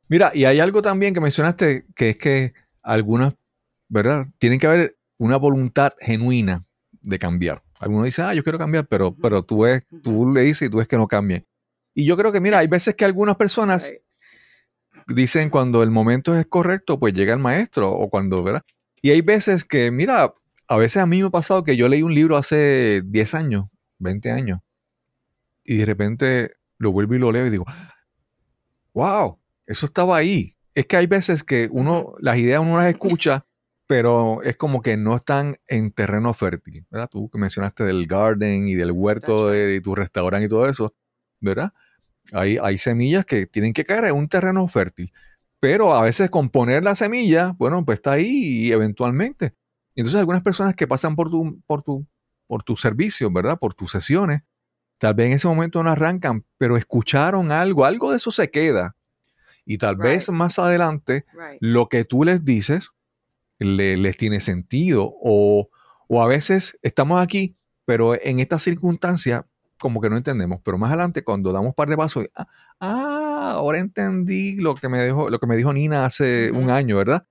Mira, 0.09 0.31
y 0.35 0.47
hay 0.47 0.61
algo 0.61 0.81
también 0.81 1.13
que 1.13 1.21
mencionaste 1.21 1.87
que 1.95 2.11
es 2.11 2.17
que 2.17 2.55
algunas, 2.83 3.35
¿verdad? 3.89 4.27
Tienen 4.39 4.59
que 4.59 4.67
haber 4.67 4.99
una 5.19 5.37
voluntad 5.37 5.93
genuina 6.01 6.65
de 7.05 7.19
cambiar. 7.19 7.63
Algunos 7.79 8.07
dicen, 8.07 8.25
ah, 8.25 8.35
yo 8.35 8.43
quiero 8.43 8.59
cambiar, 8.59 8.87
pero, 8.87 9.15
pero 9.15 9.43
tú, 9.45 9.61
ves, 9.61 9.85
tú 10.03 10.31
le 10.31 10.43
dices 10.43 10.69
y 10.69 10.71
tú 10.71 10.79
ves 10.79 10.89
que 10.89 10.97
no 10.97 11.07
cambien. 11.07 11.47
Y 11.95 12.05
yo 12.05 12.17
creo 12.17 12.33
que, 12.33 12.41
mira, 12.41 12.59
hay 12.59 12.67
veces 12.67 12.95
que 12.95 13.05
algunas 13.05 13.37
personas 13.37 13.93
dicen 15.07 15.51
cuando 15.51 15.83
el 15.83 15.91
momento 15.91 16.37
es 16.37 16.47
correcto, 16.47 16.99
pues 16.99 17.15
llega 17.15 17.35
el 17.35 17.39
maestro 17.39 17.93
o 17.93 18.09
cuando, 18.09 18.43
¿verdad? 18.43 18.63
Y 19.01 19.11
hay 19.11 19.21
veces 19.21 19.65
que, 19.65 19.91
mira, 19.91 20.33
a 20.67 20.77
veces 20.77 21.03
a 21.03 21.07
mí 21.07 21.21
me 21.21 21.29
ha 21.29 21.31
pasado 21.31 21.63
que 21.63 21.77
yo 21.77 21.89
leí 21.89 22.03
un 22.03 22.15
libro 22.15 22.37
hace 22.37 23.03
10 23.05 23.35
años, 23.35 23.67
20 23.99 24.31
años, 24.31 24.61
y 25.63 25.77
de 25.77 25.85
repente 25.85 26.53
lo 26.79 26.91
vuelvo 26.93 27.15
y 27.15 27.19
lo 27.19 27.33
leo 27.33 27.47
y 27.47 27.51
digo, 27.51 27.65
wow, 28.93 29.39
eso 29.67 29.87
estaba 29.87 30.17
ahí. 30.17 30.57
Es 30.75 30.87
que 30.87 30.97
hay 30.97 31.07
veces 31.07 31.45
que 31.45 31.69
uno, 31.71 32.15
las 32.19 32.39
ideas 32.39 32.61
uno 32.61 32.79
las 32.79 32.87
escucha, 32.87 33.47
pero 33.87 34.43
es 34.43 34.57
como 34.57 34.81
que 34.83 34.97
no 34.97 35.17
están 35.17 35.59
en 35.67 35.91
terreno 35.93 36.33
fértil, 36.35 36.87
¿verdad? 36.91 37.09
Tú 37.11 37.29
que 37.29 37.39
mencionaste 37.39 37.85
del 37.85 38.07
garden 38.07 38.69
y 38.69 38.75
del 38.75 38.93
huerto 38.93 39.49
de, 39.49 39.67
de 39.67 39.81
tu 39.81 39.95
restaurante 39.95 40.47
y 40.47 40.49
todo 40.49 40.69
eso, 40.69 40.95
¿verdad? 41.41 41.73
Hay, 42.33 42.59
hay 42.63 42.79
semillas 42.79 43.27
que 43.27 43.47
tienen 43.47 43.73
que 43.75 43.85
caer 43.85 44.05
en 44.07 44.15
un 44.15 44.29
terreno 44.29 44.67
fértil. 44.69 45.13
Pero 45.61 45.95
a 45.95 46.03
veces 46.03 46.31
con 46.31 46.49
poner 46.49 46.83
la 46.85 46.95
semilla, 46.95 47.55
bueno, 47.59 47.85
pues 47.85 47.99
está 47.99 48.13
ahí 48.13 48.67
y 48.67 48.73
eventualmente. 48.73 49.55
Entonces 49.95 50.19
algunas 50.19 50.43
personas 50.43 50.75
que 50.75 50.87
pasan 50.87 51.15
por 51.15 51.31
tu, 51.31 51.61
por 51.67 51.83
tu, 51.83 52.07
por 52.47 52.63
tu 52.63 52.77
servicio, 52.77 53.31
¿verdad? 53.31 53.59
Por 53.59 53.75
tus 53.75 53.91
sesiones, 53.91 54.43
tal 54.99 55.15
vez 55.15 55.27
en 55.27 55.33
ese 55.35 55.49
momento 55.49 55.83
no 55.83 55.91
arrancan, 55.91 56.45
pero 56.59 56.77
escucharon 56.77 57.53
algo, 57.53 57.85
algo 57.85 58.11
de 58.11 58.17
eso 58.17 58.31
se 58.31 58.51
queda. 58.51 58.97
Y 59.67 59.79
tal 59.79 59.97
vez 59.97 60.29
más 60.31 60.59
adelante 60.59 61.25
Right. 61.33 61.59
lo 61.61 61.89
que 61.89 62.05
tú 62.05 62.25
les 62.25 62.45
dices 62.45 62.91
le- 63.59 63.97
les 63.97 64.17
tiene 64.17 64.41
sentido. 64.41 65.13
O, 65.23 65.69
o 66.09 66.23
a 66.23 66.27
veces 66.29 66.79
estamos 66.83 67.23
aquí, 67.23 67.57
pero 67.85 68.15
en 68.21 68.41
esta 68.41 68.59
circunstancia 68.59 69.47
como 69.79 70.01
que 70.01 70.09
no 70.09 70.17
entendemos, 70.17 70.61
pero 70.65 70.79
más 70.79 70.91
adelante 70.91 71.25
cuando 71.25 71.53
damos 71.53 71.69
un 71.69 71.75
par 71.75 71.89
de 71.89 71.97
pasos, 71.97 72.27
ah, 72.37 72.47
ah, 72.81 73.53
ahora 73.57 73.79
entendí 73.79 74.57
lo 74.57 74.75
que 74.77 74.89
me 74.89 75.05
dijo, 75.05 75.29
lo 75.31 75.39
que 75.41 75.47
me 75.47 75.57
dijo 75.57 75.73
Nina 75.73 76.05
hace 76.07 76.51
un 76.53 76.71
año, 76.71 76.97
¿verdad? 76.97 77.27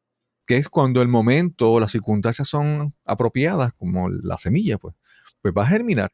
Que 0.45 0.57
es 0.57 0.69
cuando 0.69 1.01
el 1.01 1.07
momento 1.07 1.71
o 1.71 1.79
las 1.79 1.91
circunstancias 1.91 2.47
son 2.47 2.93
apropiadas, 3.05 3.73
como 3.73 4.09
la 4.09 4.37
semilla, 4.37 4.77
pues, 4.77 4.93
pues 5.41 5.53
va 5.57 5.63
a 5.63 5.67
germinar. 5.67 6.11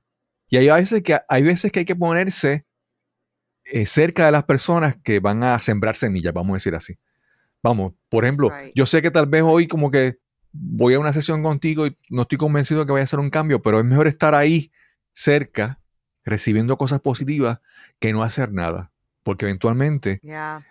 Y 0.50 0.58
hay 0.58 0.68
veces 0.70 1.04
que 1.04 1.20
hay 1.28 1.44
veces 1.44 1.72
que 1.72 1.80
hay 1.80 1.86
que 1.86 1.96
ponerse 1.96 2.66
eh, 3.66 3.86
cerca 3.86 4.26
de 4.26 4.32
las 4.32 4.44
personas 4.46 4.98
que 5.04 5.20
van 5.20 5.44
a 5.44 5.60
sembrar 5.60 5.96
semillas, 5.96 6.34
vamos 6.34 6.52
a 6.52 6.56
decir 6.58 6.76
así. 6.76 6.96
Vamos, 7.64 7.94
por 8.10 8.24
ejemplo, 8.26 8.50
Right. 8.50 8.74
yo 8.76 8.86
sé 8.86 9.02
que 9.02 9.12
tal 9.12 9.26
vez 9.26 9.42
hoy 9.44 9.68
como 9.68 9.92
que 9.92 10.18
voy 10.52 10.94
a 10.94 11.00
una 11.00 11.14
sesión 11.14 11.44
contigo 11.44 11.86
y 11.88 11.98
no 12.10 12.24
estoy 12.24 12.38
convencido 12.38 12.80
de 12.82 12.86
que 12.86 12.92
vaya 12.94 13.02
a 13.02 13.06
hacer 13.06 13.20
un 13.20 13.30
cambio, 13.30 13.62
pero 13.62 13.80
es 13.80 13.86
mejor 13.86 14.08
estar 14.08 14.34
ahí 14.36 14.72
cerca, 15.14 15.80
recibiendo 16.24 16.78
cosas 16.78 17.02
positivas, 17.02 17.60
que 18.00 18.14
no 18.14 18.24
hacer 18.24 18.52
nada. 18.54 18.92
Porque 19.24 19.46
eventualmente 19.46 20.20
Yeah. 20.24 20.66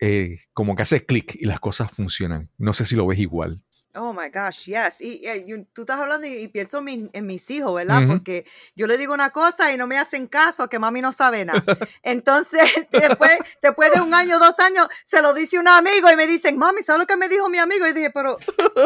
eh, 0.00 0.38
como 0.52 0.74
que 0.76 0.82
hace 0.82 1.04
clic 1.06 1.36
y 1.38 1.46
las 1.46 1.60
cosas 1.60 1.90
funcionan. 1.90 2.50
No 2.58 2.72
sé 2.72 2.84
si 2.84 2.96
lo 2.96 3.06
ves 3.06 3.18
igual. 3.18 3.62
Oh 3.94 4.12
my 4.12 4.28
gosh, 4.28 4.66
yes. 4.66 5.00
Y, 5.00 5.26
y- 5.26 5.44
y 5.52 5.64
tú 5.72 5.80
estás 5.82 5.98
hablando 5.98 6.26
y, 6.26 6.34
y 6.34 6.48
pienso 6.48 6.78
en, 6.78 6.84
mi- 6.84 7.10
en 7.12 7.26
mis 7.26 7.50
hijos, 7.50 7.74
¿verdad? 7.74 7.98
Ujú. 8.04 8.08
Porque 8.12 8.44
yo 8.76 8.86
le 8.86 8.96
digo 8.98 9.12
una 9.14 9.30
cosa 9.30 9.72
y 9.72 9.76
no 9.76 9.86
me 9.86 9.98
hacen 9.98 10.26
caso, 10.28 10.68
que 10.68 10.78
mami 10.78 11.00
no 11.00 11.10
sabe 11.12 11.44
nada. 11.44 11.64
Entonces, 12.02 12.70
después, 12.92 13.38
después 13.62 13.90
de 13.92 14.00
un 14.00 14.14
año, 14.14 14.38
dos 14.38 14.58
años, 14.60 14.86
se 15.02 15.20
lo 15.22 15.32
dice 15.34 15.58
un 15.58 15.66
amigo 15.68 16.10
y 16.10 16.16
me 16.16 16.26
dicen, 16.26 16.58
mami, 16.58 16.82
¿sabes 16.82 17.00
lo 17.00 17.06
que 17.06 17.16
me 17.16 17.28
dijo 17.28 17.48
mi 17.48 17.58
amigo? 17.58 17.86
Y 17.86 17.92
dije, 17.92 18.10
pero 18.10 18.38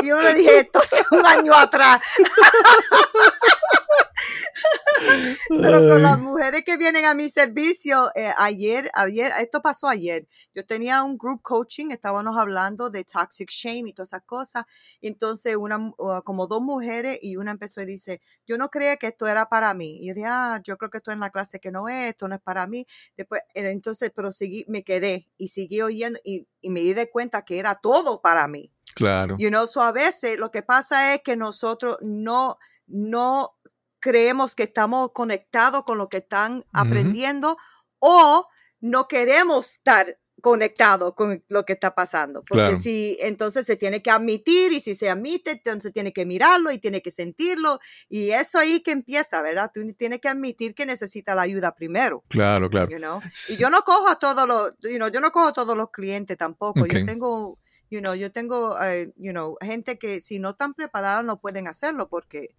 y 0.02 0.06
yo 0.06 0.16
no 0.16 0.22
le 0.22 0.34
dije 0.34 0.60
esto 0.60 0.78
hace 0.78 1.04
un 1.10 1.26
año 1.26 1.54
atrás. 1.54 2.00
Pero 5.48 5.88
con 5.88 6.02
las 6.02 6.18
mujeres 6.18 6.62
que 6.64 6.76
vienen 6.76 7.04
a 7.04 7.14
mi 7.14 7.28
servicio, 7.28 8.10
eh, 8.14 8.32
ayer, 8.36 8.90
ayer, 8.94 9.32
esto 9.38 9.60
pasó 9.60 9.88
ayer. 9.88 10.26
Yo 10.54 10.64
tenía 10.64 11.02
un 11.02 11.18
group 11.18 11.42
coaching, 11.42 11.90
estábamos 11.90 12.36
hablando 12.36 12.90
de 12.90 13.04
toxic 13.04 13.50
shame 13.50 13.90
y 13.90 13.92
todas 13.92 14.10
esas 14.10 14.22
cosas. 14.24 14.64
Y 15.00 15.08
entonces, 15.08 15.56
una, 15.56 15.92
uh, 15.98 16.22
como 16.24 16.46
dos 16.46 16.62
mujeres 16.62 17.18
y 17.20 17.36
una 17.36 17.50
empezó 17.50 17.80
y 17.80 17.86
dice, 17.86 18.20
yo 18.46 18.58
no 18.58 18.70
creía 18.70 18.96
que 18.96 19.08
esto 19.08 19.26
era 19.26 19.48
para 19.48 19.74
mí. 19.74 19.98
Y 20.00 20.08
yo 20.08 20.14
dije, 20.14 20.26
ah, 20.28 20.60
yo 20.64 20.76
creo 20.76 20.90
que 20.90 20.98
esto 20.98 21.10
es 21.10 21.14
en 21.14 21.20
la 21.20 21.30
clase 21.30 21.60
que 21.60 21.70
no 21.70 21.88
es, 21.88 22.10
esto 22.10 22.28
no 22.28 22.34
es 22.34 22.40
para 22.40 22.66
mí. 22.66 22.86
Después, 23.16 23.42
eh, 23.54 23.70
entonces, 23.70 24.12
pero 24.14 24.32
seguí, 24.32 24.64
me 24.68 24.84
quedé 24.84 25.30
y 25.36 25.48
seguí 25.48 25.82
oyendo 25.82 26.18
y, 26.24 26.46
y 26.60 26.70
me 26.70 26.80
di 26.80 26.94
de 26.94 27.10
cuenta 27.10 27.44
que 27.44 27.58
era 27.58 27.74
todo 27.76 28.20
para 28.20 28.46
mí. 28.48 28.72
Claro. 28.94 29.36
You 29.38 29.48
know, 29.48 29.66
so 29.66 29.82
a 29.82 29.92
veces 29.92 30.38
lo 30.38 30.50
que 30.50 30.62
pasa 30.62 31.14
es 31.14 31.22
que 31.22 31.36
nosotros 31.36 31.96
no, 32.02 32.58
no 32.86 33.56
creemos 34.02 34.54
que 34.54 34.64
estamos 34.64 35.12
conectados 35.12 35.84
con 35.84 35.96
lo 35.96 36.08
que 36.08 36.18
están 36.18 36.64
aprendiendo 36.72 37.56
o 38.00 38.48
no 38.80 39.06
queremos 39.06 39.74
estar 39.74 40.18
conectados 40.40 41.14
con 41.14 41.44
lo 41.48 41.64
que 41.64 41.74
está 41.74 41.94
pasando. 41.94 42.40
Porque 42.42 42.64
Claro. 42.64 42.76
si 42.76 43.16
entonces 43.20 43.64
se 43.64 43.76
tiene 43.76 44.02
que 44.02 44.10
admitir 44.10 44.72
y 44.72 44.80
si 44.80 44.96
se 44.96 45.08
admite, 45.08 45.52
entonces 45.52 45.92
tiene 45.92 46.12
que 46.12 46.26
mirarlo 46.26 46.72
y 46.72 46.78
tiene 46.78 47.00
que 47.00 47.12
sentirlo. 47.12 47.78
Y 48.08 48.30
eso 48.32 48.58
ahí 48.58 48.80
que 48.82 48.90
empieza, 48.90 49.40
¿verdad? 49.40 49.70
Tú 49.72 49.80
tienes 49.94 50.20
que 50.20 50.28
admitir 50.28 50.74
que 50.74 50.84
necesita 50.84 51.36
la 51.36 51.42
ayuda 51.42 51.76
primero. 51.76 52.24
Claro, 52.28 52.68
claro. 52.68 52.90
You 52.90 52.98
know? 52.98 53.20
Y 53.50 53.56
yo 53.56 53.70
no 53.70 53.82
cojo 53.82 54.08
a 54.08 54.18
todos 54.18 54.48
los, 54.48 54.72
you 54.82 54.96
know, 54.96 55.08
yo 55.08 55.20
no 55.20 55.30
cojo 55.30 55.46
a 55.46 55.52
todos 55.52 55.76
los 55.76 55.90
clientes 55.92 56.36
tampoco. 56.36 56.86
Yo 56.86 57.06
tengo, 57.06 57.60
you 57.88 58.00
know, 58.00 58.14
yo 58.14 58.32
tengo, 58.32 58.76
eh, 58.82 59.12
you 59.16 59.30
know, 59.30 59.56
gente 59.60 59.96
que 59.96 60.20
si 60.20 60.40
no 60.40 60.50
están 60.50 60.74
preparados 60.74 61.24
no 61.24 61.40
pueden 61.40 61.68
hacerlo 61.68 62.08
porque 62.08 62.56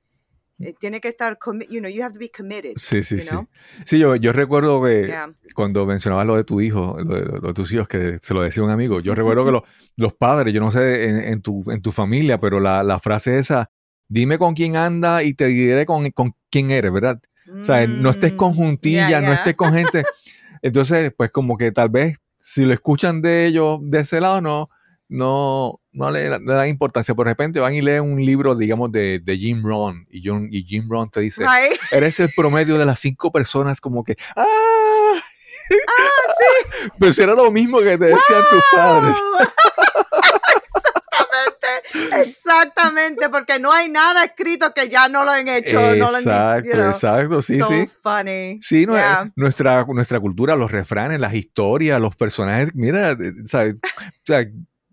tiene 0.80 1.02
que 1.02 1.10
estar, 1.10 1.38
you 1.70 1.80
know, 1.80 1.90
you 1.92 2.04
have 2.04 2.14
to 2.14 2.20
be 2.20 2.30
committed. 2.30 2.74
Sí, 2.78 3.04
sí, 3.04 3.16
you 3.18 3.22
sí. 3.22 3.28
know? 3.30 3.48
Sí, 3.86 4.00
yo, 4.00 4.16
yo 4.16 4.32
recuerdo 4.32 4.82
que 4.84 5.08
Yeah. 5.08 5.34
cuando 5.54 5.86
mencionabas 5.86 6.26
lo 6.26 6.36
de 6.36 6.44
tu 6.44 6.62
hijo, 6.62 6.98
lo 7.00 7.16
de, 7.16 7.26
lo 7.42 7.48
de 7.50 7.54
tus 7.54 7.72
hijos, 7.74 7.88
que 7.88 8.18
se 8.22 8.34
lo 8.34 8.42
decía 8.42 8.64
un 8.64 8.70
amigo, 8.72 9.00
yo 9.02 9.14
recuerdo 9.14 9.46
que 9.46 9.52
lo- 9.52 9.64
los 9.98 10.14
padres, 10.14 10.54
yo 10.54 10.62
no 10.62 10.72
sé 10.72 11.10
en, 11.10 11.18
en 11.20 11.42
tu, 11.42 11.64
en 11.70 11.82
tu 11.82 11.92
familia, 11.92 12.40
pero 12.40 12.60
la, 12.60 12.82
la 12.84 13.00
frase 13.00 13.38
esa, 13.38 13.70
dime 14.08 14.38
con 14.38 14.54
quién 14.56 14.76
anda 14.76 15.22
y 15.24 15.34
te 15.34 15.48
diré 15.48 15.86
con, 15.86 16.10
con 16.12 16.36
quién 16.50 16.72
eres, 16.72 16.92
¿verdad? 16.94 17.20
O 17.48 17.64
sea, 17.64 17.86
no 17.88 18.10
estés 18.10 18.34
con 18.34 18.54
Mm, 18.54 18.56
juntillas, 18.56 19.10
yeah, 19.10 19.20
no 19.22 19.28
yeah. 19.28 19.34
estés 19.36 19.56
con 19.56 19.74
gente. 19.74 20.04
Entonces, 20.62 21.12
pues 21.16 21.30
como 21.32 21.58
que 21.58 21.72
tal 21.72 21.90
vez 21.90 22.18
si 22.40 22.66
lo 22.66 22.74
escuchan 22.74 23.22
de 23.22 23.46
ellos 23.46 23.80
de 23.84 24.00
ese 24.02 24.20
lado, 24.22 24.42
no, 24.42 24.70
no, 25.10 25.80
no 25.94 26.12
le, 26.12 26.30
le 26.30 26.54
dan 26.54 26.68
importancia. 26.68 27.16
Por 27.16 27.28
repente 27.28 27.60
van 27.60 27.74
y 27.74 27.82
leen 27.82 28.04
un 28.04 28.24
libro, 28.26 28.56
digamos, 28.56 28.92
de, 28.92 29.20
de 29.20 29.38
Jim 29.38 29.64
Rohn 29.64 30.06
y, 30.12 30.22
John, 30.28 30.48
y 30.52 30.64
Jim 30.64 30.88
Rohn 30.90 31.10
te 31.10 31.22
dice, 31.22 31.46
eres 31.92 32.20
el 32.20 32.32
promedio 32.36 32.78
de 32.78 32.86
las 32.86 33.00
cinco 33.00 33.32
personas 33.32 33.80
como 33.80 34.04
que, 34.04 34.18
¡ah! 34.36 35.22
Pero 37.00 37.14
si 37.14 37.22
era 37.24 37.34
lo 37.36 37.50
mismo 37.52 37.80
que 37.80 37.98
te 37.98 38.06
decían 38.06 38.42
tus 38.50 38.64
padres. 38.76 39.16
Exactamente, 41.94 42.22
exactamente, 42.22 43.30
porque 43.30 43.60
no 43.60 43.72
hay 43.72 43.90
nada 43.90 44.24
escrito 44.26 44.74
que 44.74 44.90
ya 44.90 45.08
no 45.10 45.24
lo 45.24 45.32
han 45.32 45.48
hecho. 45.48 45.80
no 45.96 46.12
lo 46.12 46.18
han 46.18 46.24
dicho, 46.24 46.30
Exacto, 46.32 46.68
you 46.68 46.74
know. 46.74 46.90
exacto, 46.90 47.42
sí, 47.42 47.60
so 47.60 47.68
sí. 47.68 47.88
funny. 48.02 48.60
Sí, 48.62 48.86
no, 48.86 48.96
eh, 48.98 49.00
Yeah. 49.02 49.32
nuestra, 49.36 49.86
nuestra 49.86 50.20
cultura, 50.20 50.56
los 50.56 50.72
refranes, 50.72 51.20
las 51.20 51.34
historias, 51.34 52.00
los 52.00 52.16
personajes, 52.16 52.70
mira, 52.76 53.12
eh, 53.12 53.34
o 53.44 53.48
sea, 53.48 53.74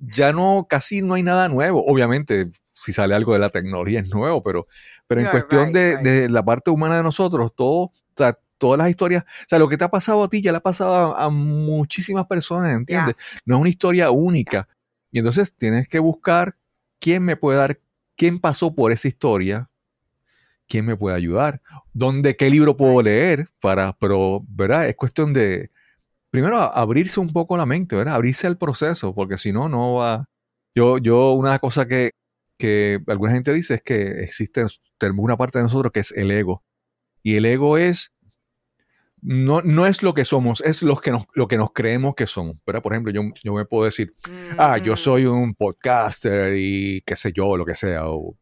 ya 0.00 0.32
no, 0.32 0.66
casi 0.68 1.02
no 1.02 1.14
hay 1.14 1.22
nada 1.22 1.48
nuevo. 1.48 1.84
Obviamente, 1.86 2.50
si 2.72 2.92
sale 2.92 3.14
algo 3.14 3.34
de 3.34 3.38
la 3.38 3.50
tecnología 3.50 4.00
es 4.00 4.08
nuevo, 4.08 4.42
pero, 4.42 4.66
pero 5.06 5.20
en 5.20 5.28
cuestión 5.28 5.66
right, 5.66 5.74
de, 5.74 5.96
right. 5.96 6.04
de 6.04 6.28
la 6.28 6.44
parte 6.44 6.70
humana 6.70 6.96
de 6.96 7.02
nosotros, 7.02 7.54
todo, 7.54 7.76
o 7.76 7.92
sea, 8.16 8.38
todas 8.58 8.78
las 8.78 8.90
historias, 8.90 9.24
o 9.24 9.44
sea, 9.48 9.58
lo 9.58 9.68
que 9.68 9.76
te 9.76 9.84
ha 9.84 9.90
pasado 9.90 10.22
a 10.24 10.28
ti 10.28 10.42
ya 10.42 10.52
le 10.52 10.58
ha 10.58 10.62
pasado 10.62 11.16
a, 11.16 11.24
a 11.24 11.30
muchísimas 11.30 12.26
personas, 12.26 12.74
¿entiendes? 12.74 13.14
No 13.44 13.56
es 13.56 13.60
una 13.60 13.70
historia 13.70 14.10
única. 14.10 14.68
Y 15.10 15.18
entonces 15.18 15.54
tienes 15.56 15.88
que 15.88 15.98
buscar 15.98 16.56
quién 16.98 17.24
me 17.24 17.36
puede 17.36 17.58
dar, 17.58 17.80
quién 18.16 18.38
pasó 18.38 18.74
por 18.74 18.92
esa 18.92 19.08
historia, 19.08 19.70
quién 20.68 20.86
me 20.86 20.96
puede 20.96 21.16
ayudar, 21.16 21.60
dónde, 21.92 22.36
qué 22.36 22.48
libro 22.48 22.76
puedo 22.76 23.02
leer 23.02 23.48
para, 23.60 23.92
pero, 23.98 24.44
¿verdad? 24.48 24.88
Es 24.88 24.94
cuestión 24.94 25.32
de, 25.32 25.70
primero, 26.30 26.58
abrirse 26.58 27.20
un 27.20 27.32
poco 27.32 27.56
la 27.56 27.66
mente, 27.66 27.96
¿verdad? 27.96 28.14
Abrirse 28.14 28.46
al 28.46 28.58
proceso, 28.58 29.14
porque 29.14 29.38
si 29.38 29.52
no, 29.52 29.68
no 29.68 29.94
va. 29.94 30.26
Yo, 30.74 30.98
yo, 30.98 31.32
una 31.32 31.58
cosa 31.58 31.86
que, 31.86 32.12
que 32.58 33.00
alguna 33.06 33.32
gente 33.32 33.52
dice 33.52 33.74
es 33.74 33.82
que 33.82 34.22
existe 34.22 34.64
una 35.16 35.36
parte 35.36 35.58
de 35.58 35.64
nosotros 35.64 35.92
que 35.92 36.00
es 36.00 36.12
el 36.12 36.30
ego. 36.30 36.62
Y 37.22 37.36
el 37.36 37.46
ego 37.46 37.78
es, 37.78 38.12
no, 39.22 39.60
no 39.62 39.86
es 39.86 40.02
lo 40.02 40.14
que 40.14 40.24
somos, 40.24 40.62
es 40.62 40.82
lo 40.82 40.96
que 40.96 41.10
nos, 41.10 41.26
lo 41.34 41.46
que 41.46 41.58
nos 41.58 41.72
creemos 41.72 42.14
que 42.14 42.26
somos. 42.26 42.56
¿verdad? 42.66 42.82
Por 42.82 42.92
ejemplo, 42.92 43.12
yo, 43.12 43.22
yo 43.44 43.52
me 43.54 43.64
puedo 43.66 43.84
decir, 43.84 44.14
ah, 44.56 44.78
yo 44.78 44.92
Ujú. 44.92 44.98
soy 45.00 45.26
un 45.26 45.54
podcaster 45.54 46.54
y 46.56 47.02
qué 47.04 47.16
sé 47.16 47.32
yo, 47.32 47.56
lo 47.56 47.66
que 47.66 47.74
sea, 47.74 48.08
o- 48.08 48.36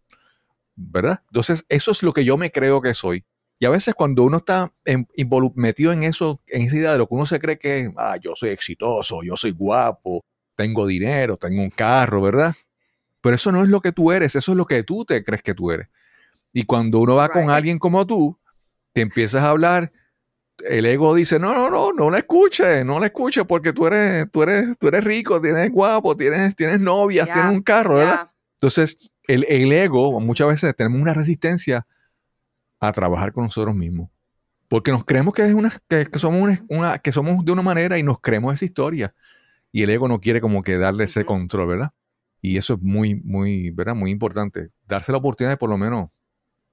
¿verdad? 0.77 1.23
Entonces, 1.29 1.65
eso 1.69 1.91
es 1.91 2.03
lo 2.03 2.13
que 2.13 2.25
yo 2.25 2.37
me 2.37 2.53
creo 2.53 2.81
que 2.81 2.95
soy. 2.95 3.25
Y 3.61 3.67
a 3.67 3.71
veces 3.71 3.95
cuando 3.95 4.23
uno 4.23 4.37
está 4.39 4.73
en- 4.85 5.09
metido 5.55 5.93
en 5.93 6.05
eso, 6.05 6.41
en 6.47 6.63
esa 6.63 6.77
idea 6.77 6.93
de 6.93 6.99
lo 6.99 7.09
que 7.09 7.15
uno 7.15 7.27
se 7.27 7.41
cree 7.41 7.59
que 7.59 7.81
es, 7.81 7.91
ah, 7.97 8.17
yo 8.21 8.35
soy 8.37 8.51
exitoso, 8.51 9.23
yo 9.25 9.37
soy 9.37 9.51
guapo, 9.51 10.25
tengo 10.55 10.87
dinero, 10.87 11.37
tengo 11.37 11.63
un 11.63 11.71
carro, 11.71 12.21
¿verdad? 12.23 12.55
Pero 13.21 13.35
eso 13.35 13.51
no 13.51 13.63
es 13.63 13.69
lo 13.69 13.81
que 13.81 13.91
tú 13.93 14.13
eres, 14.13 14.37
eso 14.37 14.53
es 14.53 14.57
lo 14.57 14.67
que 14.67 14.83
tú 14.85 15.05
te 15.05 15.25
crees 15.25 15.43
que 15.43 15.55
tú 15.55 15.73
eres. 15.73 15.89
Y 16.53 16.65
cuando 16.65 17.01
uno 17.01 17.17
va 17.17 17.29
con 17.29 17.51
alguien 17.51 17.79
como 17.79 18.07
tú, 18.07 18.39
te 18.93 19.01
empiezas 19.01 19.43
a 19.43 19.51
hablar, 19.51 19.93
el 20.65 20.87
ego 20.87 21.15
dice, 21.15 21.39
no, 21.39 21.53
no, 21.55 21.69
no, 21.71 21.93
no 21.93 22.11
la 22.11 22.19
escuches, 22.19 22.85
no 22.85 22.99
la 22.99 23.07
escuches 23.07 23.45
porque 23.45 23.73
tú 23.73 23.87
eres, 23.87 24.31
tú 24.31 24.43
eres, 24.43 24.77
tú 24.79 24.89
eres 24.89 25.05
rico, 25.05 25.41
tienes 25.41 25.71
guapo, 25.71 26.17
tienes, 26.17 26.55
tienes 26.57 26.81
novias, 26.81 27.27
tienes 27.35 27.53
un 27.53 27.63
carro, 27.63 27.97
¿verdad? 27.97 28.15
Yeah. 28.15 28.33
Entonces, 28.55 28.97
el, 29.29 29.45
el 29.49 29.73
ego, 29.73 30.19
muchas 30.21 30.49
veces 30.49 30.75
tenemos 30.75 31.01
una 31.01 31.15
resistencia 31.15 31.87
a 32.81 32.93
trabajar 32.93 33.33
con 33.33 33.45
nosotros 33.45 33.75
mismos. 33.75 34.11
Porque 34.69 34.93
nos 34.93 35.05
creemos 35.05 35.35
que, 35.35 35.45
es 35.47 35.55
una, 35.55 35.71
que, 35.89 36.07
que 36.07 36.19
somos 36.19 36.43
una, 36.43 36.65
una- 36.69 36.99
que 36.99 37.13
somos 37.13 37.45
de 37.45 37.53
una 37.53 37.63
manera 37.63 37.99
y 37.99 38.03
nos 38.03 38.21
creemos 38.21 38.55
esa 38.55 38.65
historia. 38.67 39.15
Y 39.73 39.83
el 39.83 39.91
ego 39.91 40.09
no 40.09 40.21
quiere 40.21 40.41
como 40.41 40.63
que 40.63 40.79
darle 40.79 41.05
ese 41.05 41.25
control, 41.25 41.69
¿verdad? 41.69 41.93
Y 42.43 42.59
eso 42.59 42.75
es 42.75 42.81
muy, 42.83 43.17
muy, 43.17 43.71
¿verdad? 43.71 43.95
Muy 43.95 44.11
importante. 44.11 44.71
Darse 44.87 45.13
la 45.13 45.19
oportunidad 45.19 45.53
de 45.53 45.57
por 45.59 45.71
lo 45.71 45.79
menos 45.79 46.11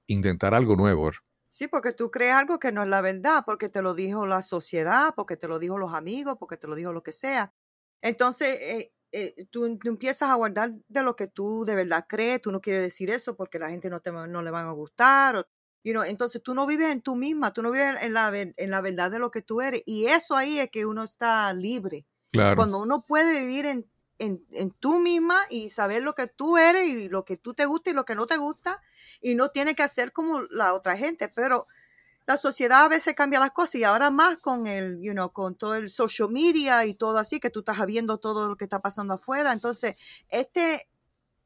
intentar 0.06 0.54
algo 0.54 0.76
nuevo. 0.76 1.04
¿verdad? 1.06 1.20
Sí, 1.48 1.68
porque 1.68 1.92
tú 1.92 2.10
crees 2.10 2.34
algo 2.34 2.58
que 2.58 2.72
no 2.72 2.82
es 2.82 2.88
la 2.88 3.00
verdad, 3.00 3.42
porque 3.46 3.68
te 3.68 3.82
lo 3.82 3.94
dijo 3.94 4.26
la 4.26 4.42
sociedad, 4.42 5.14
porque 5.16 5.36
te 5.36 5.48
lo 5.48 5.58
dijo 5.58 5.78
los 5.78 5.94
amigos, 5.94 6.36
porque 6.38 6.56
te 6.56 6.66
lo 6.66 6.74
dijo 6.74 6.92
lo 6.92 7.02
que 7.02 7.12
sea. 7.12 7.52
Entonces, 8.02 8.58
eh, 8.60 8.92
eh, 9.12 9.46
tú, 9.50 9.78
tú 9.78 9.88
empiezas 9.88 10.30
a 10.30 10.34
guardar 10.34 10.74
de 10.88 11.02
lo 11.02 11.16
que 11.16 11.28
tú 11.28 11.64
de 11.64 11.74
verdad 11.74 12.06
crees, 12.08 12.42
tú 12.42 12.52
no 12.52 12.60
quieres 12.60 12.82
decir 12.82 13.10
eso 13.10 13.36
porque 13.36 13.58
la 13.58 13.70
gente 13.70 13.88
no, 13.90 14.00
te, 14.00 14.10
va- 14.10 14.26
no 14.26 14.42
le 14.42 14.50
van 14.50 14.66
a 14.66 14.72
gustar. 14.72 15.36
o- 15.36 15.46
you 15.86 15.92
know, 15.92 16.02
entonces, 16.02 16.42
tú 16.42 16.52
no 16.52 16.66
vives 16.66 16.90
en 16.90 17.00
tú 17.00 17.14
misma, 17.14 17.52
tú 17.52 17.62
no 17.62 17.70
vives 17.70 18.02
en 18.02 18.12
la, 18.12 18.32
en 18.34 18.70
la 18.72 18.80
verdad 18.80 19.08
de 19.08 19.20
lo 19.20 19.30
que 19.30 19.40
tú 19.40 19.60
eres. 19.60 19.84
Y 19.86 20.06
eso 20.06 20.36
ahí 20.36 20.58
es 20.58 20.68
que 20.68 20.84
uno 20.84 21.04
está 21.04 21.52
libre. 21.52 22.04
Claro. 22.32 22.56
Cuando 22.56 22.82
uno 22.82 23.06
puede 23.06 23.38
vivir 23.38 23.66
en, 23.66 23.88
en, 24.18 24.44
en 24.50 24.72
tú 24.72 24.98
misma 24.98 25.46
y 25.48 25.68
saber 25.68 26.02
lo 26.02 26.16
que 26.16 26.26
tú 26.26 26.58
eres 26.58 26.88
y 26.88 27.08
lo 27.08 27.24
que 27.24 27.36
tú 27.36 27.54
te 27.54 27.66
gusta 27.66 27.90
y 27.90 27.94
lo 27.94 28.04
que 28.04 28.16
no 28.16 28.26
te 28.26 28.36
gusta, 28.36 28.82
y 29.20 29.36
no 29.36 29.50
tiene 29.50 29.76
que 29.76 29.84
hacer 29.84 30.12
como 30.12 30.42
la 30.50 30.74
otra 30.74 30.96
gente, 30.96 31.28
pero 31.28 31.68
la 32.26 32.36
sociedad 32.36 32.84
a 32.84 32.88
veces 32.88 33.14
cambia 33.14 33.38
las 33.38 33.52
cosas 33.52 33.76
y 33.76 33.84
ahora 33.84 34.10
más 34.10 34.38
con 34.38 34.66
el, 34.66 35.00
you 35.00 35.12
know, 35.12 35.32
con 35.32 35.54
todo 35.54 35.76
el 35.76 35.88
social 35.88 36.30
media 36.30 36.84
y 36.84 36.94
todo 36.94 37.16
así, 37.18 37.38
que 37.38 37.50
tú 37.50 37.60
estás 37.60 37.86
viendo 37.86 38.18
todo 38.18 38.48
lo 38.48 38.56
que 38.56 38.64
está 38.64 38.82
pasando 38.82 39.14
afuera. 39.14 39.52
Entonces, 39.52 39.94
este, 40.30 40.88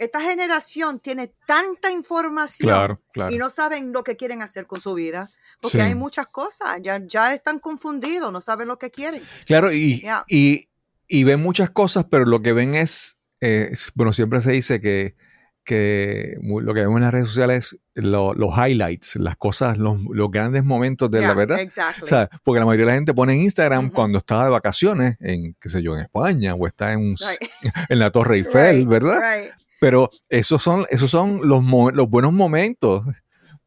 esta 0.01 0.21
generación 0.21 0.99
tiene 0.99 1.33
tanta 1.47 1.91
información 1.91 2.69
Claro, 2.69 3.01
claro. 3.13 3.33
y 3.35 3.39
no 3.39 3.51
saben 3.51 3.93
lo 3.93 4.03
que 4.03 4.17
quieren 4.17 4.43
hacer 4.43 4.67
con 4.67 4.81
su 4.81 4.95
vida, 4.95 5.31
porque 5.61 5.79
Sí. 5.79 5.83
hay 5.85 5.95
muchas 5.95 6.27
cosas, 6.27 6.81
ya, 6.83 7.01
ya 7.07 7.35
están 7.35 7.59
confundidos, 7.59 8.33
no 8.33 8.41
saben 8.41 8.67
lo 8.69 8.79
que 8.79 8.91
quieren. 8.91 9.23
Claro, 9.47 9.73
y, 9.73 10.03
y, 10.29 10.69
y 11.07 11.25
ven 11.25 11.41
muchas 11.41 11.71
cosas, 11.71 12.07
pero 12.11 12.25
lo 12.25 12.41
que 12.43 12.53
ven 12.53 12.75
es, 12.75 13.19
eh, 13.41 13.73
bueno, 13.95 14.13
siempre 14.13 14.41
se 14.43 14.53
dice 14.53 14.81
que, 14.81 15.15
que 15.65 16.37
lo 16.43 16.73
que 16.75 16.81
vemos 16.81 16.97
en 16.97 17.03
las 17.03 17.13
redes 17.13 17.29
sociales 17.29 17.77
es 17.95 18.05
lo- 18.05 18.33
los 18.35 18.51
highlights, 18.57 19.17
las 19.17 19.37
cosas, 19.37 19.77
los, 19.79 20.01
los 20.11 20.31
grandes 20.31 20.65
momentos 20.65 21.11
de 21.11 21.21
la 21.21 21.35
verdad. 21.35 21.61
Exactly. 21.61 22.03
O 22.05 22.07
sea, 22.07 22.29
porque 22.43 22.59
la 22.61 22.67
mayoría 22.67 22.87
de 22.87 22.93
la 22.93 22.97
gente 22.97 23.15
pone 23.15 23.35
en 23.35 23.41
Instagram 23.43 23.91
cuando 23.91 24.19
está 24.19 24.45
de 24.45 24.51
vacaciones, 24.51 25.17
en, 25.21 25.55
qué 25.61 25.69
sé 25.69 25.83
yo, 25.83 25.95
en 25.95 26.01
España 26.01 26.55
o 26.55 26.67
está 26.67 26.93
en, 26.93 27.01
un 27.01 27.17
Right. 27.17 27.51
en 27.91 27.99
la 27.99 28.11
Torre 28.11 28.37
Eiffel, 28.39 28.79
Right, 28.79 28.89
¿verdad? 28.89 29.21
right. 29.21 29.53
Pero 29.81 30.11
esos 30.29 30.63
son, 30.63 30.87
esos 30.91 31.11
son 31.11 31.41
los, 31.49 31.65
los 31.95 32.09
buenos 32.09 32.33
momentos, 32.33 33.05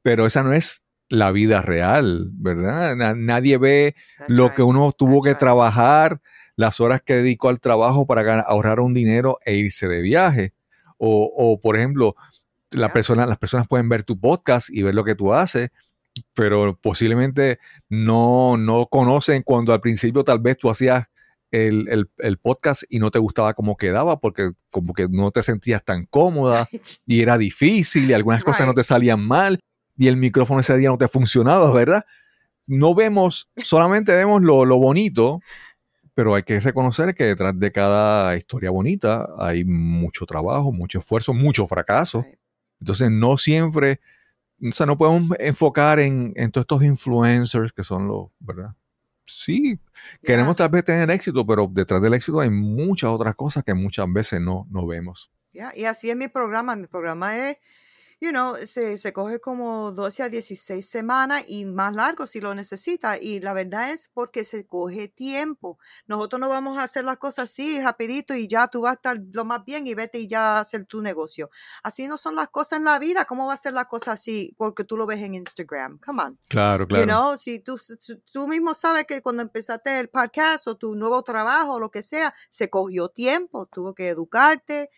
pero 0.02 0.26
esa 0.26 0.44
no 0.44 0.54
es 0.54 0.84
la 1.10 1.32
vida 1.32 1.62
real, 1.62 2.30
¿verdad? 2.34 2.96
Na- 2.96 3.14
nadie 3.16 3.58
ve 3.58 3.96
That's 4.20 4.30
lo 4.30 4.46
right. 4.48 4.56
que 4.56 4.64
uno 4.64 4.92
tuvo 4.92 5.16
That's 5.16 5.24
que 5.26 5.30
right. 5.32 5.40
trabajar, 5.40 6.22
las 6.56 6.80
horas 6.80 7.02
que 7.04 7.16
dedicó 7.16 7.50
al 7.50 7.60
trabajo 7.60 8.06
para 8.06 8.40
ahorrar 8.42 8.80
un 8.80 8.94
dinero 8.94 9.40
e 9.44 9.56
irse 9.56 9.88
de 9.88 10.02
viaje. 10.02 10.54
O, 10.98 11.32
o, 11.36 11.60
por 11.60 11.76
ejemplo, 11.78 12.16
la 12.72 12.88
Ya. 12.88 12.94
persona, 12.94 13.26
las 13.26 13.38
personas 13.40 13.68
pueden 13.68 13.90
ver 13.90 14.04
tu 14.04 14.20
podcast 14.20 14.70
y 14.70 14.84
ver 14.84 14.96
lo 14.96 15.04
que 15.04 15.16
tú 15.16 15.34
haces, 15.34 15.70
pero 16.36 16.78
posiblemente 16.80 17.58
no, 17.90 18.56
no 18.58 18.86
conocen 18.88 19.42
cuando 19.44 19.74
al 19.74 19.82
principio 19.82 20.24
tal 20.24 20.40
vez 20.40 20.58
tú 20.58 20.70
hacías 20.70 21.08
el, 21.54 21.88
el- 21.90 22.10
el 22.18 22.38
podcast 22.38 22.84
y 22.90 23.00
no 23.00 23.12
te 23.12 23.20
gustaba 23.20 23.54
cómo 23.54 23.78
quedaba 23.78 24.20
porque 24.20 24.52
como 24.72 24.94
que 24.94 25.08
no 25.10 25.32
te 25.32 25.44
sentías 25.44 25.84
tan 25.84 26.06
cómoda 26.06 26.68
y 27.06 27.22
era 27.22 27.38
difícil 27.38 28.10
y 28.10 28.14
algunas 28.14 28.44
cosas 28.44 28.66
no 28.68 28.74
te 28.74 28.84
salían 28.84 29.26
mal 29.26 29.60
y 29.96 30.08
el 30.08 30.18
micrófono 30.18 30.60
ese 30.62 30.76
día 30.78 30.90
no 30.90 30.98
te 30.98 31.08
funcionaba, 31.08 31.72
¿verdad? 31.72 32.04
No 32.68 32.96
vemos, 32.96 33.50
solamente 33.64 34.12
vemos 34.16 34.42
lo, 34.42 34.66
lo 34.66 34.78
bonito, 34.78 35.40
pero 36.16 36.34
hay 36.36 36.44
que 36.44 36.60
reconocer 36.60 37.14
que 37.16 37.26
detrás 37.26 37.58
de 37.60 37.72
cada 37.72 38.36
historia 38.38 38.70
bonita 38.72 39.28
hay 39.38 39.64
mucho 39.66 40.26
trabajo, 40.26 40.72
mucho 40.72 41.00
esfuerzo, 41.00 41.34
mucho 41.34 41.68
fracaso. 41.68 42.26
Entonces 42.80 43.12
no 43.12 43.38
siempre, 43.38 44.00
o 44.68 44.72
sea, 44.72 44.86
no 44.86 44.98
podemos 44.98 45.38
enfocar 45.40 46.00
en, 46.00 46.34
en 46.36 46.52
todos 46.52 46.64
estos 46.64 46.84
influencers 46.84 47.72
que 47.74 47.84
son 47.84 48.08
los, 48.08 48.28
¿verdad? 48.40 48.76
Sí, 49.26 49.80
queremos 50.22 50.56
tal 50.56 50.70
vez 50.70 50.84
tener 50.84 51.10
éxito, 51.12 51.46
pero 51.46 51.68
detrás 51.72 52.02
del 52.02 52.14
éxito 52.14 52.40
hay 52.40 52.50
muchas 52.50 53.10
otras 53.10 53.36
cosas 53.36 53.64
que 53.64 53.74
muchas 53.74 54.12
veces 54.12 54.42
no, 54.42 54.68
no 54.70 54.86
vemos. 54.86 55.32
Ya, 55.54 55.72
Y 55.76 55.86
así 55.86 56.10
es 56.10 56.16
mi 56.16 56.28
programa. 56.28 56.76
Mi 56.76 56.88
programa 56.88 57.38
es, 57.38 57.58
you 58.22 58.30
know, 58.32 58.56
se, 58.66 58.98
se 58.98 59.14
coge 59.14 59.40
como 59.40 59.92
12 59.92 60.24
a 60.24 60.30
16 60.30 60.88
semanas 60.88 61.44
y 61.48 61.66
más 61.66 61.94
largo 61.96 62.26
si 62.28 62.40
lo 62.42 62.54
necesita. 62.56 63.18
Y 63.20 63.40
la 63.40 63.54
verdad 63.54 63.92
es 63.92 64.10
porque 64.14 64.44
se 64.46 64.66
coge 64.66 65.08
tiempo. 65.08 65.78
Nosotros 66.08 66.40
no 66.40 66.50
vamos 66.50 66.78
a 66.78 66.84
hacer 66.84 67.04
las 67.04 67.18
cosas 67.18 67.50
así 67.52 67.82
rapidito 67.82 68.34
y 68.34 68.48
ya 68.48 68.68
tú 68.68 68.82
vas 68.82 68.92
a 68.92 68.96
estar 68.96 69.18
lo 69.34 69.46
más 69.46 69.64
bien 69.66 69.88
y 69.88 69.94
vete 69.94 70.20
y 70.20 70.28
ya 70.28 70.60
hacer 70.60 70.86
tu 70.86 71.02
negocio. 71.02 71.50
Así 71.84 72.08
no 72.08 72.18
son 72.18 72.36
las 72.36 72.50
cosas 72.50 72.78
en 72.78 72.86
la 72.86 73.00
vida. 73.00 73.26
¿Cómo 73.26 73.48
va 73.48 73.54
a 73.54 73.58
ser 73.58 73.74
las 73.74 73.86
cosas 73.88 74.20
así? 74.20 74.54
Porque 74.58 74.84
tú 74.84 74.98
lo 74.98 75.06
ves 75.06 75.20
en 75.22 75.34
Instagram. 75.36 76.00
Come 76.06 76.24
on. 76.24 76.40
Claro, 76.50 76.88
claro. 76.88 77.04
You 77.04 77.08
know, 77.10 77.38
si 77.38 77.60
tú- 77.60 77.78
tú 78.32 78.48
mismo 78.48 78.74
sabes 78.74 79.06
que 79.06 79.22
cuando 79.22 79.42
empezaste 79.44 80.00
el 80.00 80.10
podcast 80.10 80.68
o 80.68 80.76
tu 80.76 80.96
nuevo 80.96 81.24
trabajo 81.24 81.74
o 81.74 81.80
lo 81.80 81.92
que 81.92 82.02
sea, 82.02 82.34
se 82.50 82.70
cogió 82.70 83.10
tiempo, 83.10 83.66
tuvo 83.68 83.94
que 83.94 84.10
educarte, 84.10 84.90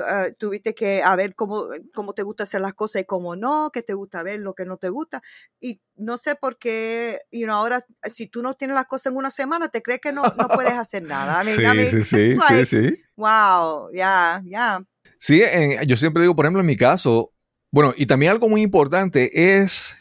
eh, 0.00 0.34
tuviste 0.38 0.74
que 0.74 1.02
a 1.02 1.14
ver 1.16 1.34
cómo, 1.34 1.64
cómo 1.94 2.12
te 2.14 2.22
gusta 2.22 2.44
hacer 2.44 2.60
las 2.60 2.74
cosas 2.74 3.02
y 3.02 3.04
cómo 3.04 3.36
no, 3.36 3.70
que 3.72 3.82
te 3.82 3.94
gusta 3.94 4.22
ver 4.22 4.40
lo 4.40 4.54
que 4.54 4.64
no 4.64 4.76
te 4.76 4.88
gusta. 4.88 5.22
Y 5.60 5.80
no 5.96 6.18
sé 6.18 6.34
por 6.36 6.58
qué, 6.58 7.20
you 7.30 7.44
know, 7.46 7.56
ahora 7.56 7.84
si 8.04 8.26
tú 8.26 8.42
no 8.42 8.54
tienes 8.54 8.74
las 8.74 8.86
cosas 8.86 9.12
en 9.12 9.16
una 9.16 9.30
semana, 9.30 9.68
te 9.68 9.82
crees 9.82 10.00
que 10.00 10.12
no, 10.12 10.22
no 10.36 10.48
puedes 10.48 10.72
hacer 10.78 11.02
nada. 11.02 11.42
I 11.42 11.46
mean, 11.46 11.56
sí, 11.56 11.62
I 11.64 11.74
mean, 11.76 11.90
sí, 11.90 12.04
sí, 12.04 12.34
like, 12.34 12.66
sí, 12.66 12.90
sí. 12.90 12.96
Wow, 13.16 13.90
ya, 13.92 14.42
ya. 14.44 14.84
Sí, 15.18 15.42
en- 15.42 15.86
yo 15.86 15.96
siempre 15.96 16.22
digo, 16.22 16.34
por 16.34 16.44
ejemplo, 16.46 16.60
en 16.60 16.66
mi 16.66 16.76
caso, 16.76 17.32
bueno, 17.70 17.92
y 17.96 18.06
también 18.06 18.32
algo 18.32 18.48
muy 18.48 18.62
importante 18.62 19.60
es 19.60 19.96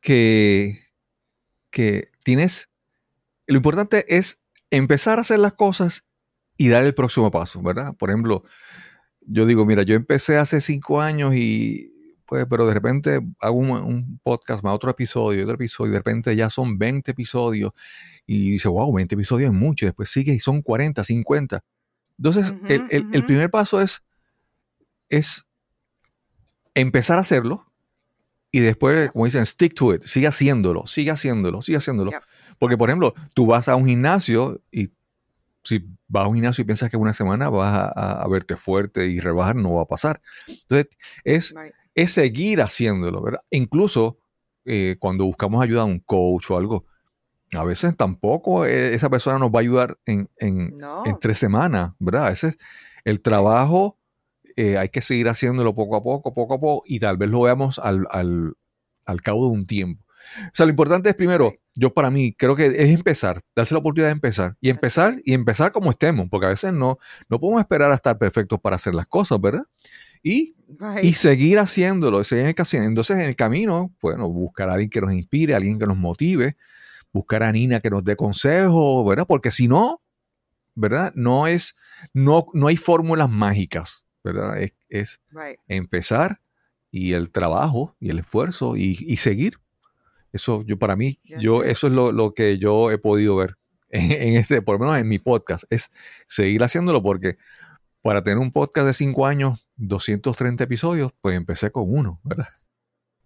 que, 0.00 0.80
que 1.70 2.10
tienes, 2.24 2.68
lo 3.46 3.56
importante 3.56 4.16
es 4.16 4.38
empezar 4.70 5.18
a 5.18 5.22
hacer 5.22 5.38
las 5.40 5.54
cosas 5.54 6.04
y 6.56 6.68
dar 6.68 6.84
el 6.84 6.94
próximo 6.94 7.30
paso, 7.30 7.60
¿verdad? 7.62 7.94
Por 7.96 8.10
ejemplo, 8.10 8.44
yo 9.32 9.46
digo, 9.46 9.64
mira, 9.64 9.82
yo 9.82 9.94
empecé 9.94 10.36
hace 10.36 10.60
cinco 10.60 11.00
años 11.00 11.34
y 11.34 11.92
pues, 12.26 12.46
pero 12.48 12.64
de 12.66 12.74
repente 12.74 13.20
hago 13.40 13.56
un, 13.56 13.70
un 13.70 14.20
podcast 14.22 14.62
más, 14.62 14.72
otro 14.74 14.90
episodio, 14.90 15.42
otro 15.42 15.56
episodio, 15.56 15.90
y 15.90 15.92
de 15.94 15.98
repente 15.98 16.36
ya 16.36 16.48
son 16.48 16.78
20 16.78 17.10
episodios 17.10 17.72
y 18.26 18.52
dice, 18.52 18.68
wow, 18.68 18.92
20 18.92 19.16
episodios 19.16 19.50
es 19.52 19.56
mucho, 19.56 19.84
y 19.84 19.88
después 19.88 20.10
sigue 20.10 20.32
y 20.32 20.38
son 20.38 20.62
40, 20.62 21.02
50. 21.02 21.64
Entonces, 22.18 22.54
el, 22.68 23.08
el- 23.12 23.24
primer 23.24 23.50
paso 23.50 23.80
es, 23.80 24.02
es 25.08 25.44
empezar 26.74 27.18
a 27.18 27.22
hacerlo 27.22 27.66
y 28.52 28.60
después, 28.60 29.10
como 29.10 29.24
dicen, 29.24 29.44
stick 29.46 29.74
to 29.74 29.94
it, 29.94 30.04
sigue 30.04 30.26
haciéndolo, 30.28 30.86
sigue 30.86 31.10
haciéndolo, 31.10 31.62
sigue 31.62 31.78
haciéndolo. 31.78 32.10
Yep. 32.12 32.22
Porque, 32.58 32.76
por 32.76 32.90
ejemplo, 32.90 33.14
tú 33.34 33.46
vas 33.46 33.68
a 33.68 33.74
un 33.76 33.86
gimnasio 33.86 34.60
y 34.70 34.90
si 35.62 35.84
vas 36.08 36.24
a 36.24 36.28
un 36.28 36.34
gimnasio 36.36 36.62
y 36.62 36.64
piensas 36.64 36.90
que 36.90 36.96
una 36.96 37.12
semana 37.12 37.48
vas 37.50 37.92
a, 37.94 38.26
verte 38.28 38.56
fuerte 38.56 39.06
y 39.06 39.20
rebajar, 39.20 39.56
no 39.56 39.74
va 39.74 39.82
a 39.82 39.86
pasar. 39.88 40.20
Entonces, 40.46 40.88
es, 41.24 41.54
es 41.94 42.12
seguir 42.12 42.60
haciéndolo, 42.62 43.22
¿verdad? 43.22 43.40
Incluso 43.50 44.18
eh, 44.64 44.96
cuando 44.98 45.24
buscamos 45.24 45.62
ayuda 45.62 45.82
a 45.82 45.86
un 45.86 46.00
coach 46.00 46.50
o 46.50 46.56
algo, 46.56 46.86
a 47.52 47.64
veces 47.64 47.96
tampoco 47.96 48.64
eh, 48.64 48.94
esa 48.94 49.10
persona 49.10 49.38
nos 49.38 49.50
va 49.50 49.58
a 49.58 49.62
ayudar 49.62 49.98
en, 50.06 50.28
en- 50.38 50.78
No. 50.78 51.02
en 51.04 51.18
tres 51.18 51.38
semanas, 51.38 51.92
¿verdad? 51.98 52.26
A 52.26 52.30
veces 52.30 52.56
el 53.04 53.20
trabajo 53.20 53.98
eh, 54.56 54.78
hay 54.78 54.88
que 54.88 55.02
seguir 55.02 55.28
haciéndolo 55.28 55.74
poco 55.74 55.96
a 55.96 56.02
poco, 56.02 56.32
poco 56.34 56.54
a 56.54 56.60
poco, 56.60 56.82
y 56.86 57.00
tal 57.00 57.16
vez 57.16 57.28
lo 57.30 57.42
veamos 57.42 57.78
al, 57.78 58.06
al- 58.10 58.54
al 59.06 59.22
cabo 59.22 59.46
de 59.46 59.52
un 59.52 59.66
tiempo. 59.66 60.04
O 60.46 60.50
sea, 60.52 60.66
lo 60.66 60.70
importante 60.70 61.08
es 61.08 61.14
primero, 61.14 61.54
yo 61.74 61.92
para 61.92 62.10
mí 62.10 62.32
creo 62.34 62.54
que 62.56 62.66
es 62.66 62.90
empezar, 62.94 63.40
darse 63.54 63.74
la 63.74 63.78
oportunidad 63.80 64.08
de 64.08 64.12
empezar 64.12 64.56
y 64.60 64.70
empezar 64.70 65.20
y 65.24 65.34
empezar 65.34 65.72
como 65.72 65.90
estemos, 65.90 66.28
porque 66.30 66.46
a 66.46 66.50
veces 66.50 66.72
no, 66.72 66.98
no 67.28 67.40
podemos 67.40 67.60
esperar 67.60 67.90
a 67.90 67.96
estar 67.96 68.16
perfectos 68.18 68.60
para 68.60 68.76
hacer 68.76 68.94
las 68.94 69.06
cosas, 69.06 69.40
¿verdad? 69.40 69.64
Y 70.22 70.54
Right. 70.78 71.04
y 71.04 71.14
seguir 71.14 71.58
haciéndolo, 71.58 72.22
seguir 72.22 72.54
haciendo. 72.56 72.86
Entonces, 72.86 73.16
en 73.18 73.24
el 73.24 73.34
camino, 73.34 73.92
bueno, 74.00 74.28
buscar 74.30 74.70
a 74.70 74.74
alguien 74.74 74.88
que 74.88 75.00
nos 75.00 75.12
inspire, 75.12 75.54
alguien 75.54 75.80
que 75.80 75.86
nos 75.86 75.96
motive, 75.96 76.56
buscar 77.12 77.42
a 77.42 77.50
Nina 77.50 77.80
que 77.80 77.90
nos 77.90 78.04
dé 78.04 78.14
consejo, 78.14 79.04
¿verdad? 79.04 79.26
Porque 79.26 79.50
si 79.50 79.66
no, 79.66 80.00
¿verdad? 80.76 81.12
No 81.16 81.48
es, 81.48 81.74
no, 82.14 82.46
no 82.54 82.68
hay 82.68 82.76
fórmulas 82.76 83.28
mágicas, 83.28 84.06
¿verdad? 84.22 84.60
Es, 84.62 84.72
es 84.88 85.20
right. 85.30 85.58
empezar 85.66 86.40
y 86.92 87.14
el 87.14 87.30
trabajo 87.30 87.96
y 87.98 88.10
el 88.10 88.20
esfuerzo 88.20 88.76
y, 88.76 88.96
y 89.00 89.16
seguir. 89.16 89.58
Eso, 90.32 90.62
yo 90.66 90.78
para 90.78 90.96
mí, 90.96 91.18
yo, 91.24 91.64
eso 91.64 91.86
es 91.86 91.92
lo, 91.92 92.12
lo 92.12 92.34
que 92.34 92.58
yo 92.58 92.90
he 92.90 92.98
podido 92.98 93.36
ver 93.36 93.56
en, 93.88 94.10
en 94.10 94.36
este, 94.36 94.62
por 94.62 94.76
lo 94.76 94.86
menos 94.86 94.98
en 94.98 95.08
mi 95.08 95.18
podcast, 95.18 95.64
es 95.70 95.90
seguir 96.26 96.62
haciéndolo 96.62 97.02
porque 97.02 97.36
para 98.02 98.22
tener 98.22 98.38
un 98.38 98.52
podcast 98.52 98.86
de 98.86 98.94
cinco 98.94 99.26
años, 99.26 99.66
230 99.76 100.64
episodios, 100.64 101.12
pues 101.20 101.36
empecé 101.36 101.70
con 101.70 101.84
uno, 101.86 102.20
¿verdad? 102.24 102.48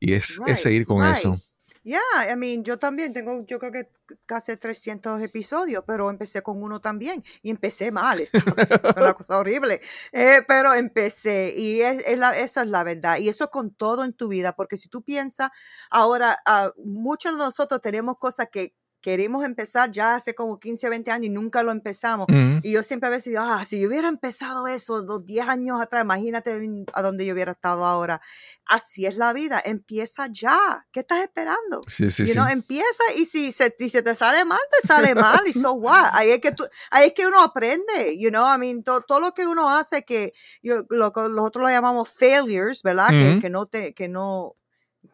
Y 0.00 0.14
es, 0.14 0.38
Right, 0.38 0.48
es 0.48 0.62
seguir 0.62 0.86
con 0.86 1.02
right. 1.05 1.16
eso. 1.16 1.40
Yeah, 1.87 2.01
I 2.30 2.35
mean, 2.37 2.64
yo 2.64 2.78
también 2.78 3.12
tengo, 3.12 3.45
yo 3.47 3.59
creo 3.59 3.70
que 3.70 3.91
casi 4.24 4.57
300 4.57 5.20
episodios, 5.20 5.85
pero 5.87 6.09
empecé 6.09 6.41
con 6.43 6.62
uno 6.62 6.80
también 6.80 7.22
y 7.43 7.51
empecé 7.51 7.91
mal, 7.93 8.20
es 8.20 8.30
una 8.97 9.12
cosa 9.14 9.37
horrible, 9.39 9.80
Eh, 10.12 10.41
pero 10.49 10.72
empecé 10.72 11.53
y 11.55 11.82
es, 11.82 12.03
es 12.07 12.18
la- 12.18 12.39
esa 12.39 12.62
es 12.62 12.68
la 12.70 12.85
verdad 12.85 13.18
y 13.18 13.28
eso 13.28 13.51
con 13.51 13.74
todo 13.74 14.03
en 14.05 14.14
tu 14.14 14.28
vida, 14.28 14.55
porque 14.57 14.78
si 14.78 14.89
tú 14.89 15.03
piensas, 15.03 15.51
ahora 15.91 16.39
ah, 16.47 16.72
muchos 16.82 17.32
de 17.32 17.39
nosotros 17.39 17.80
tenemos 17.82 18.16
cosas 18.18 18.49
que 18.51 18.74
queremos 19.05 19.44
empezar 19.44 19.90
ya 19.90 20.14
hace 20.14 20.34
como 20.34 20.59
15 20.59 20.86
o 20.86 20.90
20 20.90 21.11
años 21.11 21.26
y 21.26 21.28
nunca 21.28 21.62
lo 21.62 21.72
empezamos. 21.72 22.26
Ujú. 22.30 22.61
Y 22.62 22.72
yo 22.72 22.82
siempre 22.82 23.09
a 23.09 23.11
veces 23.11 23.26
digo, 23.32 23.42
ah, 23.44 23.62
si 23.66 23.78
yo 23.78 23.86
hubiera 23.88 24.09
empezado 24.09 24.66
eso 24.66 25.02
dos, 25.02 25.26
10 25.26 25.46
años 25.46 25.78
atrás, 25.78 26.05
imagínate 26.05 26.59
a 26.94 27.02
dónde 27.02 27.26
yo 27.26 27.34
hubiera 27.34 27.52
estado 27.52 27.84
ahora. 27.84 28.22
Así 28.64 29.05
es 29.05 29.18
la 29.18 29.34
vida, 29.34 29.61
empieza 29.62 30.26
ya. 30.32 30.86
¿Qué 30.90 31.00
estás 31.00 31.22
esperando? 31.22 31.82
Sí, 31.86 32.11
sí, 32.11 32.22
You 32.22 32.28
sí. 32.32 32.32
know, 32.38 32.48
empieza 32.48 33.02
y 33.14 33.26
si 33.26 33.52
se, 33.52 33.74
si 33.78 33.90
se 33.90 34.00
te 34.00 34.14
sale 34.14 34.46
mal, 34.46 34.59
te 34.80 34.88
sale 34.88 35.14
mal 35.14 35.42
y 35.46 35.52
so 35.52 35.74
what. 35.74 36.09
Ahí 36.12 36.30
es 36.30 36.40
que 36.40 36.52
tú, 36.52 36.64
ahí 36.90 37.09
es 37.09 37.12
que 37.12 37.26
uno 37.26 37.42
aprende, 37.42 38.16
you 38.18 38.30
know, 38.30 38.46
I 38.55 38.57
mean, 38.57 38.82
to- 38.84 39.02
todo 39.02 39.20
lo 39.20 39.32
que 39.34 39.46
uno 39.46 39.68
hace 39.68 40.02
que 40.07 40.32
yo, 40.62 40.84
lo, 40.88 41.12
que 41.12 41.20
nosotros 41.28 41.64
lo 41.64 41.68
llamamos 41.68 42.11
failures, 42.11 42.82
¿verdad? 42.82 43.09
Que- 43.11 43.32
Ujú. 43.32 43.40
que, 43.42 43.50
no 43.50 43.66
te, 43.66 43.92
que 43.92 44.09
no, 44.09 44.57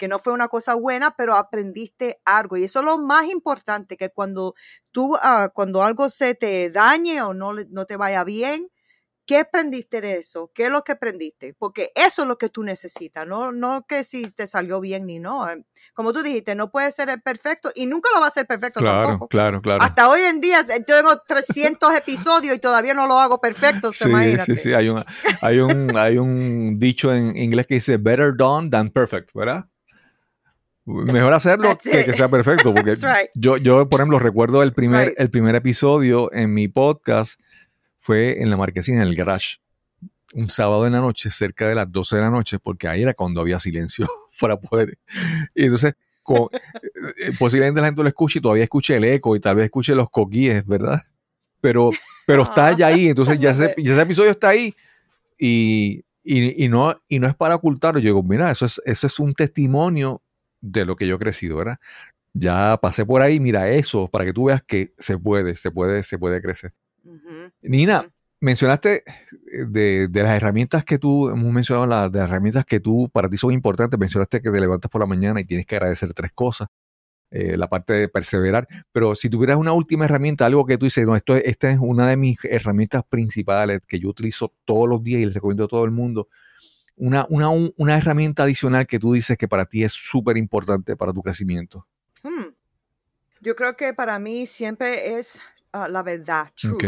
que 0.01 0.09
no 0.09 0.19
fue 0.19 0.33
una 0.33 0.49
cosa 0.49 0.75
buena, 0.75 1.15
pero 1.15 1.37
aprendiste 1.37 2.21
algo. 2.25 2.57
Y 2.57 2.65
eso 2.65 2.79
es 2.81 2.87
lo 2.87 2.97
más 2.99 3.27
importante, 3.27 3.99
que 3.99 4.09
cuando 4.09 4.55
tú, 4.91 5.15
ah, 5.21 5.51
cuando 5.55 5.83
algo 5.85 6.09
se 6.09 6.35
te 6.35 6.71
dañe 6.71 7.21
o 7.21 7.35
no, 7.35 7.53
no 7.69 7.85
te 7.85 7.99
vaya 7.99 8.25
bien, 8.25 8.69
¿qué 9.27 9.39
aprendiste 9.39 10.01
de 10.01 10.15
eso? 10.17 10.51
¿Qué 10.53 10.65
es 10.65 10.71
lo 10.73 10.83
que 10.83 10.91
aprendiste? 10.93 11.55
Porque 11.57 11.93
eso 11.95 12.23
es 12.23 12.29
lo 12.29 12.37
que 12.37 12.49
tú 12.49 12.65
necesitas, 12.65 13.29
no, 13.29 13.53
no 13.53 13.85
que 13.87 14.03
si 14.03 14.29
te 14.33 14.49
salió 14.49 14.81
bien 14.81 15.07
ni 15.07 15.21
no. 15.21 15.49
Eh, 15.49 15.63
Como 15.95 16.13
tú 16.13 16.23
dijiste, 16.25 16.57
no 16.57 16.73
puede 16.73 16.91
ser 16.91 17.11
el 17.11 17.23
perfecto 17.23 17.71
y 17.77 17.87
nunca 17.87 18.09
lo 18.13 18.21
va 18.21 18.27
a 18.27 18.31
ser 18.33 18.47
perfecto 18.49 18.81
Claro, 18.81 19.07
tampoco. 19.07 19.29
claro, 19.29 19.63
claro. 19.63 19.85
Hasta 19.85 20.09
hoy 20.09 20.23
en 20.23 20.41
día 20.41 20.61
eh, 20.69 20.83
tengo 20.85 21.17
300 21.29 21.95
episodios 21.95 22.57
y 22.57 22.59
todavía 22.59 22.93
no 22.95 23.07
lo 23.07 23.21
hago 23.21 23.41
perfecto, 23.41 23.93
Sí, 23.93 24.09
imagínate. 24.09 24.57
sí, 24.57 24.63
sí. 24.63 24.75
Hay 24.75 24.89
un, 24.89 25.05
hay, 25.43 25.61
un, 25.61 25.97
hay 25.97 26.19
un 26.19 26.81
dicho 26.81 27.15
en 27.15 27.37
inglés 27.37 27.69
que 27.69 27.75
dice 27.75 27.99
better 27.99 28.33
done 28.37 28.69
than 28.69 28.91
perfect, 28.91 29.31
¿verdad? 29.33 29.67
Mejor 30.87 31.33
hacerlo 31.35 31.77
que 31.79 32.05
que 32.05 32.15
sea 32.15 32.29
perfecto. 32.29 32.73
Porque 32.75 32.95
right. 32.95 33.31
yo, 33.35 33.57
yo, 33.59 33.89
por 33.89 34.01
ejemplo, 34.01 34.19
recuerdo 34.19 34.63
el 34.63 34.73
primer, 34.73 35.09
Right. 35.09 35.21
el 35.21 35.31
primer 35.31 35.55
episodio 35.55 36.33
en 36.33 36.53
mi 36.55 36.69
podcast 36.69 37.41
fue 37.97 38.43
en 38.43 38.51
la 38.51 38.57
marquesina, 38.57 39.03
en 39.03 39.09
el 39.09 39.15
garage. 39.15 39.59
Un 40.33 40.49
sábado 40.49 40.87
en 40.87 40.93
la 40.93 41.01
noche, 41.01 41.31
cerca 41.31 41.69
de 41.69 41.75
las 41.75 41.91
12 41.91 42.17
de 42.17 42.23
la 42.23 42.31
noche, 42.31 42.59
porque 42.59 42.87
ahí 42.89 43.03
era 43.03 43.15
cuando 43.15 43.41
había 43.41 43.59
silencio 43.59 44.07
para 44.41 44.59
poder. 44.59 44.97
Y 45.55 45.65
entonces, 45.65 45.95
co- 46.23 46.51
eh, 47.19 47.33
posiblemente 47.39 47.81
la 47.81 47.89
gente 47.89 48.03
lo 48.03 48.09
escuche 48.09 48.39
y 48.39 48.43
todavía 48.43 48.65
escuche 48.65 48.97
el 48.97 49.05
eco 49.05 49.35
y 49.37 49.41
tal 49.41 49.57
vez 49.57 49.67
escuche 49.67 49.95
los 49.95 50.09
coquíes, 50.09 50.65
¿verdad? 50.67 51.01
Pero, 51.61 51.91
pero 52.27 52.45
está 52.45 52.73
ya 52.73 52.87
ahí, 52.87 53.09
entonces 53.09 53.39
ya 53.39 53.51
ese, 53.51 53.75
ya 53.77 53.93
ese 53.93 54.03
episodio 54.03 54.31
está 54.31 54.49
ahí 54.51 54.75
y, 55.39 56.05
y, 56.23 56.65
y 56.65 56.69
no, 56.69 56.99
y 57.09 57.19
no 57.19 57.27
es 57.29 57.35
para 57.35 57.57
ocultarlo. 57.57 58.01
Yo 58.01 58.07
digo, 58.07 58.23
mira, 58.23 58.51
eso 58.51 58.65
es, 58.67 58.81
eso 58.87 59.07
es 59.09 59.19
un 59.19 59.35
testimonio 59.35 60.23
de 60.61 60.85
lo 60.85 60.97
que 60.97 61.07
yo 61.07 61.17
he 61.17 61.19
crecido, 61.19 61.57
¿verdad? 61.57 61.79
Ya 62.33 62.79
pasé 62.81 63.05
por 63.07 63.23
ahí, 63.23 63.41
mira 63.41 63.71
eso, 63.71 64.09
para 64.09 64.25
que 64.25 64.33
tú 64.33 64.45
veas 64.45 64.63
que 64.63 64.95
se 64.99 65.19
puede, 65.19 65.57
se 65.57 65.71
puede, 65.71 66.03
se 66.05 66.19
puede 66.19 66.41
crecer. 66.43 66.73
Nina, 67.63 68.09
mencionaste 68.41 69.03
eh, 69.53 69.67
de, 69.69 70.09
de 70.09 70.23
las 70.23 70.37
herramientas 70.37 70.85
que 70.85 70.99
tú, 70.99 71.29
hemos 71.31 71.53
mencionado 71.53 71.87
las, 71.87 72.13
de 72.13 72.21
las 72.21 72.29
herramientas 72.31 72.65
que 72.65 72.81
tú, 72.81 73.09
para 73.13 73.29
ti 73.29 73.37
son 73.37 73.53
importantes, 73.53 73.99
mencionaste 73.99 74.41
que 74.41 74.51
te 74.51 74.61
levantas 74.61 74.91
por 74.91 75.01
la 75.01 75.07
mañana 75.07 75.41
y 75.41 75.45
tienes 75.45 75.67
que 75.67 75.77
agradecer 75.77 76.13
tres 76.15 76.33
cosas, 76.33 76.69
eh, 77.33 77.57
la 77.57 77.69
parte 77.69 77.93
de 77.95 78.09
perseverar, 78.09 78.67
pero 78.93 79.15
si 79.15 79.31
tuvieras 79.31 79.57
una 79.57 79.73
última 79.73 80.05
herramienta, 80.05 80.47
algo 80.47 80.67
que 80.67 80.79
tú 80.79 80.87
dices, 80.87 81.07
no, 81.07 81.17
esto, 81.17 81.37
es- 81.37 81.45
esta 81.47 81.71
es 81.71 81.79
una 81.81 82.09
de 82.09 82.17
mis 82.17 82.39
herramientas 82.45 83.03
principales 83.09 83.81
que 83.87 84.01
yo 84.01 84.09
utilizo 84.09 84.53
todos 84.65 84.89
los 84.89 85.03
días 85.05 85.21
y 85.23 85.27
les 85.27 85.35
recomiendo 85.35 85.65
a 85.65 85.69
todo 85.69 85.85
el 85.85 85.91
mundo, 85.93 86.29
una, 87.01 87.27
una, 87.31 87.49
un- 87.49 87.73
una 87.77 87.97
herramienta 87.97 88.43
adicional 88.45 88.87
que 88.87 88.99
tú 88.99 89.13
dices 89.15 89.37
que 89.39 89.49
para 89.49 89.65
ti 89.67 89.83
es 89.83 89.93
súper 89.93 90.37
importante 90.37 90.97
para 90.97 91.13
tu 91.13 91.23
crecimiento. 91.23 91.87
Hmm. 92.23 92.55
Yo 93.41 93.57
creo 93.57 93.77
que 93.77 93.95
para 93.95 94.19
mí 94.19 94.47
siempre 94.47 95.19
es 95.19 95.41
ah, 95.73 95.89
la 95.89 96.03
verdad, 96.03 96.53
truth. 96.55 96.75
Ok, 96.75 96.85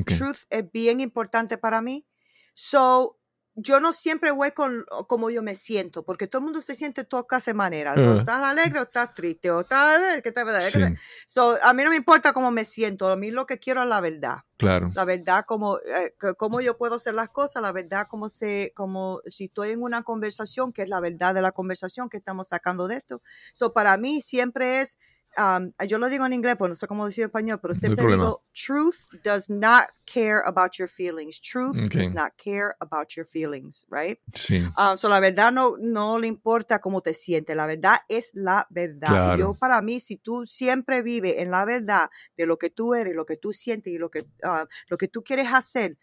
ok. 0.00 0.12
Truth 0.18 0.38
es 0.50 0.70
bien 0.72 1.00
importante 1.00 1.58
para 1.58 1.80
mí. 1.80 2.04
So, 2.52 3.18
yo 3.54 3.80
no 3.80 3.92
siempre 3.92 4.30
voy 4.30 4.52
con 4.52 4.84
como 5.08 5.30
yo 5.30 5.42
me 5.42 5.54
siento, 5.54 6.04
porque 6.04 6.26
todo 6.26 6.40
el 6.40 6.44
mundo 6.44 6.60
se 6.62 6.74
siente 6.74 7.04
todas 7.04 7.26
de 7.44 7.54
maneras. 7.54 7.96
O 7.98 8.00
Ajá. 8.00 8.20
estás 8.20 8.42
alegre 8.42 8.80
o 8.80 8.82
estás 8.84 9.12
triste, 9.12 9.50
o 9.50 9.60
estás... 9.60 10.22
¿qué 10.22 10.32
te- 10.32 10.42
Sí, 10.60 10.80
So, 11.26 11.58
a 11.62 11.72
mí 11.74 11.82
no 11.84 11.90
me 11.90 11.96
importa 11.96 12.32
cómo 12.32 12.50
me 12.50 12.64
siento, 12.64 13.08
a 13.08 13.16
mí 13.16 13.30
lo 13.30 13.46
que 13.46 13.58
quiero 13.58 13.82
es 13.82 13.88
la 13.88 14.00
verdad. 14.00 14.38
claro. 14.56 14.90
La 14.94 15.04
verdad, 15.04 15.44
como, 15.46 15.78
eh, 15.78 16.14
cómo 16.38 16.60
yo 16.60 16.76
puedo 16.78 16.96
hacer 16.96 17.14
las 17.14 17.28
cosas, 17.30 17.62
la 17.62 17.72
verdad, 17.72 18.06
como, 18.08 18.28
se, 18.28 18.72
como 18.74 19.20
si 19.26 19.44
estoy 19.44 19.70
en 19.70 19.82
una 19.82 20.02
conversación, 20.02 20.72
que 20.72 20.82
es 20.82 20.88
la 20.88 21.00
verdad 21.00 21.34
de 21.34 21.42
la 21.42 21.52
conversación 21.52 22.08
que 22.08 22.16
estamos 22.18 22.48
sacando 22.48 22.88
de 22.88 22.96
esto. 22.96 23.22
So, 23.54 23.72
para 23.72 23.96
mí 23.96 24.20
siempre 24.20 24.80
es, 24.80 24.98
um, 25.38 25.72
yo 25.86 25.98
lo 25.98 26.08
digo 26.08 26.26
en 26.26 26.32
inglés, 26.32 26.56
pues 26.58 26.68
no 26.68 26.74
sé 26.74 26.86
cómo 26.86 27.06
decir 27.06 27.22
en 27.24 27.28
español, 27.28 27.60
pero 27.60 27.74
No 27.74 27.80
siempre 27.80 27.96
problema. 27.96 28.24
digo, 28.24 28.44
truth 28.52 29.08
does 29.22 29.48
not 29.50 29.86
care 30.06 30.42
about 30.44 30.72
your 30.78 30.88
feelings. 30.88 31.40
Truth 31.40 31.86
Okay. 31.86 31.88
does 31.90 32.12
not 32.12 32.32
care 32.36 32.74
about 32.80 33.10
your 33.16 33.26
feelings, 33.26 33.86
right? 33.90 34.18
Sí, 34.34 34.74
Ah, 34.76 34.96
so 34.96 35.08
la 35.08 35.20
verdad 35.20 35.52
no, 35.52 35.76
no 35.78 36.18
le 36.18 36.28
importa 36.28 36.80
cómo 36.80 37.02
te 37.02 37.14
sientes, 37.14 37.54
la 37.56 37.66
verdad 37.66 37.98
es 38.08 38.30
la 38.34 38.66
verdad. 38.70 39.20
Claro. 39.20 39.34
Yo 39.34 39.54
para 39.54 39.82
mí, 39.82 40.00
si 40.00 40.16
tú 40.16 40.46
siempre 40.46 41.02
vives 41.02 41.34
en 41.38 41.50
la 41.50 41.64
verdad 41.66 42.10
de 42.36 42.46
lo 42.46 42.56
que 42.58 42.70
tú 42.70 42.94
eres, 42.94 43.14
lo 43.14 43.26
que 43.26 43.36
tú 43.36 43.52
sientes 43.52 43.92
y 43.92 43.98
lo 43.98 44.10
que, 44.10 44.26
ah, 44.42 44.66
lo 44.88 44.96
que 44.96 45.08
tú 45.08 45.22
quieres 45.24 45.48
hacer, 45.52 45.98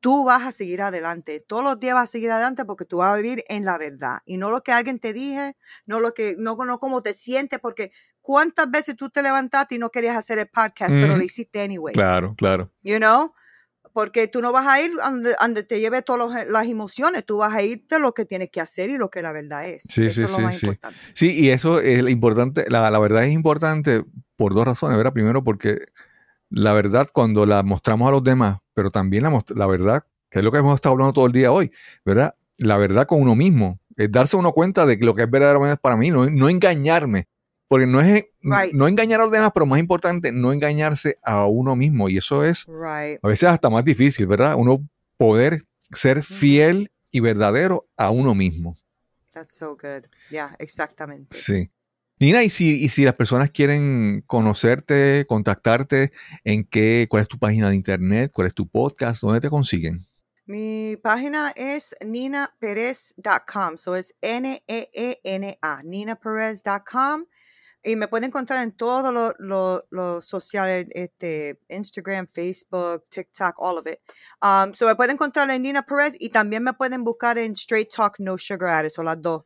tú 0.00 0.24
vas 0.24 0.42
a 0.46 0.52
seguir 0.52 0.82
adelante. 0.82 1.40
Todos 1.40 1.62
los 1.64 1.80
días 1.80 1.94
vas 1.94 2.04
a 2.08 2.12
seguir 2.12 2.30
adelante 2.32 2.64
porque 2.64 2.84
tú 2.84 2.98
vas 2.98 3.14
a 3.14 3.16
vivir 3.16 3.44
en 3.48 3.64
la 3.64 3.78
verdad 3.78 4.18
y 4.24 4.36
no 4.36 4.50
lo 4.50 4.62
que 4.62 4.72
alguien 4.72 4.98
te 4.98 5.12
dije, 5.12 5.56
no 5.86 6.00
lo 6.00 6.12
que, 6.14 6.34
no, 6.38 6.56
no 6.56 6.78
cómo 6.80 7.02
te 7.02 7.14
sientes, 7.14 7.60
porque 7.60 7.92
cuántas 8.22 8.70
veces 8.70 8.96
tú 8.96 9.10
te 9.10 9.22
levantaste 9.22 9.74
y 9.74 9.78
no 9.78 9.90
querías 9.90 10.16
hacer 10.16 10.38
el 10.38 10.46
podcast, 10.46 10.94
pero 10.94 11.16
lo 11.16 11.22
hiciste 11.22 11.60
anyway 11.60 11.92
claro, 11.92 12.34
claro. 12.36 12.70
you 12.82 12.96
know, 12.96 13.34
porque 13.92 14.28
tú 14.28 14.40
no 14.40 14.52
vas 14.52 14.66
a 14.66 14.80
ir 14.80 14.92
donde, 14.96 15.34
donde 15.38 15.62
te 15.64 15.80
lleve 15.80 16.00
todas 16.02 16.48
las 16.48 16.66
emociones, 16.66 17.26
tú 17.26 17.38
vas 17.38 17.52
a 17.54 17.62
ir 17.62 17.84
de 17.88 17.98
lo 17.98 18.14
que 18.14 18.24
tienes 18.24 18.50
que 18.50 18.60
hacer 18.60 18.88
y 18.88 18.96
lo 18.96 19.10
que 19.10 19.20
la 19.20 19.32
verdad 19.32 19.68
es. 19.68 19.82
Sí, 19.82 20.06
Eso 20.06 20.14
sí, 20.14 20.22
es 20.22 20.30
lo 20.30 20.36
sí, 20.36 20.42
más 20.42 20.56
sí. 20.56 20.66
importante. 20.66 20.98
Sí, 21.12 21.32
y 21.38 21.50
eso 21.50 21.80
es 21.80 22.08
importante, 22.08 22.64
la, 22.68 22.90
la 22.90 22.98
verdad 22.98 23.24
es 23.24 23.32
importante 23.32 24.04
por 24.36 24.54
dos 24.54 24.64
razones, 24.64 24.96
¿verdad? 24.96 25.12
Primero 25.12 25.44
porque 25.44 25.86
la 26.48 26.72
verdad 26.72 27.08
cuando 27.12 27.44
la 27.44 27.62
mostramos 27.62 28.08
a 28.08 28.12
los 28.12 28.24
demás, 28.24 28.58
pero 28.74 28.90
también 28.90 29.24
la 29.24 29.66
verdad, 29.66 30.04
que 30.30 30.38
es 30.38 30.44
lo 30.44 30.52
que 30.52 30.58
hemos 30.58 30.74
estado 30.74 30.94
hablando 30.94 31.12
todo 31.12 31.26
el 31.26 31.32
día 31.32 31.52
hoy, 31.52 31.70
¿verdad? 32.04 32.34
La 32.58 32.76
verdad 32.76 33.06
con 33.06 33.20
uno 33.20 33.34
mismo, 33.34 33.80
es 33.96 34.10
darse 34.10 34.36
uno 34.36 34.52
cuenta 34.52 34.86
de 34.86 34.98
que 34.98 35.04
lo 35.04 35.14
que 35.14 35.22
es 35.22 35.30
verdaderamente 35.30 35.76
para 35.76 35.96
mí, 35.96 36.10
no, 36.10 36.28
no 36.30 36.48
engañarme, 36.48 37.28
porque 37.72 37.86
no 37.86 38.02
es 38.02 38.26
Right. 38.42 38.74
no 38.74 38.86
engañar 38.86 39.20
a 39.20 39.22
los 39.22 39.32
demás, 39.32 39.50
pero 39.54 39.64
más 39.64 39.80
importante, 39.80 40.30
no 40.30 40.52
engañarse 40.52 41.16
a 41.22 41.46
uno 41.46 41.74
mismo, 41.74 42.10
y 42.10 42.18
eso 42.18 42.44
es 42.44 42.66
Right. 42.66 43.18
a 43.22 43.28
veces 43.28 43.48
hasta 43.48 43.70
más 43.70 43.82
difícil, 43.82 44.26
¿verdad? 44.26 44.56
Uno 44.58 44.86
poder 45.16 45.64
ser 45.90 46.22
fiel 46.22 46.90
y 47.10 47.20
verdadero 47.20 47.88
a 47.96 48.10
uno 48.10 48.34
mismo. 48.34 48.76
That's 49.32 49.54
so 49.56 49.70
good. 49.70 50.04
Yeah, 50.28 50.54
exactamente. 50.58 51.34
Sí. 51.34 51.70
Nina, 52.18 52.44
y 52.44 52.50
si, 52.50 52.84
y 52.84 52.90
si 52.90 53.06
las 53.06 53.14
personas 53.14 53.50
quieren 53.50 54.22
conocerte, 54.26 55.24
contactarte, 55.26 56.12
¿en 56.44 56.64
qué, 56.64 57.06
cuál 57.08 57.22
es 57.22 57.28
tu 57.28 57.38
página 57.38 57.70
de 57.70 57.76
internet, 57.76 58.32
cuál 58.34 58.48
es 58.48 58.54
tu 58.54 58.68
podcast, 58.68 59.22
dónde 59.22 59.40
te 59.40 59.48
consiguen? 59.48 60.04
Mi 60.44 60.98
página 61.02 61.54
es 61.56 61.96
ninaperez.com, 62.04 63.76
so 63.78 63.96
es 63.96 64.14
N-E-E-N-A, 64.20 65.82
ninaperez.com. 65.84 67.24
Y 67.84 67.96
me 67.96 68.06
pueden 68.06 68.28
encontrar 68.28 68.62
en 68.62 68.72
todos 68.72 69.12
los 69.38 69.82
los 69.90 70.26
sociales, 70.26 70.86
este, 70.90 71.58
Instagram, 71.68 72.28
Facebook, 72.28 73.04
TikTok, 73.10 73.56
all 73.58 73.78
of 73.78 73.86
it. 73.86 73.98
Um, 74.40 74.72
so 74.72 74.86
me 74.86 74.94
pueden 74.94 75.14
encontrar 75.14 75.50
en 75.50 75.62
Nina 75.62 75.82
Perez 75.82 76.14
y 76.18 76.28
también 76.28 76.62
me 76.62 76.72
pueden 76.74 77.02
buscar 77.04 77.38
en 77.38 77.52
Straight 77.52 77.90
Talk 77.92 78.18
No 78.18 78.38
Sugar 78.38 78.70
Added, 78.70 78.92
o 78.98 79.02
las 79.02 79.20
dos. 79.20 79.42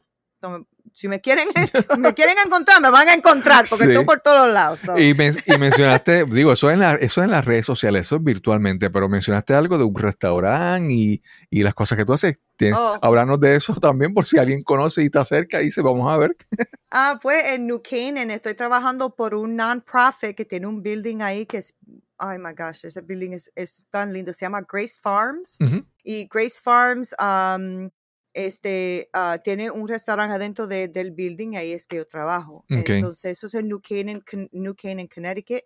Si 0.97 1.09
me 1.09 1.21
quieren, 1.21 1.47
me 1.99 2.15
quieren 2.15 2.37
encontrar, 2.45 2.81
me 2.81 2.89
van 2.91 3.09
a 3.09 3.13
encontrar 3.15 3.67
porque 3.69 3.85
Sí. 3.85 3.91
estoy 3.91 4.05
por 4.07 4.21
todos 4.21 4.49
lados. 4.53 4.81
so. 4.81 4.99
Y, 4.99 5.13
men- 5.15 5.37
y 5.45 5.59
mencionaste, 5.59 6.25
digo, 6.31 6.53
eso 6.53 6.71
en, 6.71 6.81
la, 6.81 6.95
eso 6.95 7.23
en 7.23 7.31
las 7.31 7.45
redes 7.45 7.67
sociales, 7.67 8.07
eso 8.07 8.17
es 8.17 8.25
virtualmente, 8.25 8.89
pero 8.89 9.07
mencionaste 9.09 9.53
algo 9.55 9.77
de 9.77 9.85
un 9.85 9.95
restaurante 9.95 10.93
y, 10.93 11.23
y 11.51 11.63
las 11.63 11.75
cosas 11.75 11.99
que 11.99 12.05
tú 12.07 12.15
haces. 12.15 12.39
Tienes- 12.57 12.79
Oh. 12.81 12.99
Háblanos 13.03 13.39
de 13.39 13.55
eso 13.57 13.75
también, 13.75 14.15
por 14.15 14.25
si 14.25 14.39
alguien 14.39 14.63
conoce 14.63 15.03
y 15.03 15.07
está 15.07 15.25
cerca 15.27 15.61
y 15.61 15.67
dice, 15.67 15.83
vamos 15.83 16.11
a 16.13 16.17
ver. 16.17 16.35
Ah, 16.99 17.19
pues 17.21 17.45
en 17.45 17.67
New 17.67 17.83
Canaan 17.83 18.31
estoy 18.31 18.55
trabajando 18.55 19.15
por 19.15 19.35
un 19.35 19.55
non-profit 19.55 20.35
que 20.35 20.47
tiene 20.47 20.67
un 20.67 20.83
building 20.83 21.21
ahí 21.21 21.45
que 21.45 21.59
es, 21.59 21.75
ay 22.17 22.39
my 22.39 22.53
gosh, 22.57 22.87
ese 22.87 23.03
building 23.03 23.33
es, 23.33 23.53
es 23.55 23.85
tan 23.91 24.15
lindo, 24.15 24.33
se 24.33 24.47
llama 24.47 24.63
Grace 24.67 24.95
Farms. 25.03 25.59
Y 26.03 26.27
Grace 26.33 26.59
Farms 26.63 27.15
um, 27.21 27.91
este, 28.37 29.09
ah, 29.15 29.39
tiene 29.43 29.71
un 29.71 29.89
restaurante 29.89 30.35
adentro 30.35 30.67
de- 30.67 30.89
del 30.89 31.11
building, 31.11 31.57
ahí 31.57 31.73
es 31.73 31.87
que 31.87 31.97
yo 31.97 32.07
trabajo. 32.07 32.65
Entonces, 32.69 33.39
eso 33.39 33.47
es 33.47 33.55
en 33.55 33.69
New 33.69 33.81
Canaan, 33.81 34.23
New 34.53 34.75
Canaan 34.77 35.09
Connecticut. 35.09 35.63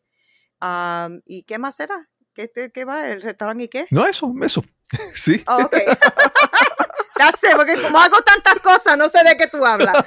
Um, 0.62 1.20
¿Y 1.26 1.42
qué 1.42 1.58
más 1.58 1.80
era? 1.80 2.08
¿Qué, 2.32 2.46
te- 2.48 2.70
qué 2.70 2.84
va? 2.84 3.08
¿El 3.08 3.22
restaurante 3.22 3.64
y 3.64 3.68
qué? 3.68 3.86
No, 3.90 4.06
eso, 4.06 4.32
eso. 4.42 4.62
Sí. 5.14 5.42
Oh, 5.46 5.62
ok. 5.64 5.76
ya 7.18 7.32
sé, 7.32 7.48
porque 7.56 7.74
como 7.80 7.98
hago 7.98 8.18
tantas 8.22 8.54
cosas, 8.62 8.96
no 8.96 9.08
sé 9.08 9.18
de 9.24 9.36
qué 9.36 9.46
tú 9.48 9.64
hablas. 9.64 9.96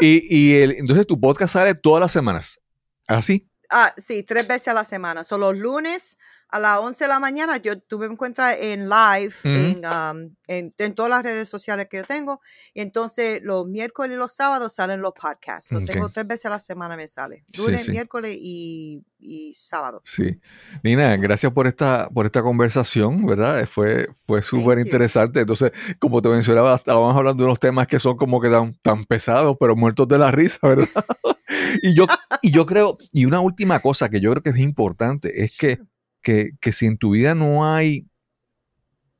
Y, 0.00 0.22
y 0.36 0.54
el- 0.54 0.72
entonces 0.72 1.06
tu 1.06 1.18
podcast 1.20 1.54
sale 1.54 1.74
todas 1.74 2.00
las 2.00 2.12
semanas. 2.12 2.60
Así. 3.06 3.48
Ah, 3.76 3.92
sí, 3.96 4.22
tres 4.22 4.46
veces 4.46 4.68
a 4.68 4.74
la 4.74 4.84
semana. 4.84 5.24
Son 5.24 5.40
los 5.40 5.58
lunes 5.58 6.16
a 6.48 6.60
las 6.60 6.78
11 6.78 7.02
de 7.04 7.08
la 7.08 7.18
mañana. 7.18 7.56
Yo, 7.56 7.76
tú 7.80 7.98
me 7.98 8.06
encuentras 8.06 8.56
en 8.60 8.88
live 8.88 9.34
Ujú. 9.40 9.48
en, 9.48 9.84
um, 9.84 10.34
en, 10.46 10.72
en 10.78 10.94
todas 10.94 11.10
las 11.10 11.24
redes 11.24 11.48
sociales 11.48 11.88
que 11.90 11.96
yo 11.96 12.04
tengo. 12.04 12.40
Y 12.72 12.82
entonces 12.82 13.40
los 13.42 13.66
miércoles 13.66 14.14
y 14.14 14.16
los 14.16 14.32
sábados 14.32 14.74
salen 14.74 15.00
los 15.00 15.12
podcasts. 15.12 15.70
So, 15.70 15.78
Ok. 15.78 15.86
Tengo 15.86 16.08
tres 16.10 16.24
veces 16.24 16.46
a 16.46 16.50
la 16.50 16.60
semana 16.60 16.96
me 16.96 17.08
sale. 17.08 17.44
Lunes, 17.58 17.82
sí. 17.86 17.90
miércoles 17.90 18.36
y, 18.38 19.02
y 19.18 19.52
sábado. 19.54 20.00
Sí. 20.04 20.38
Nina, 20.84 21.16
gracias 21.16 21.50
por 21.52 21.66
esta, 21.66 22.08
por 22.10 22.26
esta 22.26 22.42
conversación, 22.42 23.26
¿verdad? 23.26 23.66
Fue, 23.66 24.08
fue 24.24 24.40
súper 24.40 24.78
interesante. 24.78 25.40
Entonces, 25.40 25.72
como 25.98 26.22
te 26.22 26.28
mencionaba, 26.28 26.76
estábamos 26.76 27.16
hablando 27.16 27.42
de 27.42 27.46
unos 27.46 27.58
temas 27.58 27.88
que 27.88 27.98
son 27.98 28.16
como 28.16 28.40
que 28.40 28.50
tan, 28.50 28.74
tan 28.74 29.04
pesados, 29.04 29.56
pero 29.58 29.74
muertos 29.74 30.06
de 30.06 30.18
la 30.18 30.30
risa, 30.30 30.58
¿verdad? 30.62 30.88
y, 31.82 31.94
yo, 31.94 32.06
y 32.42 32.50
yo 32.52 32.66
creo, 32.66 32.98
y 33.12 33.24
una 33.26 33.40
última 33.40 33.80
cosa 33.80 34.08
que 34.08 34.20
yo 34.20 34.30
creo 34.30 34.42
que 34.42 34.50
es 34.50 34.58
importante, 34.58 35.44
es 35.44 35.56
que, 35.56 35.78
que, 36.22 36.52
que 36.60 36.72
si 36.72 36.86
en 36.86 36.98
tu 36.98 37.10
vida 37.12 37.34
no 37.34 37.66
hay 37.72 38.06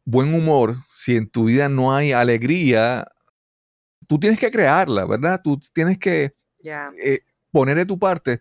buen 0.05 0.35
humor, 0.35 0.77
si 0.89 1.17
en 1.17 1.29
tu 1.29 1.45
vida 1.45 1.69
no 1.69 1.95
hay 1.95 2.13
alegría, 2.13 3.07
tú 4.07 4.19
tienes 4.19 4.39
que 4.39 4.51
crearla, 4.51 5.05
¿verdad? 5.07 5.41
Tú 5.43 5.59
tienes 5.73 5.99
que 5.99 6.35
eh, 7.03 7.21
poner 7.51 7.77
de 7.77 7.87
tu 7.87 7.99
parte 7.99 8.41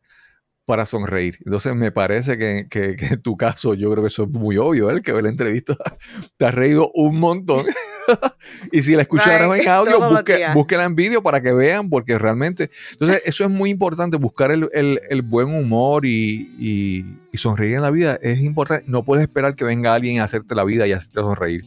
para 0.65 0.85
sonreír. 0.85 1.37
Entonces 1.45 1.75
me 1.75 1.91
parece 1.91 2.37
que, 2.37 2.67
que- 2.69 2.95
que 2.97 3.07
en 3.07 3.21
tu 3.21 3.37
caso 3.37 3.73
yo 3.75 3.91
creo 3.91 4.03
que 4.03 4.09
eso 4.09 4.23
es 4.25 4.29
muy 4.29 4.57
obvio, 4.57 4.89
¿eh? 4.91 4.95
el 4.95 5.03
que 5.03 5.13
ve 5.13 5.23
la 5.23 5.29
entrevista 5.29 5.77
te 6.37 6.45
has 6.47 6.55
reído 6.55 6.91
un 6.95 7.19
montón. 7.19 7.67
y 8.71 8.83
si 8.83 8.95
la 8.95 9.03
escucharon 9.03 9.51
Right, 9.53 9.63
en 9.63 9.69
audio, 9.69 9.99
busque, 10.09 10.45
búsquela 10.53 10.83
en 10.85 10.95
vídeo 10.95 11.21
para 11.23 11.41
que 11.41 11.51
vean, 11.53 11.89
porque 11.89 12.17
realmente... 12.17 12.69
Entonces 12.91 13.21
eso 13.25 13.43
es 13.43 13.49
muy 13.49 13.69
importante, 13.69 14.17
buscar 14.17 14.51
el, 14.51 14.69
el- 14.73 15.01
el 15.09 15.21
buen 15.21 15.53
humor 15.53 16.05
y, 16.05 16.49
y- 16.59 17.05
y 17.31 17.37
sonreír 17.37 17.75
en 17.75 17.81
la 17.81 17.91
vida. 17.91 18.19
Es 18.21 18.39
importante, 18.41 18.85
no 18.87 19.03
puedes 19.03 19.23
esperar 19.23 19.55
que 19.55 19.63
venga 19.63 19.93
alguien 19.93 20.19
a 20.19 20.25
hacerte 20.25 20.55
la 20.55 20.63
vida 20.63 20.85
y 20.87 20.91
hacerte 20.93 21.21
sonreír. 21.21 21.65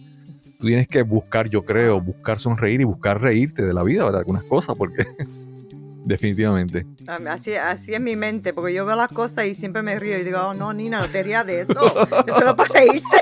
Tú 0.59 0.67
tienes 0.69 0.89
que 0.89 1.03
buscar, 1.03 1.49
yo 1.51 1.65
creo, 1.65 2.01
buscar 2.01 2.39
sonreír 2.39 2.81
y 2.81 2.85
buscar 2.85 3.21
reírte 3.21 3.63
de 3.63 3.75
la 3.75 3.83
vida, 3.83 4.05
¿verdad? 4.05 4.21
Algunas 4.21 4.45
cosas, 4.45 4.75
porque 4.77 5.05
definitivamente. 6.05 6.87
Así, 7.29 7.55
así 7.55 7.93
es 7.95 8.01
mi 8.01 8.17
mente, 8.17 8.53
porque 8.55 8.73
yo 8.73 8.87
veo 8.87 8.97
las 8.97 9.09
cosas 9.09 9.47
y 9.47 9.55
siempre 9.55 9.83
me 9.83 9.99
río 9.99 10.19
y 10.19 10.23
digo, 10.25 10.39
oh, 10.41 10.55
no, 10.55 10.73
Nina, 10.73 11.01
no 11.01 11.07
te 11.09 11.23
rías 11.23 11.45
de 11.47 11.61
eso. 11.61 11.73
Eso 12.27 12.41
no 12.45 12.57
para 12.57 12.73
reírse. 12.81 13.17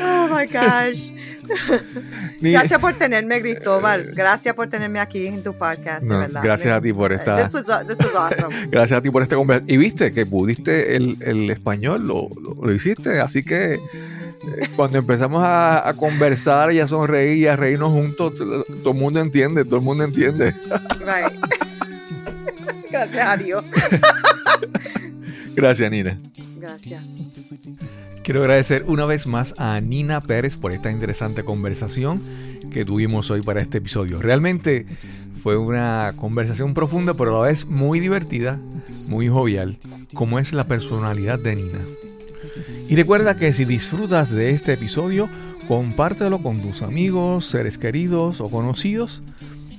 Oh 0.00 0.28
my 0.30 0.46
gosh. 0.46 1.10
Ni- 2.40 2.52
Gracias 2.52 2.78
por 2.78 2.92
tenerme, 2.94 3.40
Cristóbal. 3.40 4.12
Gracias 4.14 4.54
por 4.54 4.68
tenerme 4.68 5.00
aquí 5.00 5.26
en 5.26 5.42
tu 5.42 5.56
podcast, 5.56 6.02
de 6.02 6.08
No, 6.08 6.18
verdad. 6.18 6.40
gracias 6.44 6.74
a 6.76 6.80
ti 6.80 6.92
por 6.92 7.10
esta- 7.12 7.42
This 7.42 7.54
was, 7.54 7.66
this 7.86 7.98
was 8.00 8.14
awesome. 8.14 8.66
Gracias 8.70 8.98
a 8.98 9.02
ti 9.02 9.10
por 9.10 9.22
esta 9.22 9.36
conversación. 9.36 9.70
Y 9.74 9.78
viste 9.78 10.12
que 10.12 10.26
pudiste 10.26 10.94
el, 10.96 11.16
el 11.22 11.50
español, 11.50 12.06
lo, 12.06 12.28
lo- 12.40 12.54
lo 12.62 12.72
hiciste. 12.72 13.20
Así 13.20 13.42
que 13.42 13.74
eh, 13.74 13.80
cuando 14.76 14.98
empezamos 14.98 15.42
a, 15.42 15.88
a 15.88 15.94
conversar 15.94 16.70
y 16.72 16.80
a 16.80 16.86
sonreír 16.86 17.38
y 17.38 17.46
a 17.46 17.56
reírnos 17.56 17.92
juntos, 17.92 18.34
todo 18.36 18.92
el 18.92 18.98
mundo 18.98 19.20
entiende, 19.20 19.64
todo 19.64 19.76
el 19.76 19.82
mundo 19.82 20.04
entiende. 20.04 20.54
Right. 21.00 21.32
Gracias 22.90 23.28
a 23.28 23.36
Dios. 23.36 23.64
Gracias, 25.56 25.90
Nina. 25.90 26.18
Gracias. 26.56 27.04
Quiero 28.22 28.42
agradecer 28.42 28.84
una 28.86 29.06
vez 29.06 29.26
más 29.26 29.54
a 29.58 29.80
Nina 29.80 30.20
Pérez 30.20 30.56
por 30.56 30.72
esta 30.72 30.90
interesante 30.90 31.44
conversación 31.44 32.20
que 32.70 32.84
tuvimos 32.84 33.30
hoy 33.30 33.42
para 33.42 33.60
este 33.60 33.78
episodio. 33.78 34.20
Realmente 34.20 34.86
fue 35.42 35.56
una 35.56 36.12
conversación 36.16 36.74
profunda, 36.74 37.14
pero 37.14 37.30
a 37.30 37.42
la 37.42 37.48
vez 37.48 37.66
muy 37.66 38.00
divertida, 38.00 38.60
muy 39.08 39.28
jovial, 39.28 39.78
como 40.14 40.38
es 40.38 40.52
la 40.52 40.64
personalidad 40.64 41.38
de 41.38 41.56
Nina. 41.56 41.78
Y 42.88 42.96
recuerda 42.96 43.36
que 43.36 43.52
si 43.52 43.64
disfrutas 43.64 44.30
de 44.30 44.50
este 44.50 44.74
episodio, 44.74 45.28
compártelo 45.66 46.38
con 46.38 46.60
tus 46.60 46.82
amigos, 46.82 47.46
seres 47.46 47.78
queridos 47.78 48.40
o 48.40 48.50
conocidos. 48.50 49.22